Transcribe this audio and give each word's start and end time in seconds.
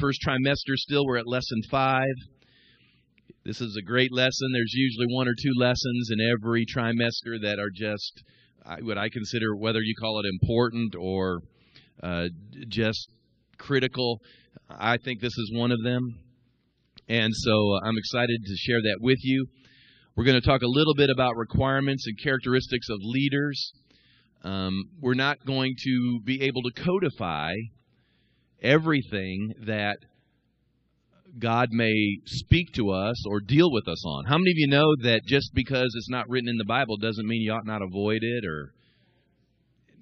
First 0.00 0.20
trimester 0.24 0.76
still. 0.76 1.04
We're 1.04 1.18
at 1.18 1.26
lesson 1.26 1.60
five. 1.70 2.14
This 3.44 3.60
is 3.60 3.76
a 3.76 3.82
great 3.82 4.12
lesson. 4.12 4.50
There's 4.52 4.74
usually 4.74 5.06
one 5.08 5.26
or 5.26 5.34
two 5.36 5.52
lessons 5.58 6.10
in 6.12 6.18
every 6.20 6.64
trimester 6.66 7.40
that 7.42 7.58
are 7.58 7.70
just 7.74 8.22
what 8.82 8.96
I 8.96 9.08
consider, 9.08 9.56
whether 9.56 9.80
you 9.80 9.94
call 10.00 10.20
it 10.20 10.26
important 10.40 10.94
or 10.94 11.40
uh, 12.02 12.28
just 12.68 13.08
critical. 13.58 14.20
I 14.70 14.98
think 14.98 15.20
this 15.20 15.36
is 15.36 15.52
one 15.52 15.72
of 15.72 15.82
them. 15.82 16.20
And 17.08 17.32
so 17.34 17.50
uh, 17.50 17.88
I'm 17.88 17.96
excited 17.96 18.40
to 18.44 18.56
share 18.56 18.80
that 18.82 18.98
with 19.00 19.18
you. 19.22 19.46
We're 20.14 20.24
going 20.24 20.40
to 20.40 20.46
talk 20.46 20.62
a 20.62 20.68
little 20.68 20.94
bit 20.94 21.10
about 21.12 21.36
requirements 21.36 22.06
and 22.06 22.16
characteristics 22.22 22.88
of 22.88 22.98
leaders. 23.00 23.72
Um, 24.44 24.74
we're 25.00 25.14
not 25.14 25.44
going 25.44 25.74
to 25.84 26.20
be 26.24 26.42
able 26.42 26.62
to 26.62 26.82
codify 26.82 27.54
everything 28.62 29.54
that 29.66 29.98
God 31.38 31.68
may 31.70 31.94
speak 32.24 32.72
to 32.74 32.90
us 32.90 33.24
or 33.26 33.40
deal 33.40 33.70
with 33.70 33.86
us 33.86 34.04
on. 34.04 34.24
How 34.24 34.38
many 34.38 34.50
of 34.50 34.56
you 34.56 34.68
know 34.68 34.96
that 35.02 35.20
just 35.26 35.50
because 35.54 35.92
it's 35.96 36.10
not 36.10 36.28
written 36.28 36.48
in 36.48 36.56
the 36.56 36.64
Bible 36.64 36.96
doesn't 36.96 37.26
mean 37.26 37.42
you 37.42 37.52
ought 37.52 37.66
not 37.66 37.82
avoid 37.82 38.20
it 38.22 38.44
or 38.44 38.72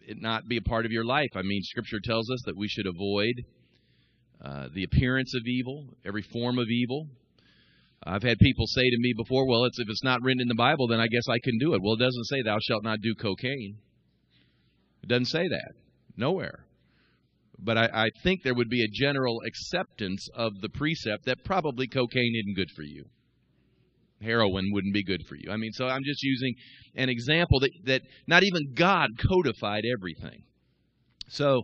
it 0.09 0.21
not 0.21 0.47
be 0.49 0.57
a 0.57 0.63
part 0.63 0.87
of 0.87 0.93
your 0.93 1.05
life? 1.05 1.31
I 1.35 1.43
mean, 1.43 1.63
Scripture 1.65 2.01
tells 2.03 2.31
us 2.31 2.41
that 2.47 2.57
we 2.57 2.69
should 2.69 2.87
avoid 2.87 3.35
uh, 4.43 4.69
the 4.73 4.85
appearance 4.85 5.35
of 5.35 5.43
evil, 5.47 5.87
every 6.07 6.23
form 6.23 6.59
of 6.59 6.69
evil. 6.69 7.09
I've 8.05 8.23
had 8.23 8.39
people 8.39 8.67
say 8.69 8.89
to 8.89 8.99
me 8.99 9.13
before, 9.17 9.49
well, 9.49 9.65
it's, 9.65 9.81
if 9.81 9.89
it's 9.89 10.05
not 10.05 10.23
written 10.23 10.41
in 10.41 10.49
the 10.49 10.55
Bible, 10.55 10.87
then 10.87 11.01
I 11.01 11.09
guess 11.09 11.29
I 11.29 11.39
can 11.43 11.59
do 11.59 11.75
it. 11.75 11.83
Well, 11.83 11.95
it 11.95 11.99
doesn't 11.99 12.27
say, 12.27 12.43
thou 12.43 12.59
shalt 12.61 12.85
not 12.85 13.01
do 13.01 13.15
cocaine. 13.15 13.79
It 15.03 15.09
doesn't 15.09 15.27
say 15.27 15.49
that. 15.49 15.73
Nowhere. 16.17 16.66
But 17.59 17.79
I, 17.79 17.89
I 17.93 18.11
think 18.23 18.43
there 18.43 18.55
would 18.55 18.69
be 18.69 18.83
a 18.83 18.89
general 18.89 19.41
acceptance 19.47 20.29
of 20.35 20.61
the 20.61 20.69
precept 20.69 21.25
that 21.25 21.45
probably 21.45 21.87
cocaine 21.87 22.35
isn't 22.37 22.55
good 22.55 22.71
for 22.75 22.83
you. 22.83 23.05
Heroin 24.21 24.71
wouldn't 24.73 24.95
be 24.95 25.05
good 25.05 25.27
for 25.27 25.37
you. 25.37 25.51
I 25.51 25.57
mean, 25.57 25.73
so 25.73 25.87
I'm 25.87 26.05
just 26.05 26.23
using 26.23 26.55
an 26.95 27.09
example 27.09 27.61
that, 27.61 27.71
that 27.85 28.03
not 28.27 28.43
even 28.45 28.73
God 28.75 29.11
codified 29.19 29.85
everything. 29.85 30.43
So, 31.29 31.63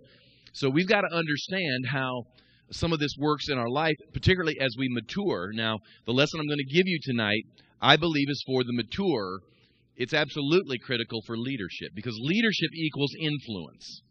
so 0.52 0.68
we've 0.68 0.88
got 0.88 1.02
to 1.02 1.14
understand 1.14 1.86
how 1.90 2.24
some 2.70 2.92
of 2.92 2.98
this 2.98 3.14
works 3.18 3.48
in 3.48 3.58
our 3.58 3.68
life, 3.68 3.96
particularly 4.12 4.58
as 4.60 4.74
we 4.78 4.88
mature. 4.90 5.50
Now, 5.54 5.78
the 6.06 6.12
lesson 6.12 6.40
I'm 6.40 6.46
going 6.46 6.58
to 6.58 6.74
give 6.74 6.86
you 6.86 6.98
tonight, 7.02 7.44
I 7.80 7.96
believe, 7.96 8.28
is 8.28 8.42
for 8.46 8.64
the 8.64 8.72
mature. 8.72 9.40
It's 9.96 10.14
absolutely 10.14 10.78
critical 10.78 11.22
for 11.26 11.36
leadership 11.36 11.90
because 11.94 12.16
leadership 12.18 12.70
equals 12.74 13.14
influence. 13.18 14.02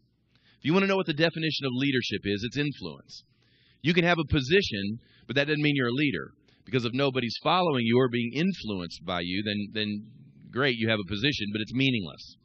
If 0.62 0.66
you 0.66 0.74
want 0.74 0.84
to 0.84 0.86
know 0.86 0.96
what 0.96 1.06
the 1.06 1.12
definition 1.12 1.66
of 1.66 1.72
leadership 1.74 2.20
is, 2.22 2.44
it's 2.44 2.56
influence. 2.56 3.24
You 3.82 3.92
can 3.94 4.04
have 4.04 4.18
a 4.20 4.32
position, 4.32 5.00
but 5.26 5.34
that 5.34 5.48
doesn't 5.48 5.60
mean 5.60 5.74
you're 5.74 5.88
a 5.88 5.92
leader. 5.92 6.30
Because 6.64 6.84
if 6.84 6.92
nobody's 6.92 7.34
following 7.42 7.84
you 7.84 7.98
or 7.98 8.08
being 8.08 8.30
influenced 8.32 9.04
by 9.04 9.22
you, 9.22 9.42
then 9.44 9.56
then 9.72 10.06
great, 10.52 10.76
you 10.78 10.88
have 10.88 11.00
a 11.04 11.08
position, 11.08 11.48
but 11.52 11.62
it's 11.62 11.74
meaningless. 11.74 12.36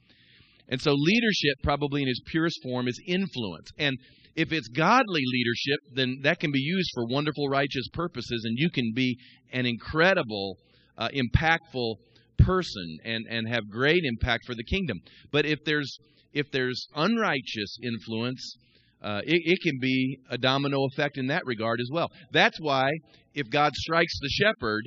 And 0.68 0.82
so 0.82 0.94
leadership, 0.94 1.62
probably 1.62 2.02
in 2.02 2.08
its 2.08 2.20
purest 2.26 2.58
form, 2.64 2.88
is 2.88 3.00
influence. 3.06 3.70
And 3.78 3.96
if 4.36 4.52
it's 4.52 4.68
godly 4.68 5.22
leadership, 5.24 5.80
then 5.94 6.20
that 6.24 6.40
can 6.40 6.52
be 6.52 6.60
used 6.60 6.90
for 6.96 7.06
wonderful, 7.06 7.50
righteous 7.50 7.88
purposes, 7.94 8.46
and 8.46 8.58
you 8.58 8.72
can 8.72 8.94
be 8.96 9.16
an 9.54 9.68
incredible, 9.68 10.58
uh, 10.98 11.10
impactful 11.10 11.98
person 12.38 12.98
and, 13.04 13.26
and 13.30 13.48
have 13.48 13.70
great 13.70 14.04
impact 14.04 14.46
for 14.46 14.56
the 14.56 14.64
kingdom. 14.64 15.00
But 15.32 15.46
if 15.46 15.60
there's 15.66 15.98
if 16.34 16.52
there's 16.52 16.88
unrighteous 16.96 17.78
influence, 17.82 18.58
uh, 19.02 19.22
it, 19.24 19.42
it, 19.44 19.60
can 19.64 19.80
be 19.80 20.20
a 20.30 20.38
domino 20.38 20.86
effect 20.86 21.18
in 21.18 21.28
that 21.28 21.46
regard 21.46 21.80
as 21.80 21.90
well. 21.92 22.12
That's 22.32 22.60
why 22.60 22.92
if 23.34 23.50
God 23.50 23.74
strikes 23.76 24.20
the 24.20 24.30
shepherd, 24.30 24.84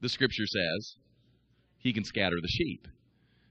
the 0.00 0.08
scripture 0.08 0.46
says, 0.46 0.94
he 1.78 1.92
can 1.92 2.04
scatter 2.04 2.36
the 2.40 2.48
sheep. 2.48 2.86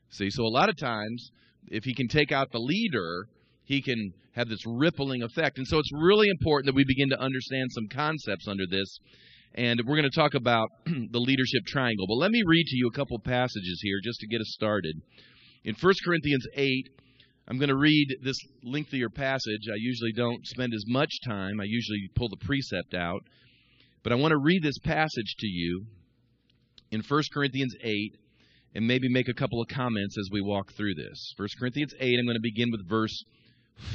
See, 0.09 0.29
so 0.29 0.43
a 0.43 0.47
lot 0.47 0.69
of 0.69 0.77
times, 0.77 1.31
if 1.67 1.83
he 1.83 1.93
can 1.93 2.07
take 2.07 2.31
out 2.31 2.51
the 2.51 2.59
leader, 2.59 3.27
he 3.63 3.81
can 3.81 4.13
have 4.33 4.47
this 4.47 4.65
rippling 4.65 5.23
effect. 5.23 5.57
And 5.57 5.67
so 5.67 5.79
it's 5.79 5.91
really 5.93 6.27
important 6.29 6.67
that 6.67 6.75
we 6.75 6.85
begin 6.85 7.09
to 7.09 7.19
understand 7.19 7.69
some 7.71 7.87
concepts 7.91 8.47
under 8.47 8.65
this. 8.69 8.99
And 9.55 9.81
we're 9.85 9.95
going 9.95 10.09
to 10.09 10.15
talk 10.15 10.33
about 10.33 10.69
the 10.85 11.19
leadership 11.19 11.65
triangle. 11.65 12.05
But 12.07 12.15
let 12.17 12.31
me 12.31 12.43
read 12.45 12.65
to 12.67 12.77
you 12.77 12.87
a 12.87 12.95
couple 12.95 13.17
passages 13.19 13.79
here 13.81 13.99
just 14.03 14.19
to 14.19 14.27
get 14.27 14.41
us 14.41 14.51
started. 14.53 14.95
In 15.63 15.75
1 15.75 15.93
Corinthians 16.05 16.45
8, 16.53 16.89
I'm 17.47 17.57
going 17.57 17.69
to 17.69 17.75
read 17.75 18.07
this 18.21 18.37
lengthier 18.63 19.09
passage. 19.09 19.67
I 19.71 19.77
usually 19.77 20.11
don't 20.11 20.45
spend 20.45 20.73
as 20.73 20.83
much 20.87 21.11
time, 21.25 21.59
I 21.59 21.65
usually 21.65 22.09
pull 22.15 22.29
the 22.29 22.45
precept 22.45 22.93
out. 22.93 23.21
But 24.03 24.13
I 24.13 24.15
want 24.15 24.31
to 24.31 24.37
read 24.37 24.63
this 24.63 24.77
passage 24.79 25.35
to 25.39 25.47
you 25.47 25.85
in 26.91 27.01
1 27.01 27.23
Corinthians 27.33 27.75
8 27.81 28.17
and 28.75 28.87
maybe 28.87 29.09
make 29.09 29.27
a 29.27 29.33
couple 29.33 29.61
of 29.61 29.67
comments 29.67 30.17
as 30.19 30.29
we 30.31 30.41
walk 30.41 30.71
through 30.73 30.95
this. 30.95 31.33
1 31.37 31.47
Corinthians 31.59 31.93
8, 31.99 32.19
I'm 32.19 32.25
going 32.25 32.35
to 32.35 32.41
begin 32.41 32.69
with 32.71 32.87
verse 32.87 33.23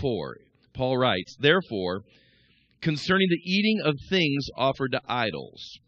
4. 0.01 0.37
Paul 0.75 0.99
writes, 0.99 1.37
Therefore, 1.39 2.03
concerning 2.83 3.29
the 3.31 3.51
eating 3.51 3.81
of 3.85 3.95
things 4.11 4.47
offered 4.57 4.93
to 4.93 5.01
idols, 5.09 5.79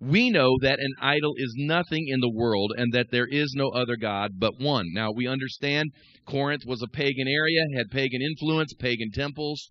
we 0.00 0.30
know 0.30 0.56
that 0.60 0.80
an 0.80 0.94
idol 1.00 1.34
is 1.36 1.54
nothing 1.56 2.08
in 2.08 2.18
the 2.20 2.32
world 2.32 2.72
and 2.76 2.92
that 2.92 3.12
there 3.12 3.26
is 3.26 3.54
no 3.54 3.68
other 3.68 3.96
God 3.96 4.32
but 4.38 4.60
one. 4.60 4.86
Now, 4.92 5.12
we 5.12 5.28
understand 5.28 5.92
Corinth 6.26 6.62
was 6.66 6.82
a 6.82 6.88
pagan 6.88 7.28
area, 7.28 7.62
had 7.76 7.90
pagan 7.90 8.20
influence, 8.20 8.74
pagan 8.74 9.12
temples, 9.12 9.70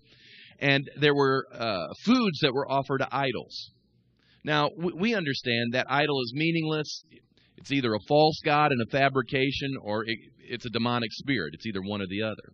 and 0.58 0.90
there 0.98 1.14
were 1.14 1.46
uh, 1.54 1.88
foods 2.06 2.40
that 2.42 2.54
were 2.54 2.72
offered 2.72 3.00
to 3.00 3.10
idols. 3.12 3.72
Now, 4.46 4.70
we 4.78 5.14
understand 5.14 5.74
that 5.74 5.86
idol 5.90 6.22
is 6.22 6.34
meaningless. 6.34 7.04
It's 7.58 7.72
either 7.72 7.94
a 7.94 8.00
false 8.08 8.40
god 8.44 8.72
and 8.72 8.82
a 8.82 8.90
fabrication, 8.90 9.74
or 9.82 10.04
it, 10.06 10.18
it's 10.40 10.66
a 10.66 10.70
demonic 10.70 11.12
spirit. 11.12 11.54
It's 11.54 11.66
either 11.66 11.82
one 11.82 12.02
or 12.02 12.08
the 12.08 12.24
other. 12.24 12.54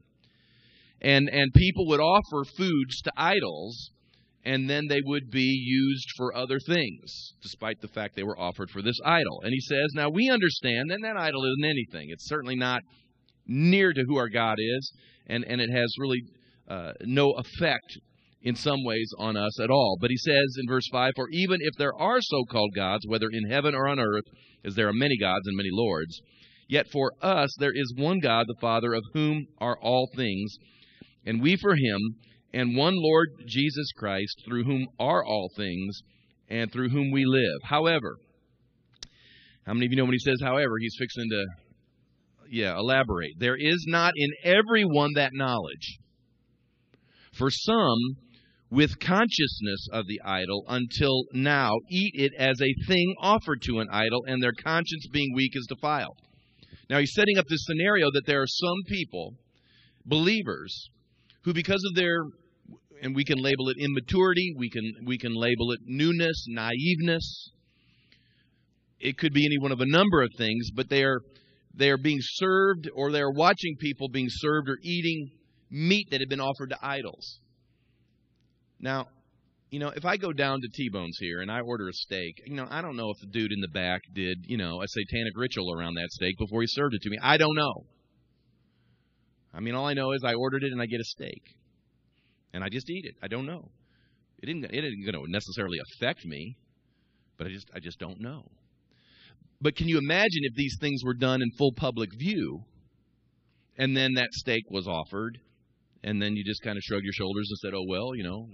And, 1.00 1.29
and 1.29 1.53
people 1.53 1.88
would 1.88 2.00
offer 2.00 2.44
foods 2.44 3.01
to 3.01 3.11
idols 3.16 3.91
and 4.46 4.70
then 4.70 4.88
they 4.88 5.02
would 5.03 5.30
be 5.30 5.42
used 5.42 6.08
for 6.16 6.36
other 6.36 6.59
things, 6.59 7.34
despite 7.42 7.81
the 7.81 7.88
fact 7.88 8.16
they 8.16 8.24
were 8.24 8.40
offered 8.40 8.70
for 8.70 8.81
this 8.81 9.00
idol. 9.03 9.42
And 9.44 9.52
he 9.52 9.59
says, 9.59 9.92
Now 9.94 10.09
we 10.09 10.30
understand 10.30 10.90
that 10.90 11.00
that 11.02 11.18
idol 11.18 11.44
isn't 11.44 11.66
anything. 11.70 12.09
It's 12.09 12.28
certainly 12.28 12.56
not 12.56 12.81
near 13.46 13.94
to 13.94 14.03
who 14.08 14.18
our 14.18 14.30
God 14.30 14.58
is, 14.59 14.92
and, 15.28 15.44
and 15.46 15.62
it 15.62 15.70
has 15.70 15.94
really 16.00 16.22
uh, 16.68 16.94
no 17.02 17.31
effect 17.31 17.98
in 18.42 18.56
some 18.56 18.84
ways 18.84 19.12
on 19.18 19.36
us 19.36 19.59
at 19.59 19.70
all. 19.70 19.98
But 20.00 20.12
he 20.12 20.18
says 20.18 20.56
in 20.59 20.68
verse 20.68 20.88
5 20.92 21.14
For 21.16 21.28
even 21.31 21.58
if 21.62 21.74
there 21.78 21.96
are 21.96 22.22
so 22.22 22.44
called 22.46 22.72
gods, 22.75 23.06
whether 23.08 23.28
in 23.31 23.50
heaven 23.50 23.75
or 23.75 23.88
on 23.88 24.00
earth, 24.00 24.25
as 24.64 24.75
there 24.75 24.88
are 24.88 24.94
many 24.94 25.18
gods 25.18 25.48
and 25.48 25.58
many 25.58 25.69
lords, 25.72 26.19
yet 26.69 26.88
for 26.92 27.12
us 27.22 27.54
there 27.59 27.74
is 27.74 27.94
one 27.98 28.19
God, 28.19 28.46
the 28.48 28.56
Father, 28.62 28.94
of 28.94 29.04
whom 29.14 29.48
are 29.59 29.78
all 29.81 30.09
things, 30.16 30.56
and 31.25 31.42
we 31.42 31.56
for 31.58 31.75
him 31.75 32.16
and 32.53 32.75
one 32.75 32.94
Lord 32.96 33.30
Jesus 33.46 33.91
Christ, 33.96 34.41
through 34.46 34.63
whom 34.63 34.88
are 35.00 35.24
all 35.24 35.50
things, 35.56 36.02
and 36.50 36.72
through 36.72 36.90
whom 36.90 37.12
we 37.12 37.25
live. 37.25 37.62
However, 37.63 38.18
how 39.66 39.74
many 39.74 39.85
of 39.85 39.91
you 39.91 39.97
know 39.97 40.06
when 40.06 40.13
he 40.13 40.19
says 40.19 40.40
however, 40.41 40.78
he's 40.80 40.96
fixing 40.97 41.30
to 41.30 41.46
yeah, 42.50 42.78
elaborate. 42.78 43.33
There 43.38 43.57
is 43.57 43.86
not 43.88 44.13
in 44.16 44.30
everyone 44.44 45.12
that 45.16 45.31
knowledge. 45.33 46.00
For 47.33 47.50
some, 47.50 47.98
with 48.69 49.00
consciousness 49.00 49.88
of 49.92 50.07
the 50.07 50.21
idol, 50.25 50.66
until 50.68 51.24
now 51.33 51.71
eat 51.89 52.13
it 52.16 52.33
as 52.38 52.60
a 52.62 52.88
thing 52.88 53.16
offered 53.19 53.62
to 53.63 53.80
an 53.80 53.88
idol, 53.92 54.24
and 54.25 54.42
their 54.42 54.54
conscience 54.63 55.07
being 55.12 55.33
weak 55.36 55.51
is 55.56 55.68
defiled. 55.68 56.18
Now 56.89 57.00
he's 57.00 57.13
setting 57.13 57.38
up 57.38 57.45
this 57.48 57.66
scenario 57.66 58.10
that 58.12 58.25
there 58.25 58.42
are 58.42 58.48
some 58.48 58.83
people, 58.88 59.36
believers, 60.06 60.89
who 61.44 61.54
because 61.54 61.83
of 61.89 61.95
their 61.95 62.24
and 63.01 63.15
we 63.15 63.23
can 63.23 63.38
label 63.38 63.69
it 63.69 63.77
immaturity, 63.79 64.53
we 64.57 64.69
can 64.69 64.83
we 65.05 65.17
can 65.17 65.33
label 65.33 65.71
it 65.71 65.79
newness, 65.85 66.47
naiveness. 66.49 67.51
It 68.99 69.17
could 69.17 69.33
be 69.33 69.45
any 69.45 69.57
one 69.59 69.71
of 69.71 69.79
a 69.79 69.85
number 69.85 70.21
of 70.21 70.29
things, 70.38 70.71
but 70.73 70.89
they 70.89 71.03
are 71.03 71.21
they 71.73 71.89
are 71.89 71.97
being 71.97 72.19
served 72.19 72.89
or 72.95 73.11
they 73.11 73.21
are 73.21 73.31
watching 73.31 73.75
people 73.79 74.09
being 74.09 74.27
served 74.29 74.69
or 74.69 74.77
eating 74.81 75.31
meat 75.69 76.07
that 76.11 76.21
had 76.21 76.29
been 76.29 76.41
offered 76.41 76.71
to 76.71 76.77
idols. 76.81 77.39
Now, 78.79 79.07
you 79.69 79.79
know, 79.79 79.89
if 79.89 80.05
I 80.05 80.17
go 80.17 80.31
down 80.31 80.61
to 80.61 80.67
T-Bones 80.73 81.17
here 81.19 81.41
and 81.41 81.51
I 81.51 81.59
order 81.59 81.89
a 81.89 81.94
steak, 81.94 82.41
you 82.45 82.55
know, 82.55 82.67
I 82.69 82.81
don't 82.81 82.95
know 82.95 83.09
if 83.09 83.19
the 83.19 83.27
dude 83.27 83.51
in 83.51 83.59
the 83.59 83.67
back 83.67 84.01
did, 84.13 84.38
you 84.45 84.57
know, 84.57 84.81
a 84.81 84.88
satanic 84.88 85.33
ritual 85.35 85.73
around 85.73 85.95
that 85.95 86.09
steak 86.11 86.38
before 86.38 86.61
he 86.61 86.67
served 86.67 86.95
it 86.95 87.01
to 87.01 87.09
me. 87.09 87.17
I 87.21 87.38
don't 87.38 87.55
know. 87.55 87.85
I 89.53 89.59
mean, 89.59 89.75
all 89.75 89.85
I 89.85 89.94
know 89.94 90.13
is 90.13 90.23
I 90.23 90.33
ordered 90.35 90.63
it 90.63 90.71
and 90.71 90.81
I 90.81 90.85
get 90.85 91.01
a 91.01 91.03
steak 91.03 91.56
and 92.53 92.63
I 92.63 92.69
just 92.69 92.89
eat 92.89 93.05
it. 93.05 93.15
I 93.21 93.27
don't 93.27 93.45
know. 93.45 93.69
It 94.41 94.49
isn't, 94.49 94.65
it 94.65 94.83
isn't 94.83 95.05
going 95.05 95.25
to 95.25 95.31
necessarily 95.31 95.77
affect 95.94 96.25
me, 96.25 96.57
but 97.38 97.47
I 97.47 97.49
just 97.49 97.69
I 97.75 97.79
just 97.79 97.99
don't 97.99 98.19
know. 98.19 98.44
But 99.59 99.75
can 99.75 99.88
you 99.88 99.97
imagine 99.97 100.41
if 100.44 100.53
these 100.55 100.77
things 100.79 101.01
were 101.03 101.15
done 101.15 101.41
in 101.41 101.49
full 101.57 101.73
public 101.73 102.09
view, 102.17 102.63
and 103.77 103.97
then 103.97 104.13
that 104.13 104.31
steak 104.31 104.63
was 104.69 104.88
offered, 104.88 105.39
and 106.03 106.21
then 106.21 106.35
you 106.35 106.44
just 106.44 106.61
kind 106.61 106.77
of 106.77 106.83
shrugged 106.83 107.03
your 107.03 107.13
shoulders 107.13 107.47
and 107.49 107.57
said, 107.57 107.73
"Oh 107.75 107.85
well, 107.88 108.15
you 108.15 108.23
know, 108.23 108.47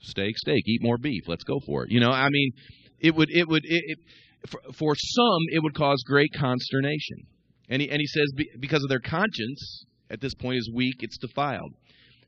Steak, 0.00 0.36
steak. 0.38 0.62
Eat 0.66 0.82
more 0.82 0.98
beef. 0.98 1.24
Let's 1.26 1.44
go 1.44 1.60
for 1.66 1.84
it. 1.84 1.90
You 1.90 2.00
know, 2.00 2.10
I 2.10 2.28
mean, 2.30 2.52
it 3.00 3.14
would, 3.14 3.30
it 3.30 3.48
would, 3.48 3.64
it, 3.64 3.82
it, 3.86 3.98
for, 4.48 4.60
for 4.72 4.94
some, 4.94 5.40
it 5.50 5.62
would 5.62 5.74
cause 5.74 6.02
great 6.06 6.30
consternation. 6.34 7.26
And 7.68 7.82
he, 7.82 7.90
and 7.90 8.00
he 8.00 8.06
says, 8.06 8.46
because 8.60 8.82
of 8.82 8.88
their 8.88 9.00
conscience, 9.00 9.84
at 10.10 10.20
this 10.20 10.34
point, 10.34 10.58
is 10.58 10.70
weak, 10.72 10.96
it's 11.00 11.18
defiled. 11.18 11.74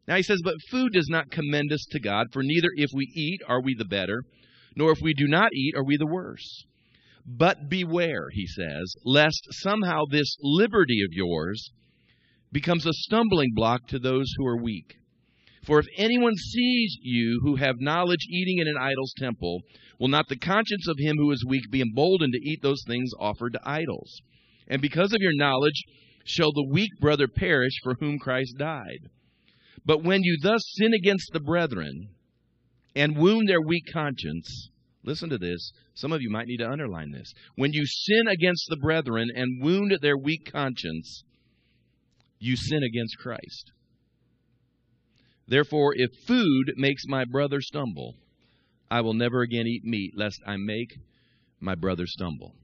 Now 0.08 0.16
he 0.16 0.22
says, 0.22 0.40
But 0.43 0.55
food 0.70 0.94
does 0.94 1.08
not 1.10 1.31
commend 1.31 1.70
us 1.70 1.84
to 1.90 2.00
God, 2.00 2.28
for 2.32 2.43
neither 2.43 2.69
if 2.76 2.90
we 2.94 3.05
eat 3.14 3.43
are 3.46 3.60
we 3.60 3.75
the 3.75 3.84
better, 3.84 4.25
nor 4.75 4.90
if 4.90 5.02
we 5.02 5.12
do 5.12 5.28
not 5.28 5.52
eat 5.52 5.75
are 5.76 5.84
we 5.84 5.99
the 5.99 6.06
worse. 6.06 6.64
But 7.26 7.69
beware, 7.69 8.31
he 8.32 8.46
says, 8.46 8.94
lest 9.05 9.46
somehow 9.50 10.05
this 10.10 10.34
liberty 10.40 11.02
of 11.02 11.12
yours 11.12 11.72
becomes 12.50 12.87
a 12.87 12.94
stumbling 12.94 13.50
block 13.55 13.87
to 13.88 13.99
those 13.99 14.32
who 14.38 14.46
are 14.46 14.56
weak. 14.56 14.96
For 15.66 15.78
if 15.78 15.87
anyone 15.99 16.37
sees 16.37 16.96
you 17.02 17.40
who 17.43 17.56
have 17.56 17.78
knowledge 17.78 18.26
eating 18.31 18.58
in 18.58 18.66
an 18.66 18.78
idol's 18.81 19.12
temple, 19.19 19.60
will 19.99 20.08
not 20.08 20.28
the 20.28 20.38
conscience 20.38 20.88
of 20.88 20.96
him 20.99 21.19
who 21.19 21.31
is 21.32 21.44
weak 21.44 21.70
be 21.70 21.82
emboldened 21.82 22.32
to 22.32 22.50
eat 22.50 22.62
those 22.62 22.82
things 22.87 23.10
offered 23.20 23.52
to 23.52 23.69
idols? 23.69 24.22
And 24.69 24.81
because 24.81 25.12
of 25.12 25.20
your 25.20 25.34
knowledge 25.34 25.84
shall 26.25 26.52
the 26.52 26.69
weak 26.70 26.93
brother 26.99 27.28
perish 27.28 27.75
for 27.82 27.96
whom 28.00 28.19
Christ 28.19 28.56
died. 28.56 29.10
But 29.88 30.05
when 30.05 30.23
you 30.23 30.37
thus 30.43 30.61
sin 30.76 30.93
against 30.93 31.32
the 31.32 31.40
brethren 31.40 32.11
and 32.94 33.17
wound 33.17 33.49
their 33.49 33.62
weak 33.62 33.85
conscience, 33.90 34.69
listen 35.02 35.31
to 35.31 35.38
this. 35.38 35.73
Some 35.94 36.12
of 36.12 36.20
you 36.20 36.29
might 36.29 36.46
need 36.46 36.58
to 36.58 36.70
underline 36.70 37.11
this. 37.11 37.32
When 37.56 37.73
you 37.73 37.87
sin 37.87 38.29
against 38.29 38.67
the 38.69 38.76
brethren 38.76 39.31
and 39.35 39.62
wound 39.62 39.96
their 40.02 40.19
weak 40.19 40.52
conscience, 40.52 41.25
you 42.38 42.55
sin 42.55 42.82
against 42.82 43.17
Christ. 43.17 43.73
Therefore, 45.46 45.94
if 45.96 46.11
food 46.26 46.75
makes 46.76 47.05
my 47.06 47.25
brother 47.25 47.62
stumble, 47.62 48.14
I 48.91 49.00
will 49.00 49.14
never 49.14 49.41
again 49.41 49.67
eat 49.67 49.84
meat, 49.84 50.12
lest 50.14 50.38
I 50.46 50.58
make 50.58 50.99
my 51.61 51.75
brother 51.75 52.05
stumble. 52.06 52.55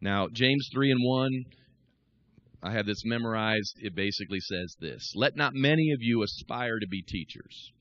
Now, 0.00 0.28
James 0.32 0.70
3 0.72 0.90
and 0.90 1.00
1 1.02 1.44
I 2.62 2.72
have 2.72 2.86
this 2.86 3.04
memorized. 3.04 3.74
It 3.80 3.94
basically 3.94 4.40
says 4.40 4.76
this 4.80 5.12
Let 5.14 5.36
not 5.36 5.54
many 5.54 5.90
of 5.90 5.98
you 6.00 6.22
aspire 6.22 6.78
to 6.78 6.86
be 6.86 7.02
teachers, 7.02 7.72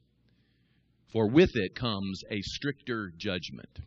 for 1.12 1.30
with 1.30 1.52
it 1.54 1.76
comes 1.76 2.22
a 2.30 2.42
stricter 2.42 3.12
judgment. 3.18 3.80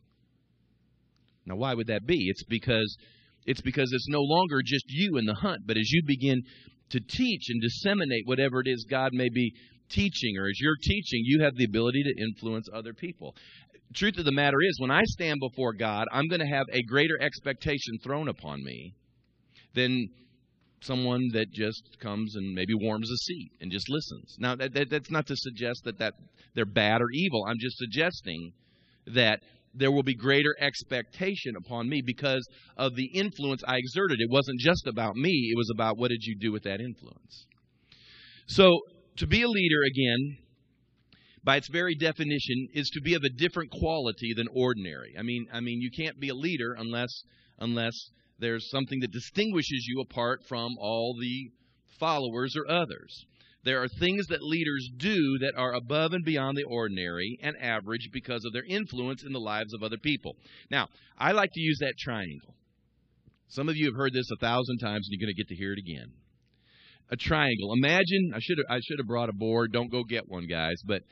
Now, 1.46 1.56
why 1.56 1.74
would 1.74 1.88
that 1.88 2.06
be? 2.06 2.28
It's 2.28 2.44
because 2.44 2.96
it's 3.44 3.60
because 3.60 3.92
it's 3.92 4.08
no 4.08 4.22
longer 4.22 4.60
just 4.64 4.84
you 4.88 5.18
in 5.18 5.26
the 5.26 5.34
hunt, 5.34 5.62
but 5.66 5.76
as 5.76 5.90
you 5.90 6.02
begin 6.06 6.42
to 6.90 7.00
teach 7.00 7.46
and 7.48 7.60
disseminate 7.60 8.26
whatever 8.26 8.60
it 8.60 8.68
is 8.68 8.86
God 8.88 9.10
may 9.12 9.28
be 9.28 9.52
teaching, 9.90 10.38
or 10.38 10.46
as 10.46 10.58
you're 10.60 10.76
teaching, 10.82 11.22
you 11.24 11.42
have 11.42 11.54
the 11.56 11.64
ability 11.64 12.02
to 12.04 12.22
influence 12.22 12.68
other 12.72 12.94
people. 12.94 13.34
Truth 13.94 14.18
of 14.18 14.24
the 14.24 14.32
matter 14.32 14.56
is, 14.62 14.80
when 14.80 14.90
I 14.90 15.02
stand 15.04 15.40
before 15.40 15.72
God, 15.74 16.06
I'm 16.10 16.28
going 16.28 16.40
to 16.40 16.46
have 16.46 16.66
a 16.72 16.82
greater 16.82 17.20
expectation 17.20 17.98
thrown 18.02 18.28
upon 18.28 18.62
me 18.64 18.94
than 19.74 20.08
someone 20.84 21.28
that 21.32 21.50
just 21.52 21.98
comes 22.00 22.36
and 22.36 22.54
maybe 22.54 22.74
warms 22.74 23.10
a 23.10 23.16
seat 23.16 23.52
and 23.60 23.70
just 23.70 23.88
listens. 23.88 24.36
Now, 24.38 24.54
that, 24.56 24.74
that, 24.74 24.90
that's 24.90 25.10
not 25.10 25.26
to 25.28 25.36
suggest 25.36 25.84
that, 25.84 25.98
that 25.98 26.14
they're 26.54 26.64
bad 26.64 27.00
or 27.00 27.10
evil. 27.12 27.44
I'm 27.48 27.58
just 27.58 27.78
suggesting 27.78 28.52
that 29.06 29.40
there 29.74 29.90
will 29.90 30.02
be 30.02 30.14
greater 30.14 30.54
expectation 30.60 31.54
upon 31.56 31.88
me 31.88 32.00
because 32.04 32.46
of 32.76 32.94
the 32.94 33.06
influence 33.06 33.62
I 33.66 33.76
exerted. 33.76 34.20
It 34.20 34.30
wasn't 34.30 34.60
just 34.60 34.86
about 34.86 35.16
me, 35.16 35.50
it 35.52 35.56
was 35.56 35.70
about 35.74 35.98
what 35.98 36.08
did 36.08 36.22
you 36.22 36.36
do 36.38 36.52
with 36.52 36.62
that 36.62 36.80
influence. 36.80 37.46
So, 38.46 38.78
to 39.16 39.26
be 39.26 39.42
a 39.42 39.48
leader, 39.48 39.82
again, 39.86 40.38
by 41.42 41.56
its 41.56 41.68
very 41.68 41.94
definition, 41.94 42.68
is 42.72 42.88
to 42.90 43.00
be 43.00 43.14
of 43.14 43.22
a 43.22 43.28
different 43.28 43.70
quality 43.70 44.32
than 44.34 44.48
ordinary. 44.54 45.14
I 45.18 45.22
mean, 45.22 45.46
I 45.52 45.60
mean, 45.60 45.80
you 45.80 45.90
can't 45.90 46.18
be 46.18 46.28
a 46.28 46.34
leader 46.34 46.74
unless 46.76 47.24
unless 47.58 47.94
there's 48.38 48.70
something 48.70 49.00
that 49.00 49.12
distinguishes 49.12 49.86
you 49.88 50.00
apart 50.00 50.40
from 50.48 50.76
all 50.78 51.16
the 51.20 51.50
followers 51.98 52.54
or 52.56 52.70
others. 52.70 53.26
There 53.64 53.82
are 53.82 53.88
things 53.88 54.26
that 54.26 54.42
leaders 54.42 54.90
do 54.98 55.38
that 55.40 55.54
are 55.56 55.72
above 55.72 56.12
and 56.12 56.24
beyond 56.24 56.56
the 56.56 56.64
ordinary 56.64 57.38
and 57.42 57.56
average 57.58 58.10
because 58.12 58.44
of 58.44 58.52
their 58.52 58.64
influence 58.64 59.24
in 59.24 59.32
the 59.32 59.40
lives 59.40 59.72
of 59.72 59.82
other 59.82 59.96
people. 59.96 60.36
Now, 60.70 60.88
I 61.16 61.32
like 61.32 61.50
to 61.54 61.60
use 61.60 61.78
that 61.80 61.94
triangle. 61.98 62.54
Some 63.48 63.68
of 63.68 63.76
you 63.76 63.86
have 63.86 63.96
heard 63.96 64.12
this 64.12 64.30
a 64.30 64.36
thousand 64.36 64.78
times 64.78 65.06
and 65.06 65.12
you're 65.12 65.26
going 65.26 65.34
to 65.34 65.40
get 65.40 65.48
to 65.48 65.56
hear 65.56 65.72
it 65.72 65.78
again. 65.78 66.12
A 67.10 67.16
triangle. 67.16 67.72
Imagine, 67.72 68.32
I 68.34 68.38
should 68.40 68.58
have, 68.58 68.76
I 68.76 68.80
should 68.84 68.98
have 68.98 69.06
brought 69.06 69.28
a 69.28 69.34
board. 69.34 69.72
Don't 69.72 69.90
go 69.90 70.04
get 70.04 70.28
one, 70.28 70.46
guys. 70.46 70.76
But, 70.84 71.02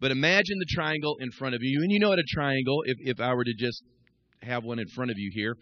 but 0.00 0.10
imagine 0.10 0.58
the 0.58 0.74
triangle 0.74 1.16
in 1.20 1.30
front 1.32 1.54
of 1.54 1.60
you. 1.62 1.80
And 1.82 1.90
you 1.90 1.98
know 1.98 2.10
what 2.10 2.18
a 2.18 2.34
triangle, 2.34 2.82
if, 2.84 2.98
if 3.00 3.20
I 3.20 3.34
were 3.34 3.44
to 3.44 3.54
just 3.58 3.82
have 4.42 4.64
one 4.64 4.78
in 4.78 4.86
front 4.88 5.10
of 5.10 5.18
you 5.18 5.30
here, 5.34 5.56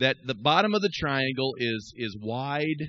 that 0.00 0.16
the 0.24 0.34
bottom 0.34 0.74
of 0.74 0.82
the 0.82 0.90
triangle 0.92 1.54
is 1.58 1.94
is 1.96 2.16
wide, 2.20 2.88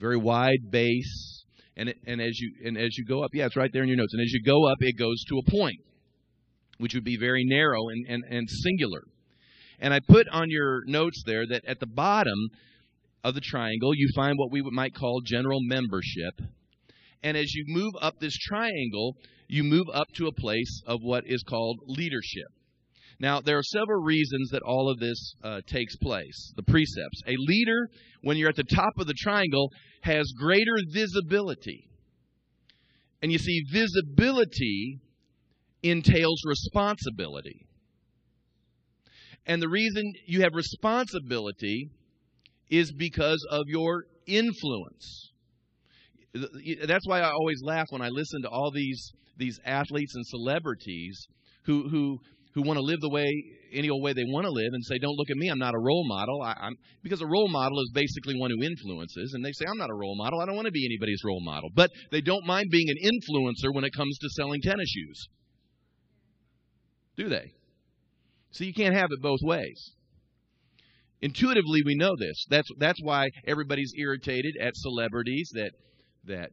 very 0.00 0.16
wide 0.16 0.70
base, 0.70 1.44
and 1.76 1.90
it, 1.90 1.98
and 2.06 2.20
as 2.20 2.38
you 2.38 2.52
and 2.64 2.76
as 2.76 2.96
you 2.98 3.04
go 3.04 3.22
up, 3.22 3.30
yeah, 3.34 3.46
it's 3.46 3.56
right 3.56 3.70
there 3.72 3.82
in 3.82 3.88
your 3.88 3.98
notes. 3.98 4.14
And 4.14 4.22
as 4.22 4.32
you 4.32 4.42
go 4.42 4.66
up, 4.66 4.78
it 4.80 4.98
goes 4.98 5.22
to 5.28 5.38
a 5.38 5.50
point, 5.50 5.76
which 6.78 6.94
would 6.94 7.04
be 7.04 7.16
very 7.16 7.44
narrow 7.44 7.88
and 7.88 8.06
and, 8.08 8.24
and 8.28 8.48
singular. 8.48 9.02
And 9.80 9.94
I 9.94 10.00
put 10.00 10.26
on 10.32 10.50
your 10.50 10.82
notes 10.86 11.22
there 11.24 11.46
that 11.46 11.64
at 11.66 11.78
the 11.78 11.86
bottom 11.86 12.48
of 13.22 13.34
the 13.34 13.40
triangle, 13.40 13.94
you 13.94 14.08
find 14.14 14.36
what 14.36 14.50
we 14.50 14.62
might 14.62 14.94
call 14.94 15.20
general 15.24 15.60
membership. 15.62 16.40
And 17.22 17.36
as 17.36 17.52
you 17.54 17.64
move 17.68 17.92
up 18.00 18.18
this 18.18 18.36
triangle, 18.36 19.16
you 19.46 19.62
move 19.62 19.86
up 19.92 20.08
to 20.14 20.26
a 20.26 20.32
place 20.32 20.82
of 20.86 21.00
what 21.02 21.24
is 21.26 21.42
called 21.42 21.78
leadership. 21.86 22.48
Now, 23.20 23.40
there 23.40 23.58
are 23.58 23.64
several 23.64 24.02
reasons 24.02 24.50
that 24.50 24.62
all 24.62 24.90
of 24.90 25.00
this 25.00 25.34
uh, 25.42 25.60
takes 25.66 25.96
place. 25.96 26.52
The 26.56 26.62
precepts. 26.62 27.22
A 27.26 27.34
leader, 27.36 27.88
when 28.22 28.36
you're 28.36 28.48
at 28.48 28.56
the 28.56 28.62
top 28.62 28.92
of 28.98 29.06
the 29.06 29.14
triangle, 29.14 29.70
has 30.02 30.32
greater 30.38 30.76
visibility. 30.92 31.88
And 33.20 33.32
you 33.32 33.38
see, 33.38 33.62
visibility 33.72 35.00
entails 35.82 36.42
responsibility. 36.46 37.66
And 39.46 39.60
the 39.60 39.68
reason 39.68 40.12
you 40.26 40.42
have 40.42 40.54
responsibility 40.54 41.90
is 42.70 42.92
because 42.92 43.44
of 43.50 43.62
your 43.66 44.04
influence. 44.26 45.32
That's 46.34 47.06
why 47.06 47.20
I 47.20 47.30
always 47.30 47.60
laugh 47.64 47.86
when 47.90 48.02
I 48.02 48.10
listen 48.10 48.42
to 48.42 48.48
all 48.48 48.70
these 48.70 49.12
these 49.38 49.58
athletes 49.64 50.14
and 50.14 50.26
celebrities 50.26 51.26
who 51.64 51.88
who 51.88 52.18
who 52.54 52.62
want 52.62 52.76
to 52.76 52.82
live 52.82 53.00
the 53.00 53.10
way 53.10 53.28
any 53.72 53.90
old 53.90 54.02
way 54.02 54.12
they 54.12 54.24
want 54.24 54.44
to 54.46 54.50
live 54.50 54.72
and 54.72 54.84
say, 54.84 54.98
"Don't 54.98 55.16
look 55.16 55.30
at 55.30 55.36
me. 55.36 55.48
I'm 55.48 55.58
not 55.58 55.74
a 55.74 55.78
role 55.78 56.06
model." 56.06 56.42
I, 56.42 56.54
am 56.60 56.76
because 57.02 57.20
a 57.20 57.26
role 57.26 57.48
model 57.48 57.80
is 57.80 57.90
basically 57.92 58.38
one 58.38 58.50
who 58.50 58.62
influences, 58.62 59.34
and 59.34 59.44
they 59.44 59.52
say, 59.52 59.64
"I'm 59.68 59.78
not 59.78 59.90
a 59.90 59.94
role 59.94 60.16
model. 60.16 60.40
I 60.40 60.46
don't 60.46 60.56
want 60.56 60.66
to 60.66 60.72
be 60.72 60.86
anybody's 60.86 61.22
role 61.24 61.42
model." 61.42 61.70
But 61.74 61.90
they 62.10 62.20
don't 62.20 62.46
mind 62.46 62.70
being 62.70 62.88
an 62.88 63.10
influencer 63.10 63.74
when 63.74 63.84
it 63.84 63.92
comes 63.92 64.18
to 64.18 64.28
selling 64.30 64.60
tennis 64.62 64.88
shoes, 64.88 65.28
do 67.16 67.28
they? 67.28 67.52
So 68.50 68.64
you 68.64 68.72
can't 68.72 68.94
have 68.94 69.10
it 69.10 69.20
both 69.20 69.40
ways. 69.42 69.92
Intuitively, 71.20 71.82
we 71.84 71.96
know 71.96 72.14
this. 72.16 72.46
That's 72.48 72.68
that's 72.78 73.00
why 73.02 73.28
everybody's 73.46 73.92
irritated 73.98 74.54
at 74.60 74.76
celebrities 74.76 75.50
that 75.54 75.72
that 76.24 76.50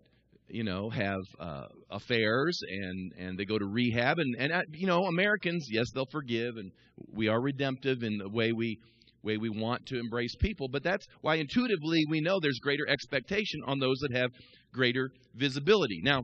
you 0.48 0.64
know, 0.64 0.90
have 0.90 1.22
uh, 1.40 1.68
affairs 1.90 2.60
and 2.68 3.12
and 3.18 3.38
they 3.38 3.46
go 3.46 3.58
to 3.58 3.66
rehab 3.66 4.20
and 4.20 4.36
and 4.38 4.52
uh, 4.52 4.62
you 4.74 4.88
know, 4.88 5.06
Americans, 5.06 5.68
yes, 5.72 5.88
they'll 5.94 6.06
forgive 6.12 6.58
and 6.58 6.72
we 7.14 7.28
are 7.28 7.42
redemptive 7.42 8.04
in 8.04 8.18
the 8.18 8.30
way 8.30 8.52
we 8.52 8.80
way 9.24 9.38
we 9.38 9.50
want 9.50 9.86
to 9.88 10.00
embrace 10.00 10.36
people, 10.40 10.68
but 10.70 10.84
that's 10.84 11.06
why 11.22 11.36
intuitively 11.36 12.04
we 12.10 12.22
know 12.22 12.40
there's 12.40 12.60
greater 12.60 12.88
expectation 12.88 13.60
on 13.66 13.80
those 13.80 13.98
that 14.00 14.16
have 14.16 14.30
greater 14.72 15.10
visibility. 15.34 16.00
Now, 16.04 16.22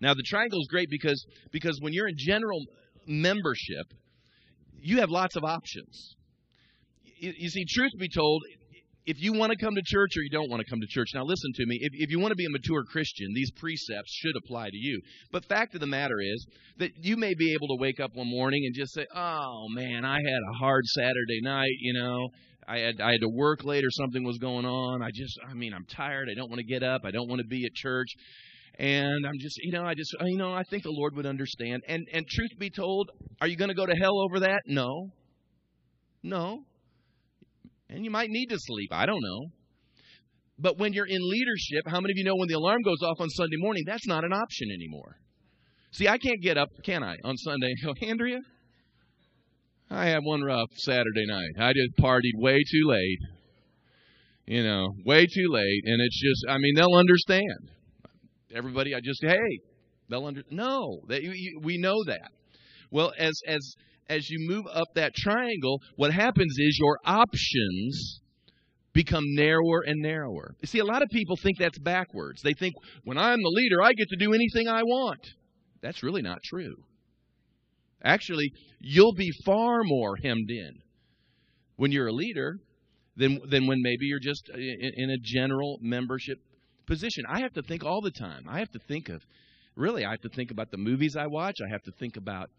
now 0.00 0.12
the 0.12 0.22
triangle 0.22 0.60
is 0.60 0.68
great 0.70 0.88
because 0.90 1.24
because 1.52 1.78
when 1.80 1.92
you're 1.92 2.08
in 2.08 2.16
general 2.18 2.60
membership, 3.06 3.86
you 4.78 4.98
have 4.98 5.10
lots 5.10 5.36
of 5.36 5.44
options. 5.44 6.16
You, 7.18 7.32
you 7.36 7.48
see, 7.48 7.64
truth 7.64 7.92
be 7.98 8.08
told, 8.08 8.42
if 9.06 9.16
you 9.20 9.32
want 9.32 9.52
to 9.52 9.56
come 9.56 9.74
to 9.74 9.82
church 9.84 10.10
or 10.16 10.22
you 10.22 10.30
don't 10.30 10.50
want 10.50 10.60
to 10.60 10.68
come 10.68 10.80
to 10.80 10.86
church, 10.88 11.08
now 11.14 11.22
listen 11.22 11.52
to 11.54 11.66
me. 11.66 11.78
If, 11.80 11.92
if 11.94 12.10
you 12.10 12.18
want 12.18 12.32
to 12.32 12.36
be 12.36 12.44
a 12.44 12.50
mature 12.50 12.82
Christian, 12.90 13.28
these 13.34 13.52
precepts 13.52 14.12
should 14.12 14.34
apply 14.36 14.70
to 14.70 14.76
you. 14.76 15.00
But 15.30 15.44
fact 15.44 15.74
of 15.74 15.80
the 15.80 15.86
matter 15.86 16.16
is 16.20 16.46
that 16.78 16.90
you 16.96 17.16
may 17.16 17.34
be 17.34 17.54
able 17.54 17.68
to 17.68 17.80
wake 17.80 18.00
up 18.00 18.10
one 18.14 18.28
morning 18.28 18.64
and 18.66 18.74
just 18.74 18.92
say, 18.94 19.06
"Oh 19.14 19.66
man, 19.70 20.04
I 20.04 20.16
had 20.16 20.40
a 20.50 20.58
hard 20.58 20.84
Saturday 20.86 21.40
night. 21.40 21.76
You 21.80 21.94
know, 21.94 22.28
I 22.66 22.78
had 22.80 23.00
I 23.00 23.12
had 23.12 23.20
to 23.20 23.28
work 23.28 23.64
late 23.64 23.84
or 23.84 23.90
something 23.92 24.24
was 24.24 24.38
going 24.38 24.66
on. 24.66 25.02
I 25.02 25.10
just, 25.14 25.38
I 25.48 25.54
mean, 25.54 25.72
I'm 25.72 25.86
tired. 25.86 26.28
I 26.30 26.34
don't 26.34 26.50
want 26.50 26.58
to 26.58 26.66
get 26.66 26.82
up. 26.82 27.02
I 27.04 27.12
don't 27.12 27.28
want 27.28 27.40
to 27.40 27.46
be 27.46 27.64
at 27.64 27.74
church." 27.74 28.08
And 28.78 29.26
I'm 29.26 29.38
just, 29.40 29.56
you 29.62 29.72
know, 29.72 29.84
I 29.84 29.94
just, 29.94 30.14
you 30.20 30.36
know, 30.36 30.52
I 30.52 30.62
think 30.64 30.82
the 30.82 30.90
Lord 30.90 31.16
would 31.16 31.24
understand. 31.24 31.82
And 31.88 32.06
and 32.12 32.26
truth 32.28 32.50
be 32.58 32.68
told, 32.68 33.10
are 33.40 33.46
you 33.46 33.56
going 33.56 33.70
to 33.70 33.74
go 33.74 33.86
to 33.86 33.94
hell 33.94 34.20
over 34.20 34.40
that? 34.40 34.62
No. 34.66 35.12
No. 36.22 36.64
And 37.88 38.04
you 38.04 38.10
might 38.10 38.30
need 38.30 38.46
to 38.46 38.58
sleep. 38.58 38.90
I 38.92 39.06
don't 39.06 39.22
know. 39.22 39.46
But 40.58 40.78
when 40.78 40.92
you're 40.92 41.06
in 41.06 41.20
leadership, 41.20 41.86
how 41.86 42.00
many 42.00 42.12
of 42.12 42.16
you 42.18 42.24
know 42.24 42.36
when 42.36 42.48
the 42.48 42.54
alarm 42.54 42.82
goes 42.82 43.02
off 43.02 43.20
on 43.20 43.28
Sunday 43.30 43.56
morning, 43.58 43.84
that's 43.86 44.06
not 44.06 44.24
an 44.24 44.32
option 44.32 44.68
anymore? 44.72 45.16
See, 45.92 46.08
I 46.08 46.18
can't 46.18 46.42
get 46.42 46.58
up, 46.58 46.68
can 46.82 47.02
I, 47.02 47.16
on 47.24 47.36
Sunday 47.36 47.72
and 47.82 47.96
Andrea, 48.02 48.40
I 49.88 50.06
had 50.06 50.20
one 50.22 50.42
rough 50.42 50.68
Saturday 50.76 51.26
night. 51.26 51.50
I 51.58 51.72
just 51.72 51.96
partied 51.98 52.34
way 52.36 52.58
too 52.58 52.88
late. 52.88 53.18
You 54.46 54.62
know, 54.62 54.88
way 55.04 55.26
too 55.26 55.48
late. 55.50 55.82
And 55.84 56.00
it's 56.00 56.20
just, 56.20 56.44
I 56.48 56.58
mean, 56.58 56.74
they'll 56.74 56.94
understand. 56.94 57.70
Everybody, 58.54 58.94
I 58.94 59.00
just, 59.00 59.22
hey, 59.22 59.60
they'll 60.08 60.24
under. 60.24 60.42
No, 60.50 61.00
they, 61.08 61.28
we 61.62 61.78
know 61.78 62.04
that. 62.06 62.30
Well, 62.90 63.12
as 63.18 63.40
as 63.46 63.74
as 64.08 64.28
you 64.30 64.48
move 64.48 64.66
up 64.72 64.88
that 64.94 65.14
triangle, 65.14 65.80
what 65.96 66.12
happens 66.12 66.54
is 66.58 66.78
your 66.80 66.98
options 67.04 68.20
become 68.92 69.24
narrower 69.34 69.82
and 69.86 70.00
narrower. 70.00 70.54
You 70.60 70.66
see, 70.66 70.78
a 70.78 70.84
lot 70.84 71.02
of 71.02 71.08
people 71.10 71.36
think 71.36 71.58
that's 71.58 71.78
backwards. 71.78 72.40
They 72.42 72.54
think 72.54 72.74
when 73.04 73.18
I'm 73.18 73.42
the 73.42 73.52
leader, 73.54 73.82
I 73.82 73.92
get 73.92 74.08
to 74.08 74.16
do 74.16 74.32
anything 74.32 74.68
I 74.68 74.82
want. 74.82 75.20
That's 75.82 76.02
really 76.02 76.22
not 76.22 76.38
true. 76.42 76.74
Actually, 78.02 78.50
you'll 78.80 79.14
be 79.14 79.30
far 79.44 79.82
more 79.82 80.16
hemmed 80.16 80.50
in 80.50 80.78
when 81.76 81.92
you're 81.92 82.06
a 82.06 82.12
leader 82.12 82.56
than, 83.16 83.40
than 83.50 83.66
when 83.66 83.78
maybe 83.82 84.06
you're 84.06 84.18
just 84.18 84.48
uh, 84.52 84.56
in, 84.56 84.92
in 84.96 85.10
a 85.10 85.18
general 85.22 85.78
membership 85.82 86.38
position. 86.86 87.24
I 87.28 87.40
have 87.40 87.52
to 87.54 87.62
think 87.62 87.84
all 87.84 88.00
the 88.00 88.10
time. 88.10 88.46
I 88.48 88.60
have 88.60 88.70
to 88.72 88.78
think 88.78 89.08
of, 89.08 89.22
really, 89.74 90.04
I 90.04 90.12
have 90.12 90.20
to 90.22 90.28
think 90.30 90.50
about 90.50 90.70
the 90.70 90.76
movies 90.78 91.16
I 91.16 91.26
watch. 91.26 91.56
I 91.64 91.70
have 91.70 91.82
to 91.82 91.92
think 91.98 92.16
about 92.16 92.50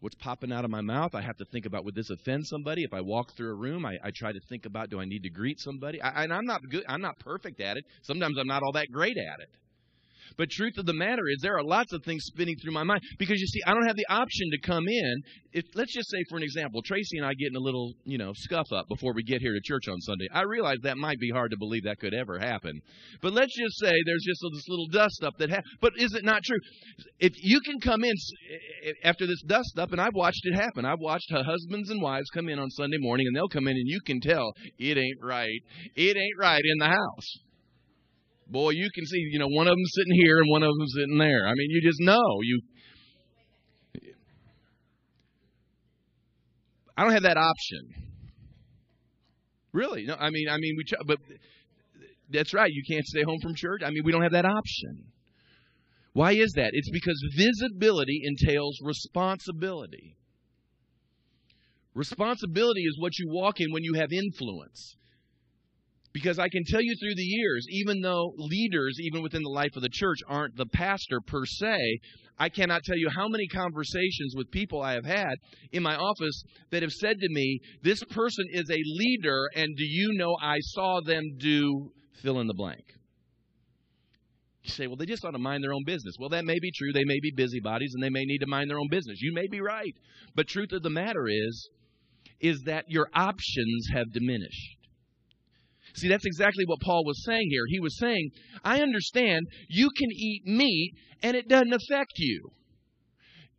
what's 0.00 0.16
popping 0.16 0.52
out 0.52 0.64
of 0.64 0.70
my 0.70 0.80
mouth. 0.80 1.14
I 1.14 1.20
have 1.20 1.36
to 1.38 1.44
think 1.44 1.66
about 1.66 1.84
would 1.84 1.94
this 1.94 2.10
offend 2.10 2.46
somebody? 2.46 2.84
If 2.84 2.92
I 2.92 3.00
walk 3.00 3.32
through 3.36 3.50
a 3.50 3.54
room, 3.54 3.84
I, 3.84 3.98
I 4.02 4.10
try 4.14 4.32
to 4.32 4.40
think 4.48 4.66
about 4.66 4.90
do 4.90 5.00
I 5.00 5.04
need 5.04 5.22
to 5.24 5.30
greet 5.30 5.60
somebody? 5.60 6.00
I, 6.00 6.24
and 6.24 6.32
I'm 6.32 6.46
not 6.46 6.60
good. 6.70 6.84
I'm 6.88 7.00
not 7.00 7.18
perfect 7.18 7.60
at 7.60 7.76
it. 7.76 7.84
Sometimes 8.02 8.36
I'm 8.38 8.46
not 8.46 8.62
all 8.62 8.72
that 8.72 8.90
great 8.92 9.16
at 9.16 9.40
it. 9.40 9.50
But 10.36 10.50
truth 10.50 10.78
of 10.78 10.86
the 10.86 10.92
matter 10.92 11.22
is, 11.28 11.40
there 11.42 11.56
are 11.56 11.64
lots 11.64 11.92
of 11.92 12.02
things 12.04 12.24
spinning 12.24 12.56
through 12.62 12.72
my 12.72 12.82
mind 12.82 13.00
because 13.18 13.40
you 13.40 13.46
see, 13.46 13.60
I 13.66 13.74
don't 13.74 13.86
have 13.86 13.96
the 13.96 14.06
option 14.08 14.50
to 14.52 14.60
come 14.60 14.84
in. 14.88 15.22
If 15.52 15.64
let's 15.74 15.94
just 15.94 16.10
say, 16.10 16.18
for 16.28 16.36
an 16.36 16.42
example, 16.42 16.82
Tracy 16.82 17.18
and 17.18 17.26
I 17.26 17.32
get 17.34 17.48
in 17.48 17.56
a 17.56 17.60
little, 17.60 17.92
you 18.04 18.18
know, 18.18 18.32
scuff 18.34 18.70
up 18.72 18.86
before 18.88 19.12
we 19.14 19.22
get 19.22 19.40
here 19.40 19.54
to 19.54 19.60
church 19.64 19.88
on 19.88 20.00
Sunday. 20.00 20.26
I 20.32 20.42
realize 20.42 20.78
that 20.82 20.98
might 20.98 21.18
be 21.18 21.30
hard 21.30 21.50
to 21.52 21.56
believe 21.56 21.84
that 21.84 21.98
could 21.98 22.14
ever 22.14 22.38
happen. 22.38 22.80
But 23.22 23.32
let's 23.32 23.56
just 23.56 23.78
say 23.78 23.92
there's 24.04 24.24
just 24.26 24.40
this 24.52 24.68
little 24.68 24.88
dust 24.88 25.22
up 25.24 25.34
that. 25.38 25.50
Ha- 25.50 25.62
but 25.80 25.92
is 25.96 26.14
it 26.14 26.24
not 26.24 26.42
true? 26.42 26.58
If 27.18 27.32
you 27.42 27.60
can 27.60 27.80
come 27.80 28.04
in 28.04 28.10
eh, 28.12 28.88
eh, 28.90 28.92
after 29.04 29.26
this 29.26 29.42
dust 29.42 29.78
up, 29.78 29.92
and 29.92 30.00
I've 30.00 30.14
watched 30.14 30.44
it 30.44 30.54
happen. 30.54 30.84
I've 30.84 31.00
watched 31.00 31.32
husbands 31.32 31.90
and 31.90 32.02
wives 32.02 32.28
come 32.34 32.48
in 32.48 32.58
on 32.58 32.70
Sunday 32.70 32.98
morning, 32.98 33.26
and 33.26 33.36
they'll 33.36 33.48
come 33.48 33.68
in, 33.68 33.76
and 33.76 33.88
you 33.88 34.00
can 34.04 34.20
tell 34.20 34.52
it 34.78 34.98
ain't 34.98 35.22
right. 35.22 35.60
It 35.96 36.16
ain't 36.16 36.38
right 36.38 36.62
in 36.64 36.78
the 36.78 36.86
house 36.86 37.38
boy, 38.48 38.70
you 38.70 38.88
can 38.94 39.04
see, 39.06 39.18
you 39.30 39.38
know, 39.38 39.48
one 39.48 39.66
of 39.66 39.72
them 39.72 39.84
sitting 39.86 40.14
here 40.14 40.38
and 40.38 40.50
one 40.50 40.62
of 40.62 40.70
them 40.76 40.86
sitting 40.88 41.18
there. 41.18 41.46
I 41.46 41.52
mean, 41.54 41.70
you 41.70 41.82
just 41.82 42.00
know. 42.00 42.40
You 42.42 42.60
I 46.98 47.04
don't 47.04 47.12
have 47.12 47.22
that 47.22 47.36
option. 47.36 47.94
Really? 49.72 50.04
No, 50.06 50.16
I 50.16 50.30
mean, 50.30 50.48
I 50.48 50.56
mean, 50.56 50.74
we, 50.76 50.84
but 51.06 51.18
that's 52.28 52.52
right. 52.52 52.70
You 52.72 52.82
can't 52.90 53.06
stay 53.06 53.22
home 53.22 53.38
from 53.40 53.54
church. 53.54 53.82
I 53.84 53.90
mean, 53.90 54.02
we 54.04 54.10
don't 54.10 54.22
have 54.22 54.32
that 54.32 54.44
option. 54.44 55.04
Why 56.12 56.32
is 56.32 56.52
that? 56.56 56.70
It's 56.72 56.90
because 56.90 57.22
visibility 57.36 58.22
entails 58.24 58.80
responsibility. 58.82 60.16
Responsibility 61.94 62.82
is 62.82 62.98
what 62.98 63.16
you 63.16 63.28
walk 63.30 63.60
in 63.60 63.70
when 63.70 63.84
you 63.84 63.94
have 63.94 64.12
influence. 64.12 64.96
Because 66.20 66.40
I 66.40 66.48
can 66.48 66.64
tell 66.64 66.80
you 66.82 66.96
through 66.98 67.14
the 67.14 67.22
years, 67.22 67.64
even 67.70 68.00
though 68.00 68.32
leaders, 68.38 68.98
even 69.00 69.22
within 69.22 69.42
the 69.44 69.50
life 69.50 69.76
of 69.76 69.82
the 69.82 69.88
church, 69.88 70.18
aren't 70.26 70.56
the 70.56 70.66
pastor 70.66 71.20
per 71.24 71.46
se, 71.46 71.78
I 72.36 72.48
cannot 72.48 72.82
tell 72.82 72.96
you 72.96 73.08
how 73.08 73.28
many 73.28 73.46
conversations 73.46 74.34
with 74.36 74.50
people 74.50 74.82
I 74.82 74.94
have 74.94 75.04
had 75.04 75.32
in 75.70 75.84
my 75.84 75.94
office 75.94 76.42
that 76.72 76.82
have 76.82 76.90
said 76.90 77.20
to 77.20 77.28
me, 77.28 77.60
This 77.84 78.02
person 78.02 78.46
is 78.50 78.68
a 78.68 78.82
leader, 78.84 79.48
and 79.54 79.76
do 79.76 79.84
you 79.84 80.14
know 80.14 80.36
I 80.42 80.58
saw 80.58 81.00
them 81.00 81.22
do 81.38 81.92
fill 82.20 82.40
in 82.40 82.48
the 82.48 82.54
blank? 82.54 82.82
You 84.64 84.70
say, 84.70 84.88
well, 84.88 84.96
they 84.96 85.06
just 85.06 85.24
ought 85.24 85.30
to 85.30 85.38
mind 85.38 85.62
their 85.62 85.72
own 85.72 85.84
business. 85.86 86.16
Well, 86.18 86.30
that 86.30 86.44
may 86.44 86.58
be 86.58 86.72
true. 86.76 86.92
They 86.92 87.04
may 87.04 87.20
be 87.22 87.30
busybodies 87.30 87.92
and 87.94 88.02
they 88.02 88.10
may 88.10 88.24
need 88.24 88.38
to 88.38 88.48
mind 88.48 88.68
their 88.68 88.80
own 88.80 88.88
business. 88.90 89.20
You 89.22 89.32
may 89.32 89.46
be 89.46 89.60
right. 89.60 89.94
But 90.34 90.48
truth 90.48 90.72
of 90.72 90.82
the 90.82 90.90
matter 90.90 91.28
is, 91.28 91.70
is 92.40 92.62
that 92.62 92.86
your 92.88 93.08
options 93.14 93.88
have 93.94 94.12
diminished. 94.12 94.77
See, 95.98 96.08
that's 96.08 96.26
exactly 96.26 96.64
what 96.64 96.80
Paul 96.80 97.04
was 97.04 97.24
saying 97.24 97.48
here. 97.50 97.64
He 97.68 97.80
was 97.80 97.98
saying, 97.98 98.30
I 98.64 98.80
understand 98.80 99.46
you 99.68 99.90
can 99.96 100.10
eat 100.12 100.46
meat 100.46 100.94
and 101.22 101.36
it 101.36 101.48
doesn't 101.48 101.72
affect 101.72 102.12
you. 102.16 102.50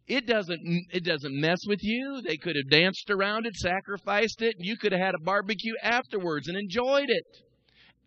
It 0.08 0.26
doesn't 0.26 0.60
it 0.92 1.04
doesn't 1.04 1.40
mess 1.40 1.60
with 1.68 1.80
you. 1.84 2.22
They 2.26 2.38
could 2.38 2.56
have 2.56 2.72
danced 2.72 3.12
around 3.12 3.46
it, 3.46 3.56
sacrificed 3.56 4.42
it, 4.42 4.56
and 4.58 4.66
you 4.66 4.76
could 4.76 4.92
have 4.92 5.02
had 5.02 5.14
a 5.14 5.24
barbecue 5.24 5.76
afterwards 5.84 6.48
and 6.48 6.58
enjoyed 6.58 7.10
it. 7.10 7.26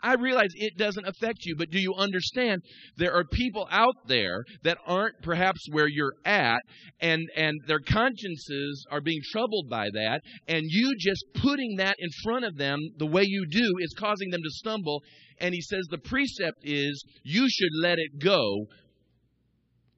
I 0.03 0.15
realize 0.15 0.51
it 0.55 0.77
doesn't 0.77 1.07
affect 1.07 1.45
you, 1.45 1.55
but 1.57 1.71
do 1.71 1.79
you 1.79 1.95
understand 1.95 2.63
there 2.97 3.15
are 3.15 3.25
people 3.25 3.69
out 3.71 3.95
there 4.07 4.45
that 4.65 4.79
aren't 4.87 5.23
perhaps 5.23 5.61
where 5.71 5.87
you're 5.87 6.15
at 6.25 6.61
and 7.01 7.23
and 7.37 7.59
their 7.67 7.81
consciences 7.81 8.85
are 8.91 9.01
being 9.01 9.21
troubled 9.31 9.69
by 9.71 9.89
that 9.93 10.21
and 10.49 10.65
you 10.69 10.95
just 10.99 11.25
putting 11.35 11.77
that 11.77 11.95
in 11.99 12.09
front 12.25 12.45
of 12.45 12.57
them 12.57 12.81
the 12.99 13.07
way 13.07 13.23
you 13.25 13.47
do 13.49 13.75
is 13.81 13.95
causing 13.97 14.31
them 14.31 14.43
to 14.43 14.51
stumble 14.51 15.03
and 15.39 15.55
he 15.55 15.61
says 15.61 15.87
the 15.91 15.99
precept 15.99 16.59
is 16.63 17.05
you 17.23 17.49
should 17.49 17.73
let 17.81 17.99
it 17.99 18.19
go. 18.19 18.67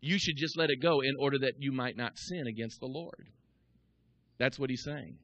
You 0.00 0.18
should 0.18 0.36
just 0.36 0.58
let 0.58 0.70
it 0.70 0.82
go 0.82 1.00
in 1.00 1.14
order 1.18 1.38
that 1.38 1.54
you 1.58 1.72
might 1.72 1.96
not 1.96 2.12
sin 2.16 2.46
against 2.46 2.80
the 2.80 2.86
Lord. 2.86 3.28
That's 4.38 4.58
what 4.58 4.68
he's 4.70 4.84
saying. 4.84 5.16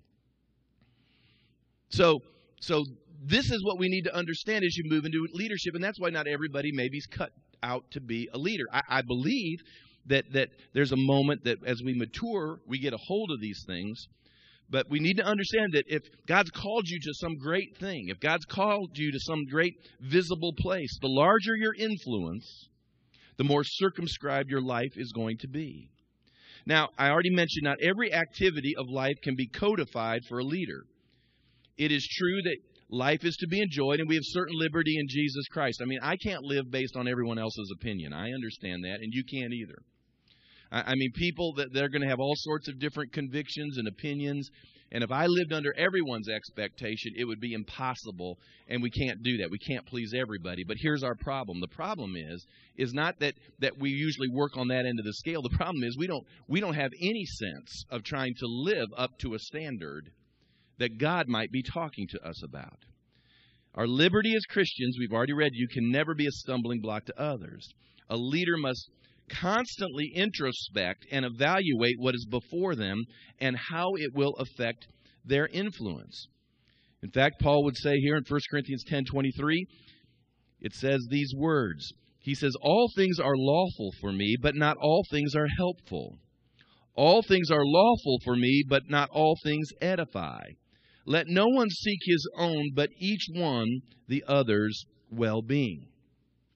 So 1.90 2.20
so 2.60 2.84
this 3.22 3.50
is 3.50 3.62
what 3.64 3.78
we 3.78 3.88
need 3.88 4.02
to 4.02 4.14
understand 4.14 4.64
as 4.64 4.76
you 4.76 4.84
move 4.86 5.04
into 5.04 5.26
leadership, 5.34 5.74
and 5.74 5.84
that's 5.84 6.00
why 6.00 6.10
not 6.10 6.26
everybody 6.26 6.70
maybe 6.72 6.96
is 6.96 7.06
cut 7.06 7.30
out 7.62 7.84
to 7.92 8.00
be 8.00 8.28
a 8.32 8.38
leader. 8.38 8.64
I, 8.72 8.82
I 8.88 9.02
believe 9.02 9.58
that 10.06 10.24
that 10.32 10.48
there's 10.72 10.92
a 10.92 10.96
moment 10.96 11.44
that 11.44 11.58
as 11.66 11.82
we 11.84 11.94
mature, 11.94 12.60
we 12.66 12.78
get 12.78 12.94
a 12.94 12.98
hold 12.98 13.30
of 13.30 13.40
these 13.40 13.64
things. 13.66 14.08
But 14.70 14.88
we 14.88 15.00
need 15.00 15.16
to 15.16 15.24
understand 15.24 15.72
that 15.72 15.84
if 15.88 16.02
God's 16.28 16.50
called 16.50 16.84
you 16.86 17.00
to 17.00 17.14
some 17.14 17.36
great 17.36 17.76
thing, 17.78 18.06
if 18.08 18.20
God's 18.20 18.44
called 18.44 18.90
you 18.94 19.10
to 19.10 19.18
some 19.18 19.44
great 19.50 19.74
visible 20.00 20.52
place, 20.56 20.96
the 21.00 21.08
larger 21.08 21.56
your 21.56 21.74
influence, 21.74 22.68
the 23.36 23.42
more 23.42 23.64
circumscribed 23.64 24.48
your 24.48 24.62
life 24.62 24.92
is 24.96 25.12
going 25.12 25.38
to 25.38 25.48
be. 25.48 25.88
Now, 26.66 26.90
I 26.96 27.10
already 27.10 27.30
mentioned 27.30 27.64
not 27.64 27.78
every 27.82 28.12
activity 28.12 28.74
of 28.76 28.88
life 28.88 29.16
can 29.22 29.34
be 29.34 29.48
codified 29.48 30.20
for 30.28 30.38
a 30.38 30.44
leader. 30.44 30.84
It 31.76 31.90
is 31.90 32.06
true 32.06 32.42
that 32.42 32.58
life 32.90 33.24
is 33.24 33.36
to 33.36 33.46
be 33.46 33.60
enjoyed 33.60 34.00
and 34.00 34.08
we 34.08 34.16
have 34.16 34.24
certain 34.26 34.58
liberty 34.58 34.96
in 34.98 35.06
Jesus 35.08 35.46
Christ. 35.48 35.80
I 35.80 35.86
mean, 35.86 36.00
I 36.02 36.16
can't 36.16 36.42
live 36.42 36.70
based 36.70 36.96
on 36.96 37.08
everyone 37.08 37.38
else's 37.38 37.72
opinion. 37.74 38.12
I 38.12 38.32
understand 38.32 38.84
that, 38.84 39.00
and 39.00 39.12
you 39.12 39.22
can't 39.24 39.52
either. 39.52 39.78
I, 40.72 40.92
I 40.92 40.94
mean, 40.96 41.12
people 41.14 41.54
that 41.54 41.72
they're 41.72 41.88
going 41.88 42.02
to 42.02 42.08
have 42.08 42.20
all 42.20 42.34
sorts 42.36 42.68
of 42.68 42.78
different 42.78 43.12
convictions 43.12 43.78
and 43.78 43.88
opinions. 43.88 44.50
And 44.92 45.04
if 45.04 45.12
I 45.12 45.26
lived 45.26 45.52
under 45.52 45.72
everyone's 45.76 46.28
expectation, 46.28 47.12
it 47.16 47.24
would 47.24 47.38
be 47.38 47.52
impossible, 47.52 48.38
and 48.66 48.82
we 48.82 48.90
can't 48.90 49.22
do 49.22 49.36
that. 49.38 49.50
We 49.50 49.58
can't 49.58 49.86
please 49.86 50.12
everybody. 50.16 50.64
But 50.66 50.78
here's 50.80 51.04
our 51.04 51.14
problem. 51.14 51.60
The 51.60 51.68
problem 51.68 52.14
is 52.16 52.44
is 52.76 52.92
not 52.92 53.20
that 53.20 53.34
that 53.60 53.78
we 53.78 53.90
usually 53.90 54.28
work 54.32 54.56
on 54.56 54.66
that 54.68 54.86
end 54.86 54.98
of 54.98 55.04
the 55.04 55.12
scale. 55.12 55.42
The 55.42 55.56
problem 55.56 55.84
is 55.84 55.96
we 55.96 56.08
don't 56.08 56.26
we 56.48 56.60
don't 56.60 56.74
have 56.74 56.90
any 57.00 57.24
sense 57.24 57.84
of 57.90 58.02
trying 58.02 58.34
to 58.38 58.46
live 58.46 58.88
up 58.96 59.16
to 59.20 59.34
a 59.34 59.38
standard 59.38 60.10
that 60.80 60.98
God 60.98 61.28
might 61.28 61.52
be 61.52 61.62
talking 61.62 62.08
to 62.08 62.26
us 62.26 62.42
about. 62.42 62.78
Our 63.74 63.86
liberty 63.86 64.34
as 64.34 64.44
Christians, 64.46 64.96
we've 64.98 65.12
already 65.12 65.32
read, 65.32 65.52
you 65.54 65.68
can 65.68 65.92
never 65.92 66.14
be 66.14 66.26
a 66.26 66.32
stumbling 66.32 66.80
block 66.80 67.04
to 67.04 67.20
others. 67.20 67.68
A 68.08 68.16
leader 68.16 68.56
must 68.56 68.90
constantly 69.28 70.10
introspect 70.14 71.06
and 71.12 71.24
evaluate 71.24 71.94
what 71.98 72.16
is 72.16 72.26
before 72.28 72.74
them 72.74 73.04
and 73.38 73.56
how 73.56 73.92
it 73.94 74.10
will 74.12 74.34
affect 74.38 74.88
their 75.24 75.46
influence. 75.46 76.26
In 77.02 77.10
fact, 77.10 77.40
Paul 77.40 77.64
would 77.64 77.76
say 77.76 77.96
here 77.98 78.16
in 78.16 78.24
1 78.24 78.40
Corinthians 78.50 78.84
10:23, 78.84 79.66
it 80.60 80.72
says 80.74 81.06
these 81.08 81.32
words. 81.36 81.92
He 82.18 82.34
says, 82.34 82.54
"All 82.60 82.90
things 82.96 83.18
are 83.20 83.36
lawful 83.36 83.92
for 84.00 84.12
me, 84.12 84.36
but 84.40 84.56
not 84.56 84.76
all 84.78 85.04
things 85.10 85.34
are 85.34 85.46
helpful. 85.46 86.18
All 86.94 87.22
things 87.22 87.50
are 87.50 87.64
lawful 87.64 88.18
for 88.24 88.34
me, 88.34 88.64
but 88.68 88.90
not 88.90 89.08
all 89.10 89.36
things 89.42 89.68
edify." 89.80 90.42
Let 91.10 91.26
no 91.26 91.48
one 91.48 91.68
seek 91.70 91.98
his 92.04 92.24
own, 92.36 92.70
but 92.72 92.90
each 92.96 93.26
one 93.34 93.80
the 94.06 94.22
other's 94.28 94.84
well 95.10 95.42
being. 95.42 95.88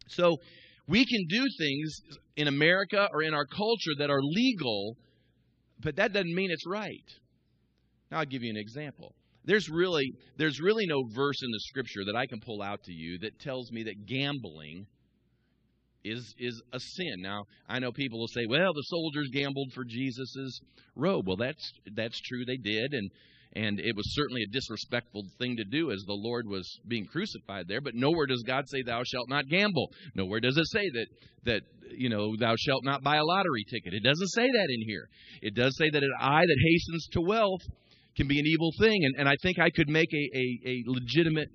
So 0.06 0.36
we 0.86 1.04
can 1.04 1.26
do 1.28 1.44
things 1.58 2.00
in 2.36 2.46
America 2.46 3.08
or 3.12 3.24
in 3.24 3.34
our 3.34 3.46
culture 3.46 3.94
that 3.98 4.10
are 4.10 4.22
legal, 4.22 4.96
but 5.80 5.96
that 5.96 6.12
doesn't 6.12 6.32
mean 6.32 6.52
it's 6.52 6.68
right. 6.68 7.10
Now 8.12 8.18
I'll 8.18 8.26
give 8.26 8.44
you 8.44 8.50
an 8.50 8.56
example. 8.56 9.16
There's 9.44 9.68
really 9.68 10.12
there's 10.36 10.60
really 10.60 10.86
no 10.86 11.02
verse 11.12 11.42
in 11.42 11.50
the 11.50 11.60
scripture 11.60 12.04
that 12.04 12.14
I 12.14 12.26
can 12.26 12.38
pull 12.38 12.62
out 12.62 12.84
to 12.84 12.92
you 12.92 13.18
that 13.22 13.40
tells 13.40 13.72
me 13.72 13.82
that 13.82 14.06
gambling 14.06 14.86
is 16.04 16.32
is 16.38 16.62
a 16.72 16.78
sin. 16.78 17.16
Now, 17.18 17.42
I 17.68 17.80
know 17.80 17.90
people 17.90 18.20
will 18.20 18.28
say, 18.28 18.46
"Well, 18.48 18.72
the 18.72 18.82
soldiers 18.82 19.30
gambled 19.32 19.72
for 19.72 19.84
Jesus's 19.84 20.60
robe." 20.94 21.26
Well, 21.26 21.38
that's 21.38 21.72
that's 21.92 22.20
true 22.20 22.44
they 22.44 22.56
did 22.56 22.94
and 22.94 23.10
and 23.54 23.78
it 23.78 23.94
was 23.94 24.14
certainly 24.14 24.42
a 24.42 24.52
disrespectful 24.52 25.24
thing 25.38 25.56
to 25.56 25.64
do 25.64 25.90
as 25.90 26.02
the 26.06 26.12
Lord 26.12 26.46
was 26.48 26.80
being 26.88 27.06
crucified 27.06 27.66
there, 27.68 27.80
but 27.80 27.94
nowhere 27.94 28.26
does 28.26 28.42
God 28.42 28.64
say 28.68 28.82
thou 28.82 29.02
shalt 29.04 29.28
not 29.28 29.48
gamble. 29.48 29.90
Nowhere 30.14 30.40
does 30.40 30.56
it 30.56 30.66
say 30.66 30.90
that 30.90 31.06
that 31.44 31.62
you 31.96 32.08
know 32.08 32.34
thou 32.36 32.54
shalt 32.58 32.84
not 32.84 33.02
buy 33.02 33.16
a 33.16 33.24
lottery 33.24 33.64
ticket. 33.70 33.94
It 33.94 34.02
doesn't 34.02 34.28
say 34.28 34.46
that 34.46 34.68
in 34.70 34.82
here. 34.86 35.08
It 35.42 35.54
does 35.54 35.76
say 35.76 35.90
that 35.90 36.02
an 36.02 36.14
eye 36.20 36.44
that 36.46 36.64
hastens 36.70 37.08
to 37.12 37.20
wealth 37.20 37.62
can 38.16 38.26
be 38.26 38.38
an 38.38 38.46
evil 38.46 38.72
thing. 38.80 39.04
And 39.04 39.14
and 39.18 39.28
I 39.28 39.36
think 39.42 39.58
I 39.58 39.70
could 39.70 39.88
make 39.88 40.12
a, 40.12 40.38
a, 40.38 40.70
a 40.70 40.82
legitimate 40.86 41.48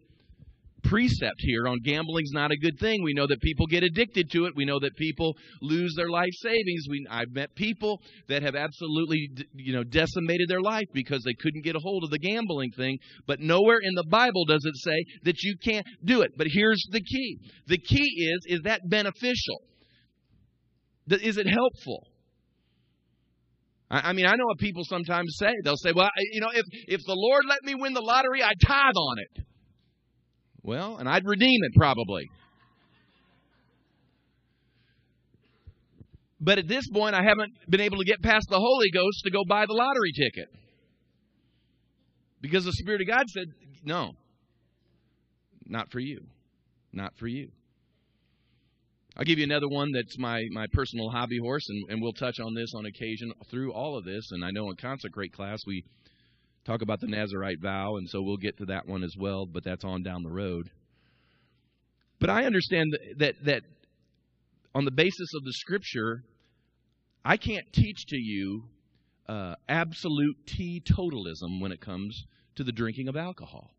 precept 0.84 1.38
here 1.40 1.68
on 1.68 1.80
gambling's 1.84 2.32
not 2.32 2.52
a 2.52 2.58
good 2.58 2.80
thing. 2.80 3.04
We 3.04 3.14
know 3.14 3.28
that 3.28 3.42
people 3.42 3.66
get 3.68 3.84
addicted 3.84 4.30
to 4.32 4.46
it. 4.46 4.56
We 4.56 4.66
know 4.66 4.80
that 4.80 4.96
people 4.96 5.36
lose 5.62 5.94
their 5.96 6.10
life 6.10 6.34
savings. 6.42 6.86
We 6.90 7.06
I've 7.10 7.32
met 7.32 7.56
people 7.56 8.02
that 8.28 8.44
have 8.44 8.56
absolutely 8.56 9.30
you 9.54 9.74
know 9.74 9.84
decimated 9.84 10.50
their 10.50 10.62
life 10.62 10.88
because 10.94 11.24
they 11.24 11.34
couldn't 11.34 11.64
get 11.64 11.76
a 11.76 11.80
hold 11.80 12.04
of 12.04 12.10
the 12.10 12.20
gambling 12.20 12.72
thing. 12.72 12.98
But 13.28 13.40
nowhere 13.40 13.80
in 13.82 13.96
the 13.96 14.06
Bible 14.10 14.46
does 14.46 14.66
it 14.66 14.76
say 14.78 15.04
that 15.24 15.42
you 15.44 15.56
can't 15.64 15.86
do 16.04 16.22
it. 16.22 16.32
But 16.38 16.48
here's 16.50 16.84
the 16.92 17.02
key. 17.02 17.38
The 17.68 17.78
key 17.78 18.30
is 18.34 18.58
is 18.58 18.62
that 18.64 18.82
beneficial? 18.90 19.62
Is 21.10 21.38
it 21.38 21.48
helpful? 21.48 22.06
I 23.92 24.14
mean, 24.14 24.28
I 24.28 24.36
know 24.36 24.46
what 24.46 24.60
people 24.60 24.84
sometimes 24.86 25.36
say. 25.40 25.52
They'll 25.64 25.78
say, 25.78 25.92
"Well, 25.96 26.12
you 26.32 26.42
know, 26.42 26.50
if 26.54 26.66
if 26.88 27.02
the 27.08 27.16
Lord 27.16 27.46
let 27.48 27.64
me 27.64 27.74
win 27.74 27.94
the 27.94 28.02
lottery, 28.02 28.44
I'd 28.44 28.60
tithe 28.62 28.94
on 28.96 29.18
it." 29.20 29.46
Well, 30.64 30.98
and 30.98 31.08
I'd 31.08 31.26
redeem 31.26 31.60
it 31.64 31.74
probably. 31.76 32.30
But 36.42 36.58
at 36.58 36.68
this 36.68 36.88
point, 36.90 37.16
I 37.16 37.24
haven't 37.24 37.52
been 37.70 37.82
able 37.82 37.98
to 37.98 38.06
get 38.06 38.22
past 38.22 38.48
the 38.50 38.60
Holy 38.60 38.92
Ghost 38.92 39.22
to 39.26 39.32
go 39.32 39.44
buy 39.48 39.66
the 39.66 39.74
lottery 39.74 40.12
ticket. 40.14 40.48
Because 42.42 42.64
the 42.64 42.72
Spirit 42.72 43.02
of 43.02 43.08
God 43.08 43.24
said, 43.28 43.48
no, 43.84 44.12
not 45.66 45.92
for 45.92 46.00
you. 46.00 46.22
Not 46.94 47.14
for 47.20 47.28
you. 47.28 47.50
I'll 49.18 49.26
give 49.26 49.38
you 49.38 49.44
another 49.44 49.68
one 49.68 49.92
that's 49.92 50.18
my, 50.18 50.42
my 50.52 50.66
personal 50.72 51.10
hobby 51.10 51.40
horse, 51.42 51.68
and, 51.68 51.92
and 51.92 52.02
we'll 52.02 52.14
touch 52.14 52.40
on 52.40 52.54
this 52.54 52.74
on 52.74 52.86
occasion 52.86 53.34
through 53.52 53.74
all 53.74 53.98
of 53.98 54.06
this. 54.06 54.32
And 54.32 54.46
I 54.46 54.52
know 54.52 54.70
in 54.70 54.78
Consecrate 54.78 55.34
class, 55.34 55.60
we 55.68 55.84
talk 56.70 56.82
about 56.84 57.00
the 57.00 57.08
Nazarite 57.08 57.60
vow, 57.60 57.96
and 57.98 58.08
so 58.08 58.22
we'll 58.22 58.38
get 58.38 58.58
to 58.58 58.66
that 58.66 58.88
one 58.88 59.04
as 59.04 59.16
well, 59.18 59.48
but 59.48 59.64
that's 59.64 59.84
on 59.84 60.04
down 60.04 60.22
the 60.22 60.30
road. 60.30 60.70
But 62.20 62.30
I 62.30 62.46
understand 62.46 62.96
that, 63.18 63.36
that, 63.46 63.64
on 64.76 64.86
the 64.86 64.92
basis 64.92 65.30
of 65.36 65.44
the 65.46 65.54
Scripture, 65.54 66.24
I 67.26 67.38
can't 67.38 67.66
teach 67.74 68.06
to 68.10 68.18
you 68.18 68.66
uh, 69.28 69.56
absolute 69.68 70.36
teetotalism 70.46 71.60
when 71.60 71.72
it 71.72 71.82
comes 71.82 72.26
to 72.56 72.64
the 72.64 72.72
drinking 72.72 73.08
of 73.08 73.16
alcohol. 73.16 73.72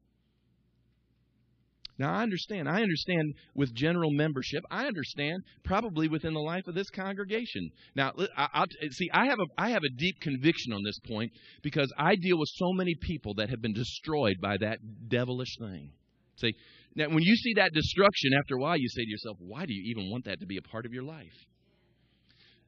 Now, 2.01 2.15
I 2.15 2.23
understand. 2.23 2.67
I 2.67 2.81
understand 2.81 3.35
with 3.55 3.75
general 3.75 4.11
membership. 4.11 4.65
I 4.71 4.87
understand 4.87 5.43
probably 5.65 6.09
within 6.09 6.33
the 6.33 6.41
life 6.41 6.67
of 6.67 6.75
this 6.75 6.89
congregation. 6.89 7.69
Now, 7.95 8.13
I, 8.39 8.49
I'll, 8.55 8.65
see, 8.93 9.11
I 9.13 9.27
have 9.27 9.39
a 9.39 9.45
I 9.59 9.69
have 9.69 9.83
a 9.85 9.99
deep 9.99 10.19
conviction 10.23 10.73
on 10.73 10.83
this 10.83 10.99
point 11.07 11.31
because 11.63 11.93
I 11.99 12.17
deal 12.17 12.39
with 12.39 12.49
so 12.55 12.73
many 12.73 12.95
people 13.03 13.35
that 13.35 13.51
have 13.51 13.61
been 13.61 13.75
destroyed 13.75 14.37
by 14.41 14.57
that 14.63 14.79
devilish 15.09 15.59
thing. 15.59 15.91
See, 16.37 16.55
now 16.97 17.11
when 17.11 17.23
you 17.23 17.37
see 17.37 17.53
that 17.57 17.75
destruction, 17.75 18.31
after 18.39 18.55
a 18.55 18.61
while, 18.61 18.79
you 18.79 18.89
say 18.89 19.05
to 19.05 19.11
yourself, 19.11 19.37
"Why 19.39 19.67
do 19.67 19.75
you 19.75 19.95
even 19.95 20.11
want 20.11 20.25
that 20.25 20.41
to 20.41 20.47
be 20.47 20.57
a 20.57 20.63
part 20.63 20.87
of 20.87 20.95
your 20.95 21.05
life?" 21.05 21.37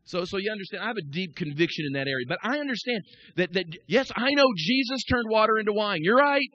So, 0.04 0.26
so 0.26 0.36
you 0.36 0.52
understand, 0.52 0.82
I 0.82 0.88
have 0.88 0.98
a 0.98 1.10
deep 1.10 1.36
conviction 1.36 1.86
in 1.86 1.94
that 1.94 2.06
area. 2.06 2.26
But 2.28 2.40
I 2.42 2.58
understand 2.58 3.00
that, 3.36 3.54
that 3.54 3.64
yes, 3.86 4.10
I 4.14 4.28
know 4.32 4.52
Jesus 4.58 5.04
turned 5.04 5.30
water 5.30 5.58
into 5.58 5.72
wine. 5.72 6.00
You're 6.02 6.16
right. 6.16 6.50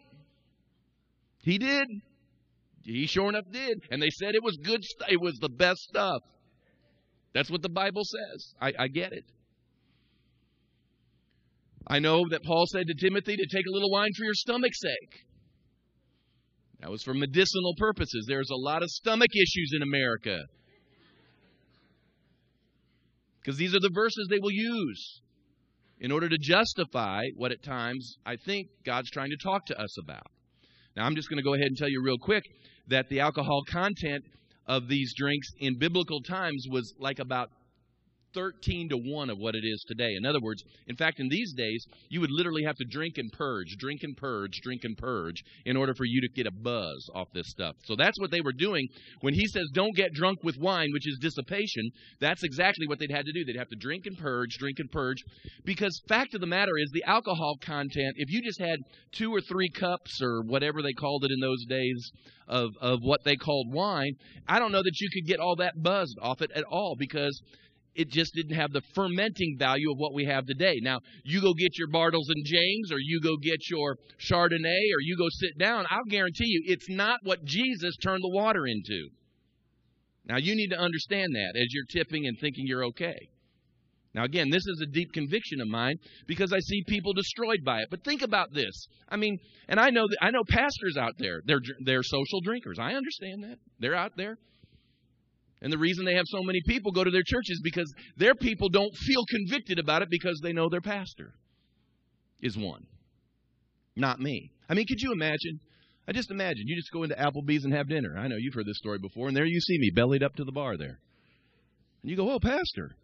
He 1.41 1.57
did. 1.57 1.87
He 2.87 3.05
sure 3.05 3.27
enough 3.27 3.43
did. 3.51 3.79
And 3.91 4.01
they 4.01 4.09
said 4.09 4.33
it 4.33 4.43
was 4.43 4.57
good 4.63 4.81
st- 4.81 5.11
it 5.11 5.21
was 5.21 5.37
the 5.41 5.49
best 5.49 5.79
stuff. 5.79 6.21
That's 7.33 7.51
what 7.51 7.61
the 7.61 7.69
Bible 7.69 8.03
says. 8.05 8.53
I, 8.61 8.73
I 8.79 8.87
get 8.87 9.11
it. 9.11 9.25
I 11.85 11.99
know 11.99 12.23
that 12.29 12.43
Paul 12.43 12.65
said 12.71 12.87
to 12.87 12.93
Timothy 12.93 13.35
to 13.35 13.45
take 13.45 13.65
a 13.67 13.73
little 13.73 13.91
wine 13.91 14.11
for 14.17 14.23
your 14.23 14.33
stomach's 14.33 14.79
sake. 14.79 15.25
That 16.79 16.89
was 16.89 17.03
for 17.03 17.13
medicinal 17.13 17.73
purposes. 17.77 18.25
There's 18.27 18.49
a 18.51 18.55
lot 18.55 18.83
of 18.83 18.89
stomach 18.89 19.31
issues 19.35 19.71
in 19.75 19.81
America. 19.81 20.39
Because 23.41 23.57
these 23.57 23.75
are 23.75 23.81
the 23.81 23.91
verses 23.93 24.27
they 24.29 24.39
will 24.39 24.51
use 24.51 25.21
in 25.99 26.11
order 26.11 26.29
to 26.29 26.37
justify 26.39 27.23
what 27.35 27.51
at 27.51 27.63
times 27.63 28.17
I 28.25 28.37
think 28.37 28.67
God's 28.85 29.09
trying 29.11 29.31
to 29.31 29.37
talk 29.43 29.65
to 29.65 29.77
us 29.77 29.97
about. 30.01 30.27
Now, 30.95 31.05
I'm 31.05 31.15
just 31.15 31.29
going 31.29 31.37
to 31.37 31.43
go 31.43 31.53
ahead 31.53 31.67
and 31.67 31.77
tell 31.77 31.89
you 31.89 32.01
real 32.01 32.17
quick 32.17 32.43
that 32.87 33.09
the 33.09 33.19
alcohol 33.19 33.63
content 33.63 34.23
of 34.67 34.87
these 34.87 35.13
drinks 35.13 35.49
in 35.59 35.77
biblical 35.77 36.21
times 36.21 36.65
was 36.69 36.93
like 36.99 37.19
about 37.19 37.49
13 38.37 38.89
to 38.89 38.97
1 38.97 39.31
of 39.31 39.39
what 39.39 39.55
it 39.55 39.63
is 39.63 39.83
today. 39.87 40.13
In 40.15 40.23
other 40.23 40.39
words, 40.39 40.63
in 40.85 40.95
fact, 40.95 41.19
in 41.19 41.27
these 41.27 41.53
days, 41.53 41.83
you 42.09 42.21
would 42.21 42.29
literally 42.29 42.63
have 42.63 42.75
to 42.75 42.85
drink 42.85 43.17
and 43.17 43.31
purge, 43.31 43.75
drink 43.79 44.01
and 44.03 44.15
purge, 44.15 44.59
drink 44.61 44.83
and 44.83 44.95
purge 44.95 45.43
in 45.65 45.75
order 45.75 45.95
for 45.95 46.05
you 46.05 46.21
to 46.21 46.27
get 46.35 46.45
a 46.45 46.51
buzz 46.51 47.09
off 47.15 47.29
this 47.33 47.49
stuff. 47.49 47.75
So 47.85 47.95
that's 47.95 48.19
what 48.19 48.29
they 48.29 48.41
were 48.41 48.53
doing. 48.53 48.87
When 49.21 49.33
he 49.33 49.47
says, 49.47 49.65
don't 49.73 49.95
get 49.95 50.13
drunk 50.13 50.43
with 50.43 50.55
wine, 50.59 50.89
which 50.93 51.07
is 51.07 51.17
dissipation, 51.19 51.89
that's 52.19 52.43
exactly 52.43 52.85
what 52.85 52.99
they'd 52.99 53.11
had 53.11 53.25
to 53.25 53.33
do. 53.33 53.43
They'd 53.43 53.57
have 53.57 53.69
to 53.69 53.75
drink 53.75 54.05
and 54.05 54.15
purge, 54.15 54.55
drink 54.59 54.77
and 54.77 54.91
purge. 54.91 55.23
Because, 55.65 55.99
fact 56.07 56.35
of 56.35 56.41
the 56.41 56.47
matter 56.47 56.77
is, 56.77 56.91
the 56.93 57.05
alcohol 57.05 57.57
content, 57.59 58.13
if 58.17 58.29
you 58.29 58.43
just 58.43 58.61
had 58.61 58.77
two 59.13 59.33
or 59.33 59.41
three 59.41 59.71
cups 59.71 60.21
or 60.21 60.43
whatever 60.43 60.83
they 60.83 60.93
called 60.93 61.25
it 61.25 61.31
in 61.31 61.39
those 61.39 61.65
days, 61.65 62.11
of, 62.47 62.71
of 62.79 62.99
what 63.01 63.23
they 63.23 63.35
called 63.35 63.67
wine, 63.73 64.13
I 64.47 64.59
don't 64.59 64.71
know 64.71 64.83
that 64.83 64.99
you 64.99 65.09
could 65.13 65.27
get 65.27 65.39
all 65.39 65.57
that 65.57 65.81
buzzed 65.81 66.17
off 66.21 66.41
it 66.41 66.51
at 66.55 66.63
all 66.63 66.95
because 66.97 67.41
it 67.97 68.09
just 68.09 68.33
didn't 68.35 68.55
have 68.55 68.71
the 68.71 68.81
fermenting 68.93 69.57
value 69.57 69.91
of 69.91 69.97
what 69.97 70.13
we 70.13 70.25
have 70.25 70.45
today. 70.45 70.75
Now, 70.81 70.99
you 71.23 71.41
go 71.41 71.53
get 71.53 71.77
your 71.77 71.89
Bartles 71.89 72.29
and 72.29 72.45
Jaymes, 72.45 72.91
or 72.91 72.99
you 72.99 73.19
go 73.21 73.35
get 73.37 73.67
your 73.69 73.97
Chardonnay, 74.19 74.83
or 74.93 75.01
you 75.01 75.17
go 75.17 75.27
sit 75.29 75.57
down. 75.57 75.85
I'll 75.89 76.05
guarantee 76.07 76.45
you, 76.45 76.61
it's 76.67 76.89
not 76.89 77.19
what 77.23 77.43
Jesus 77.43 77.97
turned 77.97 78.23
the 78.23 78.29
water 78.29 78.67
into. 78.67 79.09
Now, 80.25 80.37
you 80.37 80.55
need 80.55 80.69
to 80.69 80.79
understand 80.79 81.33
that 81.33 81.59
as 81.59 81.67
you're 81.71 82.03
tipping 82.03 82.27
and 82.27 82.37
thinking 82.39 82.65
you're 82.67 82.85
okay. 82.85 83.17
Now, 84.13 84.23
again, 84.23 84.49
this 84.49 84.65
is 84.65 84.81
a 84.81 84.91
deep 84.91 85.13
conviction 85.13 85.61
of 85.61 85.67
mine 85.67 85.97
because 86.27 86.53
I 86.53 86.59
see 86.59 86.83
people 86.87 87.13
destroyed 87.13 87.63
by 87.63 87.81
it. 87.81 87.87
But 87.89 88.03
think 88.03 88.21
about 88.21 88.53
this. 88.53 88.87
I 89.09 89.15
mean, 89.15 89.37
and 89.67 89.79
I 89.79 89.89
know 89.89 90.07
I 90.21 90.31
know 90.31 90.43
pastors 90.47 90.97
out 90.97 91.13
there. 91.19 91.41
They're 91.45 91.61
they're 91.83 92.03
social 92.03 92.41
drinkers. 92.41 92.79
I 92.79 92.93
understand 92.93 93.43
that. 93.43 93.57
They're 93.79 93.95
out 93.95 94.13
there. 94.17 94.37
And 95.61 95.73
the 95.73 95.77
reason 95.77 96.05
they 96.05 96.13
have 96.13 96.25
so 96.27 96.43
many 96.43 96.61
people 96.67 96.91
go 96.91 97.03
to 97.03 97.11
their 97.11 97.23
churches 97.25 97.61
because 97.63 97.91
their 98.15 98.35
people 98.35 98.69
don't 98.69 98.95
feel 98.95 99.23
convicted 99.29 99.79
about 99.79 100.03
it 100.03 100.09
because 100.09 100.39
they 100.43 100.53
know 100.53 100.69
their 100.69 100.81
pastor 100.81 101.33
is 102.41 102.55
one. 102.57 102.85
Not 103.95 104.19
me. 104.19 104.51
I 104.69 104.75
mean, 104.75 104.85
could 104.87 105.01
you 105.01 105.11
imagine? 105.11 105.59
I 106.07 106.11
just 106.11 106.29
imagine 106.29 106.63
you 106.65 106.75
just 106.75 106.91
go 106.91 107.03
into 107.03 107.15
Applebee's 107.15 107.65
and 107.65 107.73
have 107.73 107.89
dinner. 107.89 108.15
I 108.17 108.27
know 108.27 108.35
you've 108.37 108.53
heard 108.53 108.67
this 108.67 108.77
story 108.77 108.99
before, 108.99 109.27
and 109.27 109.35
there 109.35 109.45
you 109.45 109.59
see 109.59 109.77
me 109.79 109.91
bellied 109.93 110.23
up 110.23 110.35
to 110.35 110.43
the 110.43 110.51
bar 110.51 110.77
there. 110.77 110.99
And 112.01 112.11
you 112.11 112.15
go, 112.15 112.31
Oh, 112.31 112.39
Pastor. 112.39 112.95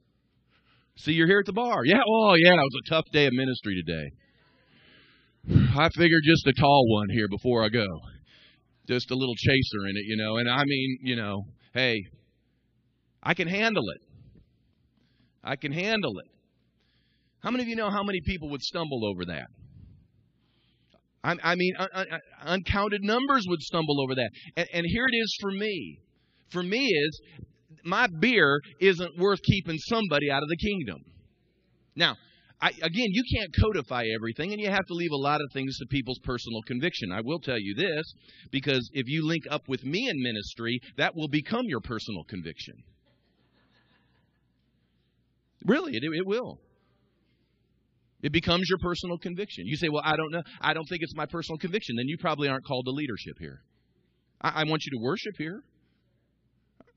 See, 0.98 1.14
you're 1.14 1.28
here 1.28 1.40
at 1.40 1.48
the 1.48 1.54
bar. 1.54 1.84
Yeah, 1.86 2.02
oh, 2.08 2.36
yeah, 2.36 2.54
it 2.54 2.56
was 2.56 2.82
a 2.86 2.90
tough 2.90 3.06
day 3.12 3.26
of 3.26 3.34
ministry 3.34 3.82
today. 3.84 4.12
I 5.76 5.90
figured 5.90 6.22
just 6.24 6.46
a 6.46 6.54
tall 6.54 6.86
one 6.88 7.08
here 7.10 7.28
before 7.28 7.66
I 7.66 7.70
go. 7.70 7.88
Just 8.88 9.10
a 9.10 9.16
little 9.16 9.36
chaser 9.36 9.88
in 9.90 9.98
it, 9.98 10.06
you 10.06 10.18
know. 10.18 10.38
And 10.38 10.48
I 10.50 10.64
mean, 10.66 11.00
you 11.02 11.16
know, 11.16 11.42
hey, 11.74 11.98
I 13.24 13.34
can 13.34 13.48
handle 13.48 13.84
it. 13.96 14.02
I 15.44 15.56
can 15.56 15.72
handle 15.72 16.20
it. 16.20 16.28
How 17.42 17.52
many 17.52 17.64
of 17.64 17.70
you 17.70 17.76
know 17.76 17.90
how 17.90 18.04
many 18.04 18.20
people 18.26 18.50
would 18.50 18.62
stumble 18.62 19.06
over 19.06 19.26
that? 19.26 19.48
I, 21.24 21.36
I 21.44 21.56
mean, 21.56 21.74
un, 21.78 21.88
un, 21.94 22.08
uncounted 22.46 23.02
numbers 23.02 23.46
would 23.48 23.62
stumble 23.62 24.02
over 24.02 24.16
that. 24.16 24.30
And, 24.58 24.68
and 24.74 24.86
here 24.86 25.06
it 25.06 25.16
is 25.16 25.38
for 25.42 25.52
me. 25.52 26.00
For 26.52 26.64
me 26.64 26.86
is 26.86 27.22
my 27.84 28.08
beer 28.20 28.60
isn't 28.80 29.18
worth 29.18 29.42
keeping 29.42 29.78
somebody 29.78 30.30
out 30.30 30.44
of 30.44 30.50
the 30.50 30.58
kingdom. 30.58 31.00
Now, 31.96 32.16
I, 32.62 32.70
again, 32.70 33.08
you 33.10 33.24
can't 33.36 33.54
codify 33.60 34.06
everything, 34.16 34.54
and 34.54 34.62
you 34.62 34.70
have 34.70 34.86
to 34.86 34.94
leave 34.94 35.12
a 35.12 35.18
lot 35.18 35.42
of 35.42 35.52
things 35.52 35.78
to 35.80 35.86
people's 35.90 36.20
personal 36.24 36.62
conviction. 36.66 37.12
I 37.12 37.20
will 37.22 37.40
tell 37.40 37.60
you 37.60 37.76
this, 37.76 38.14
because 38.52 38.90
if 38.94 39.08
you 39.08 39.28
link 39.28 39.44
up 39.50 39.68
with 39.68 39.84
me 39.84 40.08
in 40.08 40.24
ministry, 40.24 40.80
that 40.98 41.14
will 41.16 41.28
become 41.28 41.64
your 41.66 41.82
personal 41.82 42.24
conviction. 42.24 42.76
Really, 45.66 45.96
it, 45.96 46.04
it 46.04 46.26
will. 46.26 46.60
It 48.22 48.32
becomes 48.32 48.70
your 48.70 48.80
personal 48.80 49.18
conviction. 49.18 49.66
You 49.68 49.76
say, 49.76 49.90
Well, 49.90 50.02
I 50.04 50.16
don't 50.16 50.32
know. 50.32 50.44
I 50.62 50.74
don't 50.74 50.86
think 50.86 51.02
it's 51.04 51.16
my 51.16 51.26
personal 51.26 51.58
conviction. 51.58 51.96
Then 51.98 52.08
you 52.08 52.18
probably 52.18 52.48
aren't 52.48 52.66
called 52.66 52.86
to 52.86 52.92
leadership 52.92 53.36
here. 53.40 53.62
I, 54.42 54.62
I 54.62 54.64
want 54.64 54.84
you 54.86 54.98
to 54.98 55.04
worship 55.04 55.36
here. 55.38 55.62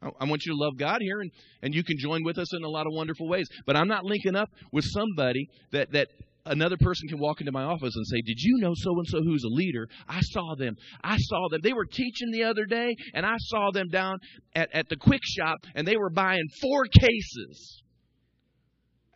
I, 0.01 0.11
I 0.21 0.25
want 0.27 0.45
you 0.47 0.53
to 0.53 0.59
love 0.59 0.79
God 0.79 0.99
here, 1.01 1.21
and, 1.21 1.31
and 1.63 1.75
you 1.75 1.83
can 1.83 1.97
join 1.99 2.23
with 2.25 2.39
us 2.39 2.55
in 2.55 2.63
a 2.63 2.69
lot 2.69 2.87
of 2.87 2.93
wonderful 2.93 3.29
ways. 3.29 3.49
But 3.67 3.77
I'm 3.77 3.89
not 3.89 4.05
linking 4.05 4.37
up 4.37 4.51
with 4.73 4.85
somebody 4.85 5.49
that, 5.73 5.91
that 5.93 6.09
another 6.45 6.77
person 6.77 7.09
can 7.09 7.19
walk 7.19 7.41
into 7.41 7.53
my 7.53 7.65
office 7.65 7.95
and 7.95 8.07
say, 8.07 8.23
Did 8.25 8.39
you 8.39 8.59
know 8.61 8.73
so 8.77 8.93
and 8.97 9.07
so 9.09 9.19
who's 9.23 9.43
a 9.45 9.53
leader? 9.53 9.89
I 10.09 10.21
saw 10.21 10.55
them. 10.57 10.77
I 11.03 11.17
saw 11.19 11.49
them. 11.51 11.61
They 11.63 11.73
were 11.73 11.87
teaching 11.87 12.31
the 12.31 12.45
other 12.45 12.67
day, 12.67 12.95
and 13.15 13.27
I 13.27 13.37
saw 13.39 13.71
them 13.73 13.89
down 13.89 14.19
at, 14.55 14.73
at 14.73 14.89
the 14.89 14.97
quick 14.97 15.23
shop, 15.25 15.59
and 15.75 15.87
they 15.87 15.97
were 15.97 16.11
buying 16.11 16.47
four 16.61 16.85
cases. 16.85 17.83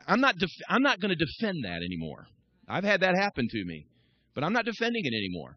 I'm 0.07 0.21
not, 0.21 0.37
def- 0.39 0.51
I'm 0.69 0.83
not 0.83 1.01
going 1.01 1.15
to 1.17 1.25
defend 1.25 1.65
that 1.65 1.83
anymore. 1.85 2.27
I've 2.69 2.85
had 2.85 3.01
that 3.01 3.17
happen 3.17 3.49
to 3.49 3.65
me, 3.65 3.87
but 4.35 4.45
I'm 4.45 4.53
not 4.53 4.65
defending 4.65 5.05
it 5.05 5.15
anymore. 5.15 5.57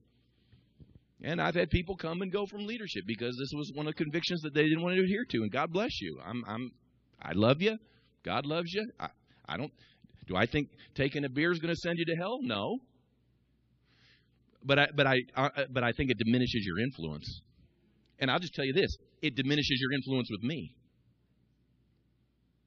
And 1.23 1.41
I've 1.41 1.55
had 1.55 1.69
people 1.69 1.95
come 1.95 2.21
and 2.21 2.31
go 2.31 2.45
from 2.45 2.65
leadership 2.65 3.03
because 3.07 3.37
this 3.37 3.51
was 3.55 3.71
one 3.73 3.87
of 3.87 3.95
the 3.95 4.03
convictions 4.03 4.41
that 4.41 4.53
they 4.53 4.63
didn't 4.63 4.81
want 4.81 4.95
to 4.97 5.03
adhere 5.03 5.25
to. 5.29 5.37
And 5.43 5.51
God 5.51 5.71
bless 5.71 6.01
you. 6.01 6.19
I'm, 6.23 6.43
I'm, 6.45 6.71
I 7.21 7.31
love 7.33 7.61
you. 7.61 7.77
God 8.25 8.45
loves 8.45 8.73
you. 8.73 8.85
I, 8.99 9.07
I 9.47 9.57
don't. 9.57 9.71
Do 10.27 10.35
I 10.35 10.45
think 10.45 10.69
taking 10.95 11.23
a 11.23 11.29
beer 11.29 11.51
is 11.51 11.59
going 11.59 11.73
to 11.73 11.79
send 11.79 11.97
you 11.97 12.05
to 12.05 12.15
hell? 12.15 12.39
No. 12.41 12.77
But 14.65 14.79
I, 14.79 14.87
but 14.95 15.07
I, 15.07 15.17
uh, 15.35 15.49
but 15.69 15.83
I 15.83 15.91
think 15.91 16.11
it 16.11 16.17
diminishes 16.17 16.65
your 16.65 16.79
influence. 16.79 17.41
And 18.19 18.31
I'll 18.31 18.39
just 18.39 18.53
tell 18.53 18.65
you 18.65 18.73
this: 18.73 18.95
it 19.21 19.35
diminishes 19.35 19.79
your 19.81 19.93
influence 19.93 20.29
with 20.31 20.43
me. 20.43 20.73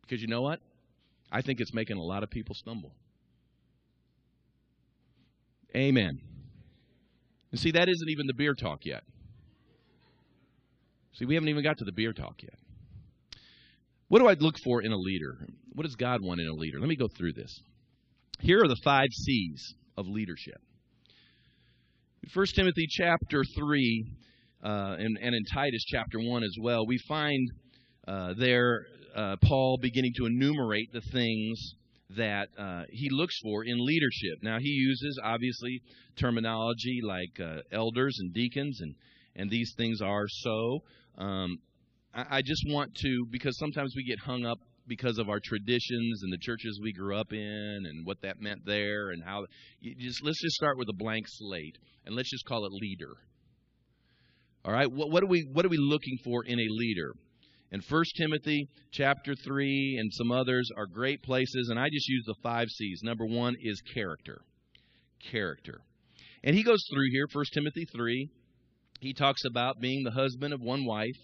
Because 0.03 0.21
you 0.21 0.29
know 0.29 0.43
what? 0.43 0.61
I 1.31 1.43
think 1.43 1.61
it's 1.61 1.75
making 1.75 1.97
a 1.97 2.03
lot 2.03 2.23
of 2.23 2.31
people 2.31 2.55
stumble. 2.55 2.93
Amen. 5.75 6.21
And 7.51 7.61
see, 7.61 7.73
that 7.73 7.89
isn't 7.89 8.09
even 8.09 8.27
the 8.27 8.35
beer 8.35 8.55
talk 8.55 8.81
yet. 8.85 9.03
See, 11.15 11.25
we 11.25 11.35
haven't 11.35 11.49
even 11.49 11.63
got 11.63 11.79
to 11.79 11.85
the 11.85 11.93
beer 11.93 12.13
talk 12.13 12.43
yet. 12.43 12.55
What 14.09 14.21
do 14.21 14.29
I 14.29 14.35
look 14.35 14.57
for 14.63 14.83
in 14.83 14.93
a 14.93 14.97
leader? 14.97 15.47
What 15.73 15.85
does 15.85 15.97
God 15.97 16.23
want 16.23 16.41
in 16.41 16.47
a 16.47 16.53
leader? 16.53 16.79
Let 16.79 16.89
me 16.89 16.97
go 16.97 17.09
through 17.09 17.33
this. 17.33 17.61
Here 18.41 18.63
are 18.63 18.69
the 18.69 18.81
five 18.85 19.09
C's 19.11 19.75
of 19.97 20.07
leadership. 20.07 20.61
1 22.33 22.47
Timothy 22.55 22.87
chapter 22.89 23.45
3 23.57 24.07
uh, 24.63 24.97
and, 24.99 25.19
and 25.21 25.35
in 25.35 25.45
Titus 25.53 25.85
chapter 25.87 26.19
1 26.19 26.43
as 26.43 26.57
well, 26.61 26.87
we 26.87 26.99
find 27.09 27.51
uh, 28.07 28.35
there 28.39 28.87
uh, 29.15 29.37
Paul 29.43 29.79
beginning 29.81 30.13
to 30.19 30.27
enumerate 30.27 30.93
the 30.93 31.01
things 31.01 31.75
that 32.11 32.49
uh, 32.59 32.83
he 32.91 33.09
looks 33.11 33.37
for 33.43 33.65
in 33.65 33.85
leadership. 33.85 34.43
Now, 34.43 34.59
he 34.61 34.69
uses, 34.69 35.19
obviously, 35.23 35.83
terminology 36.17 37.01
like 37.03 37.41
uh, 37.41 37.63
elders 37.73 38.17
and 38.21 38.33
deacons, 38.33 38.81
and, 38.81 38.95
and 39.35 39.51
these 39.51 39.75
things 39.77 40.01
are 40.01 40.27
so. 40.29 40.81
Um, 41.19 41.59
I, 42.15 42.39
I 42.39 42.43
just 42.43 42.63
want 42.69 42.95
to, 42.97 43.27
because 43.31 43.59
sometimes 43.59 43.95
we 43.97 44.05
get 44.05 44.21
hung 44.21 44.45
up 44.45 44.59
because 44.87 45.19
of 45.19 45.29
our 45.29 45.41
traditions 45.43 46.23
and 46.23 46.33
the 46.33 46.39
churches 46.39 46.79
we 46.83 46.93
grew 46.93 47.17
up 47.17 47.33
in 47.33 47.83
and 47.87 48.07
what 48.07 48.23
that 48.23 48.41
meant 48.41 48.65
there 48.65 49.11
and 49.11 49.23
how 49.25 49.45
just 49.99 50.23
let's 50.25 50.41
just 50.41 50.55
start 50.55 50.79
with 50.79 50.89
a 50.89 50.93
blank 50.93 51.25
slate 51.27 51.77
and 52.05 52.15
let's 52.15 52.31
just 52.31 52.45
call 52.47 52.65
it 52.65 52.73
leader 52.73 53.15
all 54.65 54.73
right 54.73 54.91
what, 54.93 55.11
what 55.11 55.25
are 55.25 55.27
we 55.27 55.45
what 55.53 55.65
are 55.65 55.69
we 55.69 55.77
looking 55.77 56.17
for 56.23 56.45
in 56.45 56.61
a 56.61 56.67
leader 56.69 57.15
and 57.73 57.83
1 57.83 58.05
Timothy 58.17 58.69
chapter 58.93 59.35
3 59.35 59.97
and 59.99 60.13
some 60.13 60.31
others 60.31 60.71
are 60.77 60.87
great 60.87 61.23
places, 61.23 61.69
and 61.69 61.79
I 61.79 61.89
just 61.89 62.09
use 62.09 62.25
the 62.27 62.37
five 62.43 62.69
C's. 62.69 63.01
Number 63.03 63.27
one 63.27 63.57
is 63.61 63.81
character. 63.81 64.43
Character. 65.31 65.81
And 66.45 66.55
he 66.55 66.63
goes 66.63 66.85
through 66.93 67.11
here, 67.11 67.27
1 67.33 67.45
Timothy 67.53 67.85
3. 67.85 68.29
He 69.01 69.13
talks 69.13 69.45
about 69.45 69.81
being 69.81 70.05
the 70.05 70.13
husband 70.13 70.55
of 70.55 70.61
one 70.61 70.85
wife, 70.85 71.19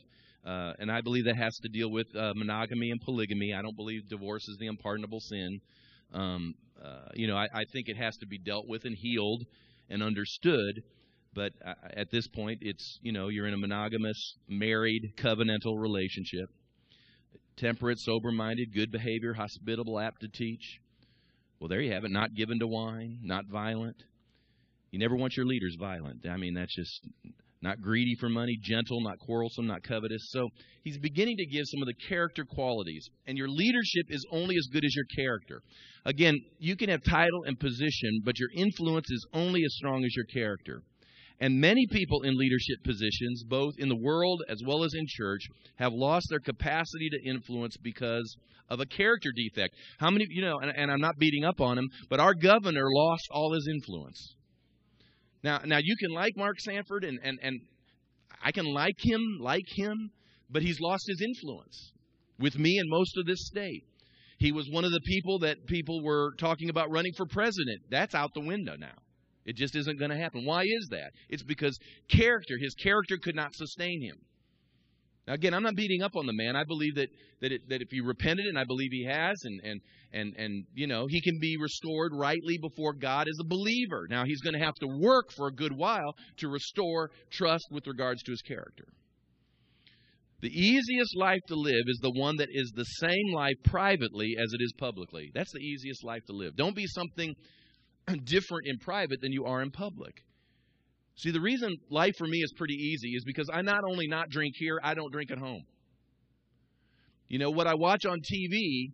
uh, 0.44 0.72
and 0.78 0.90
I 0.90 1.00
believe 1.00 1.26
that 1.26 1.36
has 1.36 1.56
to 1.58 1.68
deal 1.68 1.90
with 1.90 2.08
uh, 2.16 2.32
monogamy 2.34 2.90
and 2.90 3.00
polygamy. 3.00 3.54
I 3.54 3.62
don't 3.62 3.76
believe 3.76 4.08
divorce 4.08 4.48
is 4.48 4.56
the 4.58 4.66
unpardonable 4.66 5.20
sin. 5.20 5.60
Um, 6.12 6.54
uh, 6.84 7.08
you 7.14 7.28
know, 7.28 7.36
I, 7.36 7.46
I 7.54 7.64
think 7.72 7.88
it 7.88 7.96
has 7.96 8.16
to 8.18 8.26
be 8.26 8.38
dealt 8.38 8.66
with 8.68 8.84
and 8.84 8.96
healed 8.96 9.44
and 9.88 10.02
understood. 10.02 10.82
But 11.34 11.52
uh, 11.64 11.74
at 11.96 12.10
this 12.10 12.28
point, 12.28 12.58
it's, 12.60 12.98
you 13.02 13.12
know, 13.12 13.28
you're 13.28 13.46
in 13.46 13.54
a 13.54 13.58
monogamous, 13.58 14.36
married, 14.48 15.14
covenantal 15.16 15.78
relationship. 15.78 16.50
Temperate, 17.56 17.98
sober 17.98 18.32
minded, 18.32 18.74
good 18.74 18.90
behavior, 18.90 19.34
hospitable, 19.34 19.98
apt 19.98 20.20
to 20.20 20.28
teach. 20.28 20.80
Well, 21.58 21.68
there 21.68 21.80
you 21.80 21.92
have 21.92 22.04
it. 22.04 22.10
Not 22.10 22.34
given 22.34 22.58
to 22.58 22.66
wine, 22.66 23.18
not 23.22 23.46
violent. 23.46 23.96
You 24.90 24.98
never 24.98 25.16
want 25.16 25.36
your 25.36 25.46
leaders 25.46 25.76
violent. 25.78 26.26
I 26.28 26.36
mean, 26.36 26.54
that's 26.54 26.74
just 26.74 27.08
not 27.62 27.80
greedy 27.80 28.16
for 28.18 28.28
money, 28.28 28.58
gentle, 28.60 29.00
not 29.00 29.18
quarrelsome, 29.20 29.66
not 29.66 29.82
covetous. 29.84 30.28
So 30.30 30.48
he's 30.82 30.98
beginning 30.98 31.36
to 31.36 31.46
give 31.46 31.64
some 31.66 31.80
of 31.80 31.86
the 31.86 31.94
character 32.08 32.44
qualities. 32.44 33.08
And 33.26 33.38
your 33.38 33.48
leadership 33.48 34.06
is 34.08 34.26
only 34.32 34.56
as 34.56 34.66
good 34.72 34.84
as 34.84 34.94
your 34.94 35.04
character. 35.16 35.62
Again, 36.04 36.34
you 36.58 36.76
can 36.76 36.90
have 36.90 37.02
title 37.04 37.44
and 37.46 37.58
position, 37.58 38.20
but 38.24 38.38
your 38.38 38.50
influence 38.54 39.10
is 39.10 39.24
only 39.32 39.62
as 39.64 39.74
strong 39.76 40.04
as 40.04 40.14
your 40.16 40.26
character. 40.26 40.82
And 41.40 41.60
many 41.60 41.86
people 41.90 42.22
in 42.22 42.36
leadership 42.36 42.84
positions, 42.84 43.42
both 43.44 43.74
in 43.78 43.88
the 43.88 43.96
world 43.96 44.42
as 44.48 44.62
well 44.64 44.84
as 44.84 44.94
in 44.94 45.04
church, 45.08 45.42
have 45.76 45.92
lost 45.92 46.26
their 46.30 46.40
capacity 46.40 47.08
to 47.10 47.28
influence 47.28 47.76
because 47.76 48.36
of 48.68 48.80
a 48.80 48.86
character 48.86 49.30
defect. 49.34 49.74
How 49.98 50.10
many, 50.10 50.26
you 50.30 50.42
know, 50.42 50.58
and, 50.58 50.72
and 50.74 50.90
I'm 50.90 51.00
not 51.00 51.18
beating 51.18 51.44
up 51.44 51.60
on 51.60 51.78
him, 51.78 51.88
but 52.08 52.20
our 52.20 52.34
governor 52.34 52.86
lost 52.90 53.28
all 53.30 53.52
his 53.52 53.68
influence. 53.68 54.34
Now, 55.42 55.60
now 55.64 55.78
you 55.82 55.96
can 55.96 56.10
like 56.10 56.36
Mark 56.36 56.60
Sanford, 56.60 57.04
and, 57.04 57.18
and, 57.22 57.38
and 57.42 57.60
I 58.42 58.52
can 58.52 58.66
like 58.66 58.96
him, 58.98 59.38
like 59.40 59.66
him, 59.68 60.10
but 60.48 60.62
he's 60.62 60.80
lost 60.80 61.04
his 61.08 61.20
influence 61.20 61.92
with 62.38 62.58
me 62.58 62.78
and 62.78 62.88
most 62.88 63.16
of 63.16 63.26
this 63.26 63.46
state. 63.46 63.84
He 64.38 64.52
was 64.52 64.68
one 64.70 64.84
of 64.84 64.90
the 64.90 65.00
people 65.00 65.40
that 65.40 65.66
people 65.66 66.02
were 66.02 66.32
talking 66.38 66.68
about 66.68 66.90
running 66.90 67.12
for 67.16 67.26
president. 67.26 67.82
That's 67.90 68.14
out 68.14 68.34
the 68.34 68.40
window 68.40 68.76
now. 68.76 68.94
It 69.44 69.56
just 69.56 69.76
isn't 69.76 69.98
going 69.98 70.10
to 70.10 70.16
happen. 70.16 70.44
Why 70.44 70.62
is 70.62 70.88
that? 70.90 71.12
It's 71.28 71.42
because 71.42 71.78
character, 72.08 72.54
his 72.60 72.74
character 72.74 73.18
could 73.22 73.34
not 73.34 73.54
sustain 73.54 74.02
him. 74.02 74.16
Now, 75.26 75.34
again, 75.34 75.54
I'm 75.54 75.62
not 75.62 75.76
beating 75.76 76.02
up 76.02 76.16
on 76.16 76.26
the 76.26 76.32
man. 76.32 76.56
I 76.56 76.64
believe 76.64 76.96
that 76.96 77.08
that, 77.40 77.52
it, 77.52 77.68
that 77.68 77.80
if 77.80 77.88
he 77.90 78.00
repented, 78.00 78.46
and 78.46 78.58
I 78.58 78.64
believe 78.64 78.90
he 78.90 79.04
has, 79.04 79.40
and 79.44 79.60
and 79.62 79.80
and 80.12 80.34
and 80.36 80.64
you 80.74 80.88
know, 80.88 81.06
he 81.08 81.20
can 81.20 81.38
be 81.40 81.56
restored 81.60 82.12
rightly 82.12 82.58
before 82.60 82.92
God 82.92 83.28
as 83.28 83.38
a 83.40 83.46
believer. 83.48 84.06
Now, 84.10 84.24
he's 84.24 84.40
going 84.40 84.54
to 84.54 84.64
have 84.64 84.74
to 84.76 84.88
work 84.88 85.30
for 85.36 85.46
a 85.46 85.52
good 85.52 85.72
while 85.72 86.16
to 86.38 86.48
restore 86.48 87.10
trust 87.30 87.66
with 87.70 87.86
regards 87.86 88.22
to 88.24 88.32
his 88.32 88.42
character. 88.42 88.86
The 90.40 90.48
easiest 90.48 91.16
life 91.16 91.40
to 91.48 91.54
live 91.54 91.84
is 91.86 92.00
the 92.02 92.18
one 92.18 92.36
that 92.38 92.48
is 92.50 92.72
the 92.74 92.84
same 92.84 93.32
life 93.32 93.54
privately 93.64 94.34
as 94.36 94.52
it 94.52 94.60
is 94.60 94.72
publicly. 94.76 95.30
That's 95.32 95.52
the 95.52 95.60
easiest 95.60 96.02
life 96.02 96.24
to 96.26 96.32
live. 96.32 96.56
Don't 96.56 96.74
be 96.74 96.86
something 96.88 97.32
different 98.24 98.66
in 98.66 98.78
private 98.78 99.20
than 99.20 99.32
you 99.32 99.44
are 99.44 99.62
in 99.62 99.70
public. 99.70 100.22
See, 101.16 101.30
the 101.30 101.40
reason 101.40 101.76
life 101.90 102.16
for 102.16 102.26
me 102.26 102.38
is 102.38 102.52
pretty 102.56 102.74
easy 102.74 103.10
is 103.10 103.24
because 103.24 103.48
I 103.52 103.62
not 103.62 103.84
only 103.84 104.06
not 104.08 104.30
drink 104.30 104.54
here, 104.56 104.80
I 104.82 104.94
don't 104.94 105.12
drink 105.12 105.30
at 105.30 105.38
home. 105.38 105.64
You 107.28 107.38
know, 107.38 107.50
what 107.50 107.66
I 107.66 107.74
watch 107.74 108.04
on 108.04 108.20
TV 108.20 108.92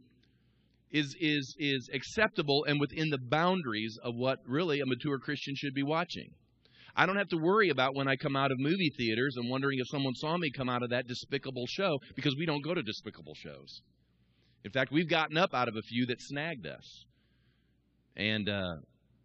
is 0.91 1.15
is 1.21 1.55
is 1.59 1.91
acceptable 1.93 2.65
and 2.67 2.81
within 2.81 3.11
the 3.11 3.19
boundaries 3.19 3.99
of 4.03 4.15
what 4.17 4.39
really 4.47 4.81
a 4.81 4.87
mature 4.87 5.19
Christian 5.19 5.55
should 5.57 5.75
be 5.75 5.83
watching. 5.83 6.31
I 6.97 7.07
don't 7.07 7.17
have 7.17 7.29
to 7.29 7.37
worry 7.37 7.69
about 7.69 7.95
when 7.95 8.09
I 8.09 8.17
come 8.17 8.35
out 8.35 8.51
of 8.51 8.59
movie 8.59 8.91
theaters 8.97 9.37
and 9.37 9.49
wondering 9.49 9.79
if 9.79 9.87
someone 9.89 10.15
saw 10.15 10.37
me 10.37 10.51
come 10.51 10.69
out 10.69 10.83
of 10.83 10.91
that 10.91 11.07
despicable 11.07 11.67
show 11.69 11.99
because 12.17 12.35
we 12.37 12.47
don't 12.47 12.65
go 12.65 12.75
to 12.75 12.83
despicable 12.83 13.35
shows. 13.37 13.83
In 14.65 14.73
fact, 14.73 14.91
we've 14.91 15.09
gotten 15.09 15.37
up 15.37 15.55
out 15.55 15.69
of 15.69 15.77
a 15.77 15.83
few 15.83 16.07
that 16.07 16.21
snagged 16.21 16.67
us. 16.67 17.05
And 18.17 18.49
uh, 18.49 18.77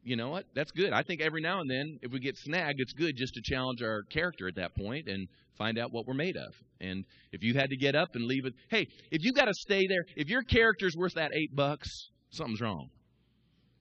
you 0.03 0.15
know 0.15 0.29
what? 0.29 0.45
That's 0.53 0.71
good. 0.71 0.91
I 0.93 1.03
think 1.03 1.21
every 1.21 1.41
now 1.41 1.59
and 1.59 1.69
then, 1.69 1.99
if 2.01 2.11
we 2.11 2.19
get 2.19 2.37
snagged, 2.37 2.79
it's 2.79 2.93
good 2.93 3.15
just 3.15 3.33
to 3.35 3.41
challenge 3.43 3.81
our 3.81 4.03
character 4.11 4.47
at 4.47 4.55
that 4.55 4.75
point 4.75 5.07
and 5.07 5.27
find 5.57 5.77
out 5.77 5.91
what 5.91 6.05
we're 6.05 6.13
made 6.13 6.35
of. 6.35 6.53
And 6.81 7.05
if 7.31 7.43
you 7.43 7.53
had 7.53 7.69
to 7.69 7.77
get 7.77 7.95
up 7.95 8.09
and 8.13 8.25
leave 8.25 8.45
it, 8.45 8.53
hey, 8.69 8.85
if 9.11 9.23
you 9.23 9.33
got 9.33 9.45
to 9.45 9.53
stay 9.53 9.87
there, 9.87 10.03
if 10.15 10.27
your 10.27 10.43
character's 10.43 10.95
worth 10.97 11.13
that 11.15 11.31
eight 11.33 11.55
bucks, 11.55 11.89
something's 12.31 12.61
wrong. 12.61 12.89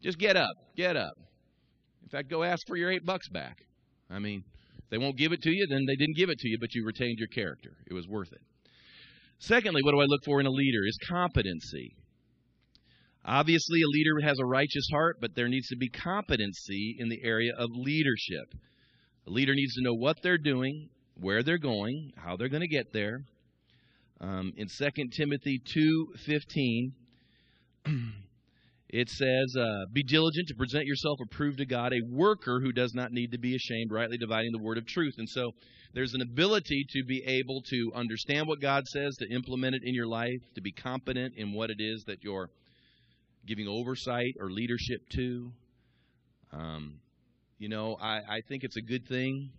Just 0.03 0.19
get 0.19 0.37
up. 0.37 0.55
Get 0.77 0.97
up. 0.97 1.15
In 2.03 2.09
fact, 2.09 2.29
go 2.29 2.43
ask 2.43 2.67
for 2.67 2.77
your 2.77 2.91
eight 2.91 3.05
bucks 3.05 3.29
back. 3.29 3.59
I 4.11 4.19
mean, 4.19 4.45
if 4.79 4.91
they 4.91 4.99
won't 4.99 5.17
give 5.17 5.33
it 5.33 5.43
to 5.43 5.51
you, 5.51 5.67
then 5.69 5.85
they 5.87 5.97
didn't 5.97 6.17
give 6.17 6.31
it 6.31 6.39
to 6.39 6.49
you, 6.49 6.59
but 6.61 6.75
you 6.75 6.85
retained 6.85 7.19
your 7.19 7.29
character. 7.29 7.77
It 7.89 7.95
was 7.95 8.07
worth 8.07 8.33
it. 8.33 8.41
Secondly, 9.39 9.81
what 9.83 9.93
do 9.93 10.01
I 10.01 10.05
look 10.05 10.21
for 10.25 10.39
in 10.39 10.47
a 10.47 10.51
leader? 10.51 10.87
Is 10.87 10.99
competency. 11.09 11.97
Obviously, 13.25 13.81
a 13.83 13.87
leader 13.87 14.27
has 14.27 14.39
a 14.41 14.47
righteous 14.47 14.87
heart, 14.91 15.19
but 15.21 15.35
there 15.35 15.49
needs 15.49 15.69
to 15.69 15.77
be 15.77 15.89
competency 15.89 16.97
in 16.99 17.09
the 17.09 17.21
area 17.23 17.53
of 17.57 17.71
leadership. 17.73 18.55
A 19.27 19.31
leader 19.31 19.55
needs 19.55 19.75
to 19.75 19.83
know 19.83 19.95
what 19.95 20.23
they're 20.23 20.39
doing, 20.39 20.89
where 21.21 21.43
they're 21.43 21.59
going, 21.59 22.13
how 22.17 22.37
they're 22.37 22.49
going 22.49 22.63
to 22.63 22.69
get 22.69 22.93
there. 22.93 23.21
Um, 24.21 24.53
in 24.57 24.67
2 24.69 25.09
Timothy 25.17 25.61
2:15, 25.77 26.93
it 28.89 29.09
says, 29.09 29.57
uh, 29.57 29.87
Be 29.93 30.03
diligent 30.03 30.49
to 30.49 30.55
present 30.55 30.87
yourself 30.87 31.19
approved 31.23 31.59
to 31.59 31.67
God, 31.67 31.93
a 31.93 32.01
worker 32.11 32.61
who 32.61 32.73
does 32.73 32.93
not 32.93 33.13
need 33.13 33.33
to 33.33 33.39
be 33.39 33.55
ashamed, 33.55 33.91
rightly 33.93 34.19
dividing 34.19 34.53
the 34.53 34.63
word 34.63 34.79
of 34.79 34.87
truth. 34.87 35.15
And 35.19 35.29
so 35.29 35.53
there's 35.95 36.15
an 36.15 36.23
ability 36.23 36.87
to 36.91 37.05
be 37.05 37.23
able 37.27 37.63
to 37.63 37.93
understand 37.95 38.49
what 38.49 38.61
God 38.61 38.87
says, 38.87 39.15
to 39.17 39.35
implement 39.35 39.77
it 39.77 39.83
in 39.85 39.95
your 39.95 40.09
life, 40.09 40.41
to 40.55 40.61
be 40.61 40.73
competent 40.73 41.35
in 41.37 41.53
what 41.53 41.71
it 41.71 41.79
is 41.79 42.05
that 42.07 42.23
you're 42.23 42.51
giving 43.47 43.67
oversight 43.69 44.35
or 44.41 44.51
leadership 44.51 45.01
to. 45.15 45.53
Um, 46.53 47.01
you 47.59 47.69
know, 47.69 47.97
I, 48.01 48.17
I 48.19 48.41
think 48.49 48.65
it's 48.65 48.77
a 48.77 48.83
good 48.83 49.07
thing 49.09 49.51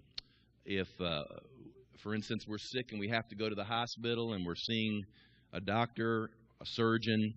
if, 0.65 0.87
uh, 1.01 1.23
for 2.01 2.13
instance, 2.13 2.45
we're 2.47 2.57
sick 2.57 2.91
and 2.91 2.99
we 2.99 3.09
have 3.09 3.27
to 3.29 3.35
go 3.35 3.49
to 3.49 3.55
the 3.55 3.63
hospital 3.63 4.33
and 4.33 4.45
we're 4.45 4.55
seeing 4.55 5.03
a 5.53 5.61
doctor, 5.61 6.29
a 6.61 6.65
surgeon, 6.65 7.33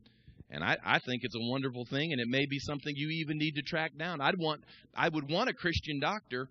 and 0.51 0.63
I, 0.63 0.77
I 0.85 0.99
think 1.01 1.23
it's 1.25 1.35
a 1.35 1.41
wonderful 1.51 1.85
thing, 1.91 2.13
and 2.13 2.21
it 2.21 2.29
may 2.29 2.47
be 2.47 2.59
something 2.61 2.93
you 2.95 3.09
even 3.21 3.37
need 3.37 3.53
to 3.53 3.63
track 3.63 3.97
down. 3.99 4.21
I'd 4.21 4.39
want, 4.39 4.63
I 4.95 5.09
would 5.09 5.29
want 5.29 5.51
a 5.51 5.53
Christian 5.53 5.99
doctor 6.01 6.49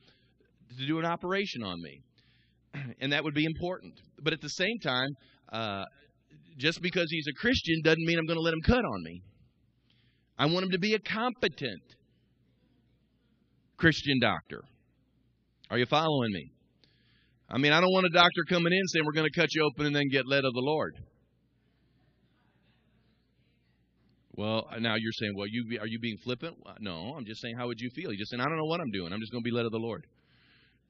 to 0.77 0.85
do 0.85 0.99
an 0.99 1.05
operation 1.05 1.63
on 1.63 1.81
me, 1.81 2.01
and 2.99 3.13
that 3.13 3.23
would 3.23 3.33
be 3.33 3.45
important. 3.45 3.93
But 4.21 4.33
at 4.33 4.41
the 4.41 4.49
same 4.49 4.79
time, 4.79 5.09
uh, 5.51 5.85
just 6.57 6.81
because 6.81 7.07
he's 7.09 7.27
a 7.27 7.39
Christian 7.39 7.81
doesn't 7.83 8.03
mean 8.03 8.19
I'm 8.19 8.25
going 8.25 8.37
to 8.37 8.43
let 8.43 8.53
him 8.53 8.61
cut 8.61 8.83
on 8.83 9.03
me. 9.03 9.21
I 10.37 10.45
want 10.47 10.65
him 10.65 10.71
to 10.71 10.79
be 10.79 10.93
a 10.93 10.99
competent 10.99 11.81
Christian 13.77 14.19
doctor. 14.19 14.61
Are 15.69 15.77
you 15.77 15.85
following 15.85 16.31
me? 16.31 16.51
I 17.49 17.57
mean, 17.57 17.71
I 17.71 17.79
don't 17.79 17.91
want 17.91 18.05
a 18.05 18.13
doctor 18.13 18.43
coming 18.49 18.73
in 18.73 18.87
saying 18.87 19.05
we're 19.05 19.13
going 19.13 19.29
to 19.31 19.39
cut 19.39 19.53
you 19.53 19.63
open 19.63 19.85
and 19.85 19.95
then 19.95 20.09
get 20.11 20.27
led 20.27 20.43
of 20.45 20.53
the 20.53 20.61
Lord. 20.61 20.95
Well, 24.33 24.67
uh, 24.69 24.79
now 24.79 24.95
you're 24.95 25.13
saying, 25.13 25.33
well, 25.37 25.47
you 25.49 25.79
are 25.79 25.87
you 25.87 25.99
being 25.99 26.17
flippant? 26.23 26.57
No, 26.81 27.13
I'm 27.15 27.25
just 27.25 27.41
saying, 27.41 27.55
how 27.57 27.67
would 27.67 27.79
you 27.79 27.89
feel? 27.95 28.11
You're 28.11 28.19
just 28.19 28.31
saying, 28.31 28.41
I 28.41 28.45
don't 28.45 28.57
know 28.57 28.65
what 28.65 28.81
I'm 28.81 28.91
doing. 28.91 29.13
I'm 29.13 29.19
just 29.19 29.31
going 29.31 29.43
to 29.43 29.49
be 29.49 29.55
led 29.55 29.65
of 29.65 29.71
the 29.71 29.79
Lord. 29.79 30.05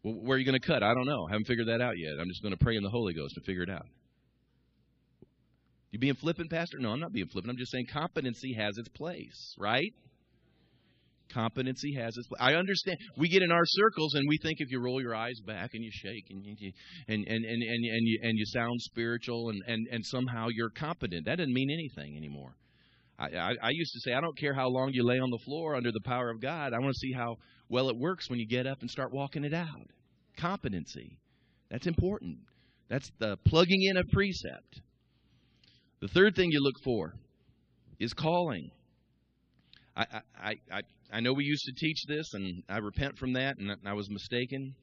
Well, 0.04 0.16
where 0.16 0.36
are 0.36 0.40
you 0.40 0.46
going 0.46 0.60
to 0.60 0.66
cut? 0.66 0.82
I 0.82 0.94
don't 0.94 1.06
know. 1.06 1.28
I 1.30 1.34
haven't 1.34 1.46
figured 1.46 1.68
that 1.68 1.82
out 1.82 1.94
yet. 1.98 2.14
I'm 2.20 2.28
just 2.28 2.42
going 2.42 2.56
to 2.58 2.64
pray 2.64 2.76
in 2.76 2.84
the 2.84 2.90
Holy 2.90 3.14
Ghost 3.14 3.36
to 3.36 3.42
figure 3.42 3.64
it 3.64 3.70
out. 3.70 3.86
You 5.96 6.00
being 6.00 6.16
flippant, 6.16 6.52
Pastor? 6.52 6.78
No, 6.78 6.92
I'm 6.92 7.00
not 7.00 7.14
being 7.14 7.30
flippant. 7.30 7.52
I'm 7.52 7.58
just 7.58 7.72
saying 7.72 7.86
competency 7.90 8.54
has 8.60 8.78
its 8.78 8.90
place, 8.90 9.56
right? 9.58 9.94
Competency 11.32 11.94
has 11.94 12.18
its 12.18 12.28
place. 12.28 12.42
I 12.42 12.56
understand. 12.56 12.98
We 13.16 13.30
get 13.30 13.42
in 13.42 13.50
our 13.50 13.64
circles 13.66 14.14
and 14.14 14.26
we 14.28 14.38
think 14.44 14.58
if 14.60 14.70
you 14.72 14.82
roll 14.82 15.02
your 15.02 15.16
eyes 15.16 15.40
back 15.48 15.70
and 15.74 15.82
you 15.82 15.92
shake 15.94 16.26
and 16.32 16.44
you, 16.44 16.74
and, 17.08 17.26
and, 17.26 17.46
and, 17.46 17.64
and, 17.64 17.86
and, 17.86 18.08
you, 18.08 18.20
and 18.24 18.38
you 18.38 18.46
sound 18.48 18.82
spiritual 18.82 19.52
and, 19.52 19.62
and, 19.68 19.88
and 19.90 20.06
somehow 20.06 20.48
you're 20.52 20.70
competent, 20.70 21.28
that 21.28 21.38
doesn't 21.38 21.54
mean 21.54 21.70
anything 21.72 22.18
anymore. 22.18 22.58
I, 23.18 23.28
I, 23.28 23.56
I 23.64 23.70
used 23.70 23.94
to 23.94 24.02
say, 24.02 24.12
I 24.12 24.20
don't 24.20 24.38
care 24.38 24.54
how 24.54 24.68
long 24.68 24.90
you 24.92 25.06
lay 25.06 25.20
on 25.20 25.30
the 25.30 25.40
floor 25.46 25.76
under 25.76 25.94
the 25.94 26.02
power 26.04 26.30
of 26.30 26.42
God. 26.42 26.74
I 26.74 26.80
want 26.80 26.92
to 26.92 27.00
see 27.00 27.14
how 27.14 27.38
well 27.70 27.88
it 27.88 27.96
works 27.96 28.30
when 28.30 28.40
you 28.40 28.50
get 28.50 28.68
up 28.68 28.82
and 28.82 28.92
start 28.92 29.14
walking 29.14 29.46
it 29.46 29.54
out. 29.54 29.88
Competency. 30.36 31.20
That's 31.72 31.88
important. 31.88 32.40
That's 32.90 33.10
the 33.18 33.38
plugging 33.46 33.84
in 33.84 33.96
of 33.96 34.10
precept. 34.12 34.82
The 36.06 36.14
third 36.14 36.36
thing 36.36 36.52
you 36.52 36.62
look 36.62 36.76
for 36.84 37.16
is 38.00 38.14
calling. 38.14 38.70
I, 39.98 40.06
I, 40.40 40.56
I, 40.72 40.82
I 41.12 41.20
know 41.20 41.34
we 41.34 41.46
used 41.46 41.66
to 41.66 41.74
teach 41.74 42.04
this, 42.08 42.32
and 42.36 42.62
I 42.70 42.78
repent 42.78 43.18
from 43.18 43.34
that, 43.34 43.58
and 43.58 43.76
I 43.84 43.94
was 43.94 44.08
mistaken. 44.12 44.76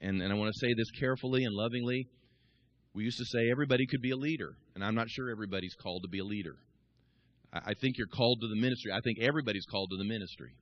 And, 0.00 0.20
and 0.20 0.32
I 0.32 0.34
want 0.34 0.52
to 0.52 0.58
say 0.58 0.74
this 0.76 0.90
carefully 0.98 1.44
and 1.44 1.54
lovingly. 1.54 2.08
We 2.92 3.04
used 3.04 3.18
to 3.18 3.24
say 3.24 3.52
everybody 3.52 3.86
could 3.86 4.02
be 4.02 4.10
a 4.10 4.16
leader, 4.16 4.56
and 4.74 4.84
I'm 4.84 4.96
not 4.96 5.08
sure 5.08 5.30
everybody's 5.30 5.76
called 5.80 6.02
to 6.02 6.08
be 6.08 6.18
a 6.18 6.24
leader. 6.24 6.56
I 7.52 7.74
think 7.80 7.96
you're 7.96 8.08
called 8.08 8.40
to 8.40 8.48
the 8.48 8.60
ministry. 8.60 8.90
I 8.90 9.00
think 9.04 9.18
everybody's 9.20 9.66
called 9.66 9.90
to 9.90 9.96
the 9.96 10.02
ministry. 10.02 10.56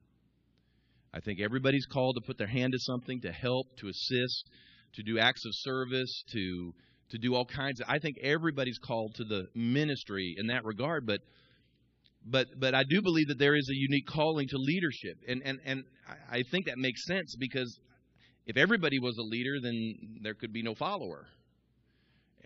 I 1.15 1.21
think 1.21 1.41
everybody's 1.41 1.87
called 1.87 2.17
to 2.17 2.27
put 2.27 2.37
their 2.37 2.49
hand 2.49 2.75
to 2.75 2.79
something, 2.81 3.23
to 3.23 3.33
help, 3.33 3.79
to 3.79 3.89
assist, 3.89 4.45
to 4.93 5.03
do 5.05 5.19
acts 5.19 5.47
of 5.47 5.53
service, 5.55 6.23
to 6.33 6.75
to 7.13 7.19
do 7.19 7.35
all 7.35 7.47
kinds 7.47 7.81
of 7.81 7.87
I 7.89 7.99
think 7.99 8.17
everybody's 8.23 8.79
called 8.79 9.15
to 9.17 9.25
the 9.25 9.47
ministry 9.55 10.35
in 10.37 10.49
that 10.49 10.65
regard, 10.65 11.07
but 11.07 11.21
but 12.25 12.49
but 12.59 12.75
I 12.75 12.85
do 12.85 13.01
believe 13.01 13.29
that 13.29 13.39
there 13.39 13.55
is 13.55 13.69
a 13.71 13.75
unique 13.75 14.07
calling 14.07 14.49
to 14.49 14.59
leadership. 14.59 15.19
And 15.29 15.43
and 15.45 15.59
and 15.65 15.85
I 16.31 16.43
think 16.43 16.67
that 16.67 16.79
makes 16.79 17.07
sense 17.07 17.37
because 17.39 17.79
if 18.47 18.57
everybody 18.57 18.99
was 18.99 19.17
a 19.19 19.23
leader, 19.23 19.61
then 19.63 20.21
there 20.23 20.35
could 20.35 20.53
be 20.53 20.63
no 20.63 20.75
follower. 20.75 21.27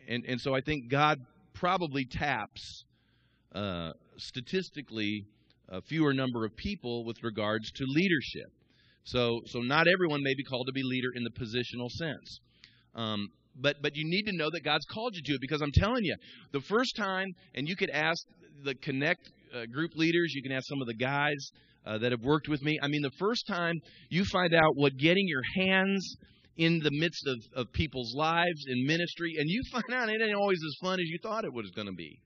And 0.08 0.24
and 0.26 0.40
so 0.40 0.54
I 0.54 0.60
think 0.60 0.90
God 0.90 1.18
probably 1.54 2.04
taps 2.04 2.84
uh, 3.54 3.92
statistically 4.18 5.24
a 5.68 5.80
fewer 5.82 6.14
number 6.14 6.44
of 6.44 6.54
people 6.56 7.04
with 7.04 7.16
regards 7.22 7.70
to 7.72 7.84
leadership. 7.86 8.52
So, 9.04 9.40
so 9.46 9.60
not 9.60 9.86
everyone 9.92 10.20
may 10.22 10.34
be 10.34 10.44
called 10.44 10.66
to 10.66 10.72
be 10.72 10.82
leader 10.82 11.08
in 11.14 11.24
the 11.24 11.30
positional 11.30 11.90
sense. 11.90 12.40
Um, 12.94 13.28
but 13.60 13.76
but 13.82 13.96
you 13.96 14.04
need 14.04 14.24
to 14.24 14.36
know 14.36 14.50
that 14.50 14.64
God's 14.64 14.84
called 14.86 15.14
you 15.14 15.22
to 15.24 15.32
it 15.34 15.40
because 15.40 15.62
I'm 15.62 15.72
telling 15.72 16.04
you, 16.04 16.16
the 16.52 16.60
first 16.60 16.96
time, 16.96 17.28
and 17.54 17.68
you 17.68 17.76
could 17.76 17.90
ask 17.90 18.22
the 18.64 18.74
Connect 18.74 19.20
uh, 19.54 19.66
group 19.66 19.92
leaders, 19.94 20.32
you 20.34 20.42
can 20.42 20.52
ask 20.52 20.66
some 20.68 20.80
of 20.80 20.86
the 20.86 20.94
guys 20.94 21.50
uh, 21.86 21.98
that 21.98 22.12
have 22.12 22.22
worked 22.22 22.48
with 22.48 22.62
me. 22.62 22.78
I 22.82 22.88
mean, 22.88 23.02
the 23.02 23.10
first 23.18 23.46
time 23.46 23.74
you 24.10 24.24
find 24.24 24.54
out 24.54 24.74
what 24.74 24.96
getting 24.96 25.26
your 25.28 25.42
hands 25.56 26.16
in 26.56 26.80
the 26.80 26.90
midst 26.90 27.26
of, 27.26 27.36
of 27.54 27.72
people's 27.72 28.14
lives 28.14 28.64
in 28.68 28.86
ministry, 28.86 29.34
and 29.38 29.48
you 29.48 29.62
find 29.72 29.92
out 29.92 30.08
it 30.08 30.20
ain't 30.20 30.34
always 30.34 30.60
as 30.66 30.76
fun 30.82 31.00
as 31.00 31.06
you 31.06 31.18
thought 31.22 31.44
it 31.44 31.52
was 31.52 31.70
going 31.74 31.86
to 31.86 31.94
be. 31.94 32.20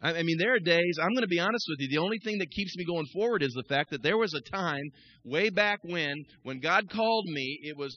I 0.00 0.22
mean, 0.22 0.36
there 0.38 0.54
are 0.54 0.60
days, 0.60 0.96
I'm 1.02 1.12
going 1.12 1.22
to 1.22 1.26
be 1.26 1.40
honest 1.40 1.66
with 1.68 1.80
you, 1.80 1.88
the 1.88 2.04
only 2.04 2.18
thing 2.22 2.38
that 2.38 2.52
keeps 2.52 2.76
me 2.76 2.84
going 2.84 3.06
forward 3.12 3.42
is 3.42 3.52
the 3.52 3.64
fact 3.68 3.90
that 3.90 4.00
there 4.00 4.16
was 4.16 4.32
a 4.32 4.40
time 4.40 4.84
way 5.24 5.50
back 5.50 5.80
when, 5.82 6.14
when 6.44 6.60
God 6.60 6.88
called 6.88 7.26
me, 7.26 7.58
it 7.64 7.76
was 7.76 7.96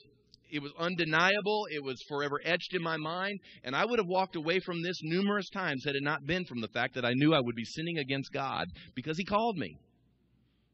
it 0.52 0.62
was 0.62 0.72
undeniable. 0.78 1.66
It 1.70 1.82
was 1.82 2.00
forever 2.08 2.40
etched 2.44 2.74
in 2.74 2.82
my 2.82 2.96
mind. 2.96 3.40
And 3.64 3.74
I 3.74 3.84
would 3.84 3.98
have 3.98 4.06
walked 4.06 4.36
away 4.36 4.60
from 4.60 4.82
this 4.82 5.00
numerous 5.02 5.48
times 5.50 5.84
had 5.84 5.96
it 5.96 6.02
not 6.02 6.24
been 6.26 6.44
from 6.44 6.60
the 6.60 6.68
fact 6.68 6.94
that 6.94 7.04
I 7.04 7.14
knew 7.14 7.34
I 7.34 7.40
would 7.40 7.56
be 7.56 7.64
sinning 7.64 7.98
against 7.98 8.32
God 8.32 8.66
because 8.94 9.16
He 9.16 9.24
called 9.24 9.56
me. 9.56 9.78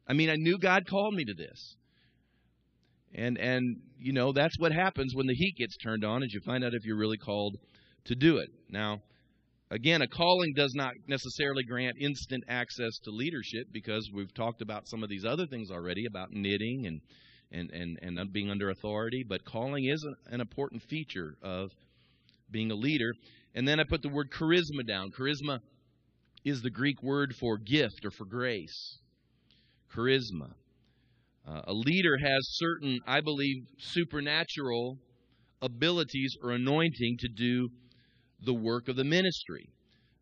I 0.06 0.12
mean, 0.12 0.30
I 0.30 0.36
knew 0.36 0.58
God 0.58 0.86
called 0.86 1.14
me 1.14 1.24
to 1.24 1.34
this. 1.34 1.76
And, 3.14 3.38
and 3.38 3.76
you 3.98 4.12
know, 4.12 4.32
that's 4.32 4.58
what 4.58 4.72
happens 4.72 5.14
when 5.14 5.26
the 5.26 5.34
heat 5.34 5.56
gets 5.56 5.76
turned 5.78 6.04
on, 6.04 6.22
is 6.22 6.32
you 6.32 6.40
find 6.44 6.64
out 6.64 6.74
if 6.74 6.84
you're 6.84 6.98
really 6.98 7.16
called 7.16 7.56
to 8.06 8.14
do 8.14 8.38
it. 8.38 8.48
Now, 8.68 9.00
Again, 9.70 10.00
a 10.00 10.08
calling 10.08 10.54
does 10.54 10.72
not 10.74 10.94
necessarily 11.06 11.62
grant 11.62 11.96
instant 12.00 12.42
access 12.48 12.98
to 13.04 13.10
leadership 13.10 13.66
because 13.70 14.08
we've 14.14 14.32
talked 14.32 14.62
about 14.62 14.88
some 14.88 15.02
of 15.02 15.10
these 15.10 15.26
other 15.26 15.46
things 15.46 15.70
already 15.70 16.06
about 16.06 16.32
knitting 16.32 16.86
and 16.86 17.02
and 17.52 17.70
and, 17.70 17.98
and 18.02 18.32
being 18.32 18.50
under 18.50 18.70
authority. 18.70 19.24
But 19.26 19.44
calling 19.44 19.84
is 19.84 20.06
an 20.26 20.40
important 20.40 20.82
feature 20.82 21.36
of 21.42 21.70
being 22.50 22.70
a 22.70 22.74
leader. 22.74 23.12
And 23.54 23.66
then 23.66 23.80
I 23.80 23.84
put 23.84 24.02
the 24.02 24.08
word 24.08 24.30
charisma 24.30 24.86
down. 24.86 25.10
Charisma 25.10 25.60
is 26.44 26.62
the 26.62 26.70
Greek 26.70 27.02
word 27.02 27.34
for 27.34 27.58
gift 27.58 28.04
or 28.04 28.10
for 28.10 28.24
grace. 28.24 28.98
Charisma. 29.92 30.52
Uh, 31.46 31.62
a 31.66 31.72
leader 31.72 32.18
has 32.18 32.40
certain, 32.56 33.00
I 33.06 33.20
believe, 33.22 33.64
supernatural 33.78 34.98
abilities 35.62 36.36
or 36.42 36.52
anointing 36.52 37.16
to 37.20 37.28
do 37.28 37.68
the 38.44 38.54
work 38.54 38.88
of 38.88 38.96
the 38.96 39.04
ministry. 39.04 39.70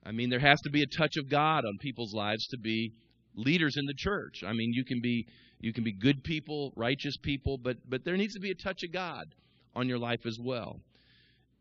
I 0.04 0.12
mean, 0.12 0.30
there 0.30 0.40
has 0.40 0.60
to 0.62 0.70
be 0.70 0.82
a 0.82 0.98
touch 0.98 1.16
of 1.16 1.28
God 1.28 1.64
on 1.64 1.78
people's 1.80 2.14
lives 2.14 2.46
to 2.48 2.58
be 2.58 2.92
leaders 3.34 3.76
in 3.76 3.86
the 3.86 3.94
church. 3.96 4.44
I 4.46 4.52
mean, 4.52 4.72
you 4.72 4.84
can 4.84 5.00
be 5.02 5.26
you 5.60 5.72
can 5.72 5.84
be 5.84 5.92
good 5.92 6.22
people, 6.22 6.72
righteous 6.76 7.16
people, 7.16 7.58
but 7.58 7.76
but 7.88 8.04
there 8.04 8.16
needs 8.16 8.34
to 8.34 8.40
be 8.40 8.50
a 8.50 8.54
touch 8.54 8.82
of 8.84 8.92
God 8.92 9.24
on 9.74 9.88
your 9.88 9.98
life 9.98 10.26
as 10.26 10.38
well. 10.40 10.80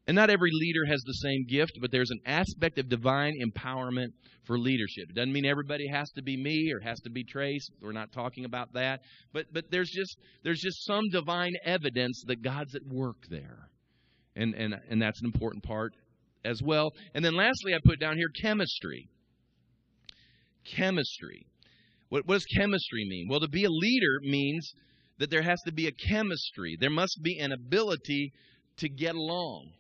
And 0.08 0.16
not 0.16 0.30
every 0.30 0.52
leader 0.54 0.86
has 0.86 1.02
the 1.02 1.14
same 1.14 1.46
gift, 1.48 1.80
but 1.82 1.92
there's 1.92 2.12
an 2.12 2.20
aspect 2.28 2.78
of 2.78 2.90
divine 2.90 3.34
empowerment 3.42 4.10
for 4.44 4.60
leadership. 4.60 5.10
It 5.10 5.16
doesn't 5.16 5.34
mean 5.34 5.46
everybody 5.46 5.88
has 5.88 6.12
to 6.12 6.22
be 6.22 6.38
me 6.38 6.72
or 6.72 6.80
has 6.80 7.00
to 7.02 7.10
be 7.10 7.24
Trace. 7.24 7.68
We're 7.82 7.92
not 7.92 8.12
talking 8.12 8.46
about 8.46 8.74
that. 8.74 9.02
But 9.34 9.46
but 9.52 9.66
there's 9.72 9.90
just 9.90 10.18
there's 10.44 10.60
just 10.60 10.86
some 10.86 11.10
divine 11.12 11.54
evidence 11.64 12.24
that 12.28 12.44
God's 12.44 12.76
at 12.76 12.86
work 12.86 13.18
there. 13.30 13.70
And 14.36 14.54
and 14.54 14.76
and 14.90 15.02
that's 15.02 15.20
an 15.22 15.26
important 15.26 15.64
part 15.64 15.96
as 16.44 16.62
well. 16.62 16.92
And 17.16 17.26
then 17.26 17.36
lastly, 17.36 17.74
I 17.74 17.80
put 17.84 18.00
down 18.00 18.18
here 18.18 18.30
chemistry. 18.42 19.10
Chemistry. 20.66 21.48
What, 22.16 22.28
what 22.28 22.36
does 22.36 22.46
chemistry 22.46 23.06
mean? 23.10 23.28
Well, 23.30 23.42
to 23.42 23.50
be 23.50 23.66
a 23.66 23.70
leader 23.70 24.22
means 24.22 24.74
that 25.20 25.30
there 25.30 25.42
has 25.42 25.62
to 25.66 25.74
be 25.74 25.88
a 25.88 25.92
chemistry. 25.92 26.78
There 26.80 26.90
must 26.90 27.20
be 27.22 27.40
an 27.40 27.52
ability 27.52 28.32
to 28.78 28.88
get 28.88 29.16
along 29.16 29.72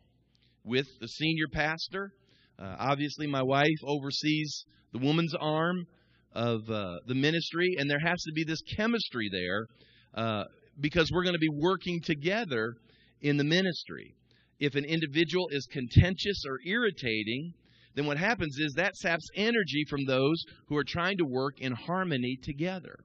with 0.65 0.86
the 1.00 1.08
senior 1.08 1.45
pastor. 1.48 2.12
Uh, 2.60 2.76
obviously, 2.78 3.26
my 3.26 3.41
wife 3.41 3.80
oversees 3.86 4.65
the 4.91 5.00
woman's 5.00 5.34
arm 5.34 5.88
of 6.34 6.69
uh, 6.69 6.98
the 7.08 7.15
ministry, 7.15 7.78
and 7.80 7.89
there 7.89 8.02
has 8.06 8.21
to 8.24 8.34
be 8.34 8.43
this 8.43 8.62
chemistry 8.76 9.30
there 9.32 9.67
uh, 10.15 10.43
because 10.82 11.10
we're 11.13 11.24
going 11.24 11.36
to 11.36 11.39
be 11.39 11.62
working 11.62 12.02
together 12.02 12.74
in 13.21 13.38
the 13.38 13.45
ministry 13.45 14.13
if 14.60 14.76
an 14.76 14.84
individual 14.84 15.48
is 15.52 15.65
contentious 15.71 16.43
or 16.45 16.60
irritating, 16.65 17.54
then 17.96 18.06
what 18.06 18.18
happens 18.18 18.58
is 18.60 18.74
that 18.74 18.96
saps 18.96 19.28
energy 19.36 19.86
from 19.90 20.06
those 20.06 20.44
who 20.68 20.76
are 20.76 20.84
trying 20.84 21.18
to 21.18 21.26
work 21.26 21.60
in 21.60 21.72
harmony 21.72 22.38
together. 22.44 23.00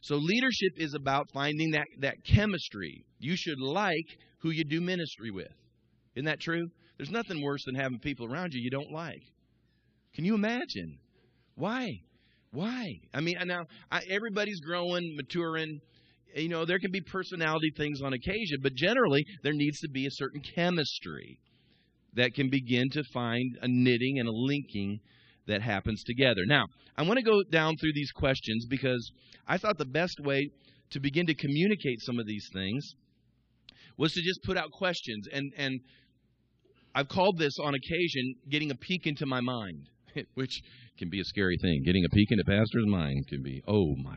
So 0.00 0.16
leadership 0.16 0.72
is 0.76 0.94
about 0.94 1.30
finding 1.32 1.72
that, 1.72 1.86
that 2.00 2.24
chemistry. 2.24 3.04
You 3.18 3.36
should 3.36 3.60
like 3.60 4.06
who 4.40 4.50
you 4.50 4.64
do 4.64 4.80
ministry 4.80 5.30
with. 5.30 5.52
Isn't 6.14 6.24
that 6.24 6.40
true? 6.40 6.68
There's 6.96 7.10
nothing 7.10 7.42
worse 7.42 7.62
than 7.64 7.74
having 7.74 7.98
people 7.98 8.26
around 8.26 8.54
you 8.54 8.62
you 8.62 8.70
don't 8.70 8.90
like. 8.90 9.22
Can 10.14 10.24
you 10.24 10.34
imagine? 10.34 10.98
Why? 11.54 11.88
Why? 12.50 12.86
I 13.12 13.20
mean, 13.20 13.36
now 13.44 13.64
I, 13.90 14.02
everybody's 14.08 14.60
growing, 14.60 15.14
maturing. 15.16 15.80
You 16.34 16.48
know, 16.48 16.64
there 16.64 16.78
can 16.78 16.90
be 16.90 17.00
personality 17.00 17.72
things 17.76 18.00
on 18.02 18.14
occasion, 18.14 18.58
but 18.62 18.74
generally 18.74 19.24
there 19.42 19.52
needs 19.52 19.80
to 19.80 19.88
be 19.88 20.06
a 20.06 20.10
certain 20.10 20.40
chemistry 20.54 21.40
that 22.18 22.34
can 22.34 22.50
begin 22.50 22.90
to 22.90 23.02
find 23.14 23.56
a 23.62 23.68
knitting 23.68 24.18
and 24.18 24.28
a 24.28 24.32
linking 24.32 24.98
that 25.46 25.62
happens 25.62 26.02
together. 26.02 26.42
Now, 26.46 26.66
I 26.96 27.02
want 27.02 27.18
to 27.18 27.24
go 27.24 27.42
down 27.50 27.76
through 27.76 27.92
these 27.94 28.10
questions 28.10 28.66
because 28.68 29.10
I 29.46 29.56
thought 29.56 29.78
the 29.78 29.84
best 29.84 30.18
way 30.20 30.50
to 30.90 31.00
begin 31.00 31.26
to 31.26 31.34
communicate 31.34 32.00
some 32.00 32.18
of 32.18 32.26
these 32.26 32.48
things 32.52 32.94
was 33.96 34.12
to 34.12 34.20
just 34.20 34.42
put 34.42 34.56
out 34.56 34.70
questions 34.72 35.28
and 35.32 35.52
and 35.56 35.80
I've 36.94 37.08
called 37.08 37.38
this 37.38 37.52
on 37.62 37.74
occasion 37.74 38.34
getting 38.50 38.72
a 38.72 38.74
peek 38.74 39.06
into 39.06 39.24
my 39.24 39.40
mind, 39.40 39.88
which 40.34 40.60
can 40.98 41.08
be 41.10 41.20
a 41.20 41.24
scary 41.24 41.56
thing. 41.62 41.82
Getting 41.84 42.04
a 42.04 42.08
peek 42.08 42.32
into 42.32 42.42
pastor's 42.44 42.86
mind 42.86 43.28
can 43.28 43.42
be, 43.42 43.62
oh 43.68 43.94
my 44.02 44.16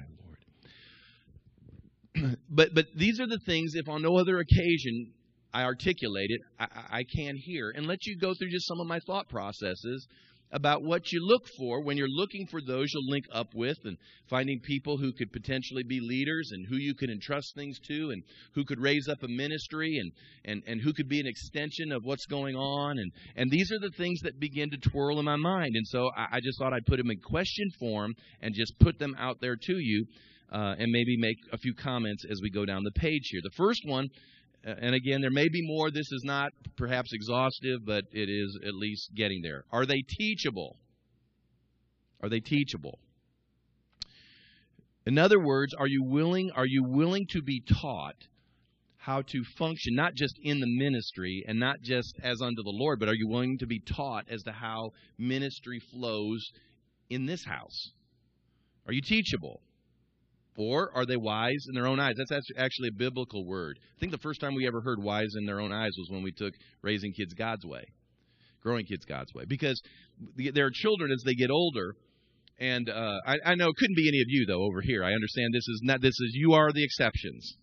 lord. 2.15 2.37
but 2.49 2.73
but 2.73 2.85
these 2.95 3.19
are 3.19 3.27
the 3.27 3.39
things 3.45 3.73
if 3.75 3.87
on 3.87 4.01
no 4.01 4.17
other 4.17 4.39
occasion 4.39 5.13
I 5.53 5.63
articulate 5.63 6.29
it, 6.29 6.41
I, 6.59 6.67
I 6.99 7.03
can 7.03 7.35
hear 7.35 7.71
and 7.75 7.85
let 7.85 8.05
you 8.05 8.17
go 8.17 8.33
through 8.33 8.49
just 8.49 8.67
some 8.67 8.79
of 8.79 8.87
my 8.87 8.99
thought 8.99 9.29
processes 9.29 10.07
about 10.51 10.83
what 10.83 11.11
you 11.11 11.25
look 11.25 11.47
for 11.57 11.81
when 11.81 11.97
you're 11.97 12.09
looking 12.09 12.45
for 12.47 12.59
those 12.61 12.91
you'll 12.93 13.09
link 13.09 13.25
up 13.33 13.47
with 13.55 13.77
and 13.85 13.97
finding 14.29 14.59
people 14.59 14.97
who 14.97 15.13
could 15.13 15.31
potentially 15.31 15.83
be 15.83 15.99
leaders 16.01 16.49
and 16.51 16.67
who 16.67 16.75
you 16.75 16.93
can 16.93 17.09
entrust 17.09 17.55
things 17.55 17.79
to 17.79 18.11
and 18.11 18.23
who 18.53 18.65
could 18.65 18.79
raise 18.79 19.07
up 19.07 19.23
a 19.23 19.27
ministry 19.27 19.97
and, 19.97 20.11
and, 20.45 20.61
and 20.67 20.81
who 20.81 20.93
could 20.93 21.07
be 21.07 21.19
an 21.19 21.27
extension 21.27 21.91
of 21.91 22.03
what's 22.03 22.25
going 22.25 22.55
on. 22.55 22.97
And, 22.97 23.11
and 23.35 23.49
these 23.49 23.71
are 23.71 23.79
the 23.79 23.95
things 23.95 24.19
that 24.21 24.39
begin 24.39 24.69
to 24.71 24.77
twirl 24.77 25.19
in 25.19 25.25
my 25.25 25.37
mind. 25.37 25.75
And 25.75 25.87
so 25.87 26.09
I, 26.17 26.37
I 26.37 26.39
just 26.41 26.59
thought 26.59 26.73
I'd 26.73 26.85
put 26.85 26.97
them 26.97 27.11
in 27.11 27.19
question 27.19 27.69
form 27.79 28.13
and 28.41 28.53
just 28.53 28.77
put 28.79 28.99
them 28.99 29.15
out 29.17 29.37
there 29.39 29.55
to 29.55 29.73
you 29.77 30.05
uh, 30.51 30.75
and 30.77 30.91
maybe 30.91 31.15
make 31.17 31.37
a 31.53 31.57
few 31.57 31.73
comments 31.73 32.25
as 32.29 32.39
we 32.41 32.49
go 32.49 32.65
down 32.65 32.83
the 32.83 32.99
page 32.99 33.29
here. 33.31 33.41
The 33.41 33.55
first 33.55 33.81
one 33.85 34.09
and 34.63 34.93
again, 34.95 35.21
there 35.21 35.31
may 35.31 35.49
be 35.49 35.65
more. 35.65 35.89
This 35.89 36.11
is 36.11 36.23
not 36.23 36.51
perhaps 36.77 37.13
exhaustive, 37.13 37.85
but 37.85 38.05
it 38.11 38.29
is 38.29 38.59
at 38.65 38.75
least 38.75 39.11
getting 39.15 39.41
there. 39.41 39.63
Are 39.71 39.85
they 39.85 40.01
teachable? 40.07 40.77
Are 42.21 42.29
they 42.29 42.39
teachable? 42.39 42.99
In 45.05 45.17
other 45.17 45.39
words, 45.39 45.73
are 45.73 45.87
you 45.87 46.03
willing 46.03 46.51
are 46.51 46.67
you 46.67 46.83
willing 46.83 47.25
to 47.31 47.41
be 47.41 47.61
taught 47.61 48.27
how 48.97 49.23
to 49.23 49.43
function 49.57 49.95
not 49.95 50.13
just 50.13 50.35
in 50.43 50.59
the 50.59 50.67
ministry 50.67 51.43
and 51.47 51.59
not 51.59 51.81
just 51.81 52.19
as 52.21 52.39
unto 52.39 52.61
the 52.61 52.69
Lord, 52.69 52.99
but 52.99 53.09
are 53.09 53.15
you 53.15 53.27
willing 53.27 53.57
to 53.57 53.65
be 53.65 53.79
taught 53.79 54.25
as 54.29 54.43
to 54.43 54.51
how 54.51 54.91
ministry 55.17 55.79
flows 55.91 56.51
in 57.09 57.25
this 57.25 57.43
house? 57.45 57.93
Are 58.85 58.93
you 58.93 59.01
teachable? 59.01 59.61
Or 60.57 60.91
are 60.93 61.05
they 61.05 61.15
wise 61.15 61.65
in 61.69 61.75
their 61.75 61.87
own 61.87 61.99
eyes? 61.99 62.15
That's 62.17 62.49
actually 62.57 62.89
a 62.89 62.97
biblical 62.97 63.45
word. 63.45 63.79
I 63.81 63.99
think 63.99 64.11
the 64.11 64.17
first 64.17 64.41
time 64.41 64.53
we 64.53 64.67
ever 64.67 64.81
heard 64.81 65.01
wise 65.01 65.33
in 65.37 65.45
their 65.45 65.61
own 65.61 65.71
eyes 65.71 65.91
was 65.97 66.09
when 66.09 66.23
we 66.23 66.31
took 66.31 66.53
raising 66.81 67.13
kids 67.13 67.33
God's 67.33 67.65
way, 67.65 67.83
growing 68.61 68.85
kids 68.85 69.05
God's 69.05 69.33
way. 69.33 69.45
Because 69.47 69.81
there 70.53 70.65
are 70.65 70.71
children 70.73 71.11
as 71.11 71.23
they 71.25 71.35
get 71.35 71.49
older, 71.49 71.95
and 72.59 72.89
uh, 72.89 73.17
I, 73.25 73.37
I 73.45 73.55
know 73.55 73.69
it 73.69 73.75
couldn't 73.77 73.95
be 73.95 74.07
any 74.07 74.19
of 74.19 74.27
you 74.27 74.45
though 74.45 74.63
over 74.63 74.81
here. 74.81 75.03
I 75.03 75.13
understand 75.13 75.53
this 75.53 75.67
is 75.67 75.81
not 75.83 76.01
this 76.01 76.19
is 76.19 76.31
you 76.33 76.53
are 76.53 76.71
the 76.71 76.83
exceptions 76.83 77.57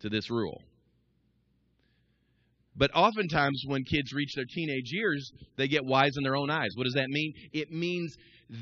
to 0.00 0.08
this 0.08 0.30
rule. 0.30 0.62
But 2.74 2.92
oftentimes, 2.94 3.64
when 3.66 3.82
kids 3.82 4.12
reach 4.12 4.30
their 4.34 4.44
teenage 4.48 4.90
years, 4.92 5.30
they 5.56 5.66
get 5.66 5.84
wise 5.84 6.12
in 6.16 6.22
their 6.22 6.36
own 6.36 6.48
eyes. 6.48 6.70
What 6.76 6.84
does 6.84 6.94
that 6.94 7.08
mean? 7.08 7.34
It 7.52 7.72
means 7.72 8.16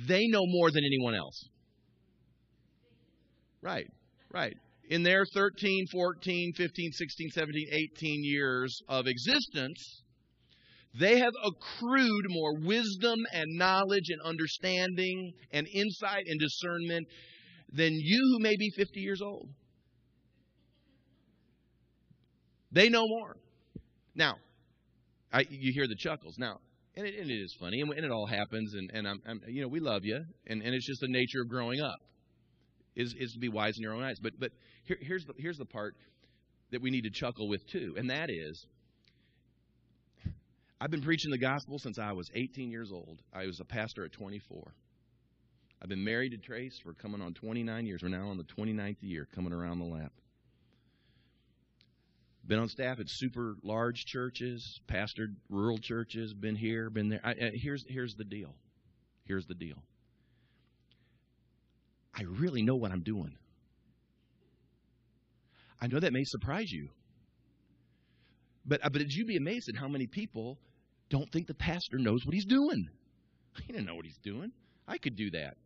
they 0.08 0.26
know 0.26 0.44
more 0.46 0.70
than 0.70 0.84
anyone 0.84 1.14
else. 1.14 1.48
Right, 3.66 3.90
right. 4.32 4.56
In 4.90 5.02
their 5.02 5.24
13, 5.34 5.86
14, 5.90 6.52
15, 6.56 6.92
16, 6.92 7.30
17, 7.30 7.66
18 7.96 8.24
years 8.24 8.80
of 8.88 9.08
existence, 9.08 10.02
they 10.94 11.18
have 11.18 11.32
accrued 11.44 12.26
more 12.28 12.54
wisdom 12.60 13.18
and 13.32 13.58
knowledge 13.58 14.08
and 14.10 14.22
understanding 14.22 15.32
and 15.50 15.66
insight 15.66 16.26
and 16.28 16.38
discernment 16.38 17.08
than 17.72 17.92
you 17.92 18.18
who 18.18 18.38
may 18.38 18.54
be 18.56 18.70
50 18.76 19.00
years 19.00 19.20
old. 19.20 19.48
They 22.70 22.88
know 22.88 23.04
more. 23.04 23.36
Now, 24.14 24.36
I, 25.32 25.44
you 25.50 25.72
hear 25.74 25.88
the 25.88 25.96
chuckles. 25.96 26.38
Now, 26.38 26.60
and 26.94 27.04
it, 27.04 27.18
and 27.18 27.28
it 27.28 27.34
is 27.34 27.52
funny, 27.58 27.80
and, 27.80 27.90
and, 27.90 28.04
it 28.04 28.12
all 28.12 28.26
happens, 28.26 28.74
and, 28.74 28.92
and 28.94 29.08
I'm, 29.08 29.20
I'm, 29.26 29.40
you 29.48 29.62
know, 29.62 29.68
we 29.68 29.80
love 29.80 30.04
you, 30.04 30.24
and, 30.46 30.62
and 30.62 30.72
it's 30.72 30.86
just 30.86 31.00
the 31.00 31.08
nature 31.08 31.42
of 31.42 31.48
growing 31.48 31.80
up 31.80 31.98
is, 32.96 33.14
is 33.14 33.32
to 33.34 33.38
be 33.38 33.48
wise 33.48 33.76
in 33.76 33.82
your 33.82 33.94
own 33.94 34.02
eyes. 34.02 34.18
But, 34.18 34.38
but 34.38 34.52
here, 34.84 34.98
here's, 35.00 35.24
the, 35.26 35.34
here's 35.36 35.58
the 35.58 35.64
part 35.64 35.94
that 36.72 36.82
we 36.82 36.90
need 36.90 37.04
to 37.04 37.10
chuckle 37.10 37.48
with 37.48 37.66
too, 37.66 37.94
and 37.96 38.10
that 38.10 38.30
is 38.30 38.66
I've 40.80 40.90
been 40.90 41.02
preaching 41.02 41.30
the 41.30 41.38
gospel 41.38 41.78
since 41.78 41.98
I 41.98 42.12
was 42.12 42.30
18 42.34 42.70
years 42.70 42.92
old. 42.92 43.22
I 43.32 43.46
was 43.46 43.60
a 43.60 43.64
pastor 43.64 44.04
at 44.04 44.12
24. 44.12 44.74
I've 45.82 45.88
been 45.88 46.04
married 46.04 46.30
to 46.30 46.38
Trace 46.38 46.78
for 46.78 46.92
coming 46.92 47.22
on 47.22 47.32
29 47.34 47.86
years. 47.86 48.02
We're 48.02 48.08
now 48.08 48.28
on 48.28 48.36
the 48.36 48.44
29th 48.44 48.96
year, 49.00 49.26
coming 49.34 49.52
around 49.52 49.78
the 49.78 49.86
lap. 49.86 50.12
Been 52.46 52.58
on 52.58 52.68
staff 52.68 53.00
at 53.00 53.08
super 53.08 53.56
large 53.62 54.04
churches, 54.04 54.80
pastored 54.86 55.34
rural 55.48 55.78
churches, 55.78 56.32
been 56.32 56.54
here, 56.54 56.90
been 56.90 57.08
there. 57.08 57.20
I, 57.24 57.30
I, 57.30 57.50
here's, 57.54 57.84
here's 57.88 58.14
the 58.14 58.24
deal. 58.24 58.54
Here's 59.24 59.46
the 59.46 59.54
deal. 59.54 59.82
I 62.16 62.22
really 62.22 62.62
know 62.62 62.76
what 62.76 62.92
I'm 62.92 63.02
doing. 63.02 63.36
I 65.80 65.86
know 65.86 66.00
that 66.00 66.12
may 66.12 66.24
surprise 66.24 66.72
you. 66.72 66.88
But, 68.64 68.84
uh, 68.84 68.88
but 68.88 68.98
did 68.98 69.12
you 69.12 69.26
be 69.26 69.36
amazed 69.36 69.68
at 69.68 69.76
how 69.76 69.88
many 69.88 70.06
people 70.06 70.58
don't 71.10 71.30
think 71.30 71.46
the 71.46 71.54
pastor 71.54 71.98
knows 71.98 72.24
what 72.24 72.34
he's 72.34 72.46
doing? 72.46 72.88
He 73.66 73.72
didn't 73.72 73.86
know 73.86 73.94
what 73.94 74.04
he's 74.04 74.18
doing. 74.18 74.52
I 74.86 74.98
could 74.98 75.16
do 75.16 75.30
that. 75.30 75.56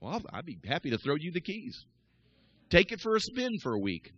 Well, 0.00 0.22
I'd 0.32 0.46
be 0.46 0.56
happy 0.64 0.90
to 0.90 0.98
throw 0.98 1.16
you 1.16 1.32
the 1.32 1.40
keys. 1.40 1.84
Take 2.70 2.92
it 2.92 3.00
for 3.00 3.16
a 3.16 3.20
spin 3.20 3.58
for 3.60 3.72
a 3.72 3.78
week. 3.78 4.12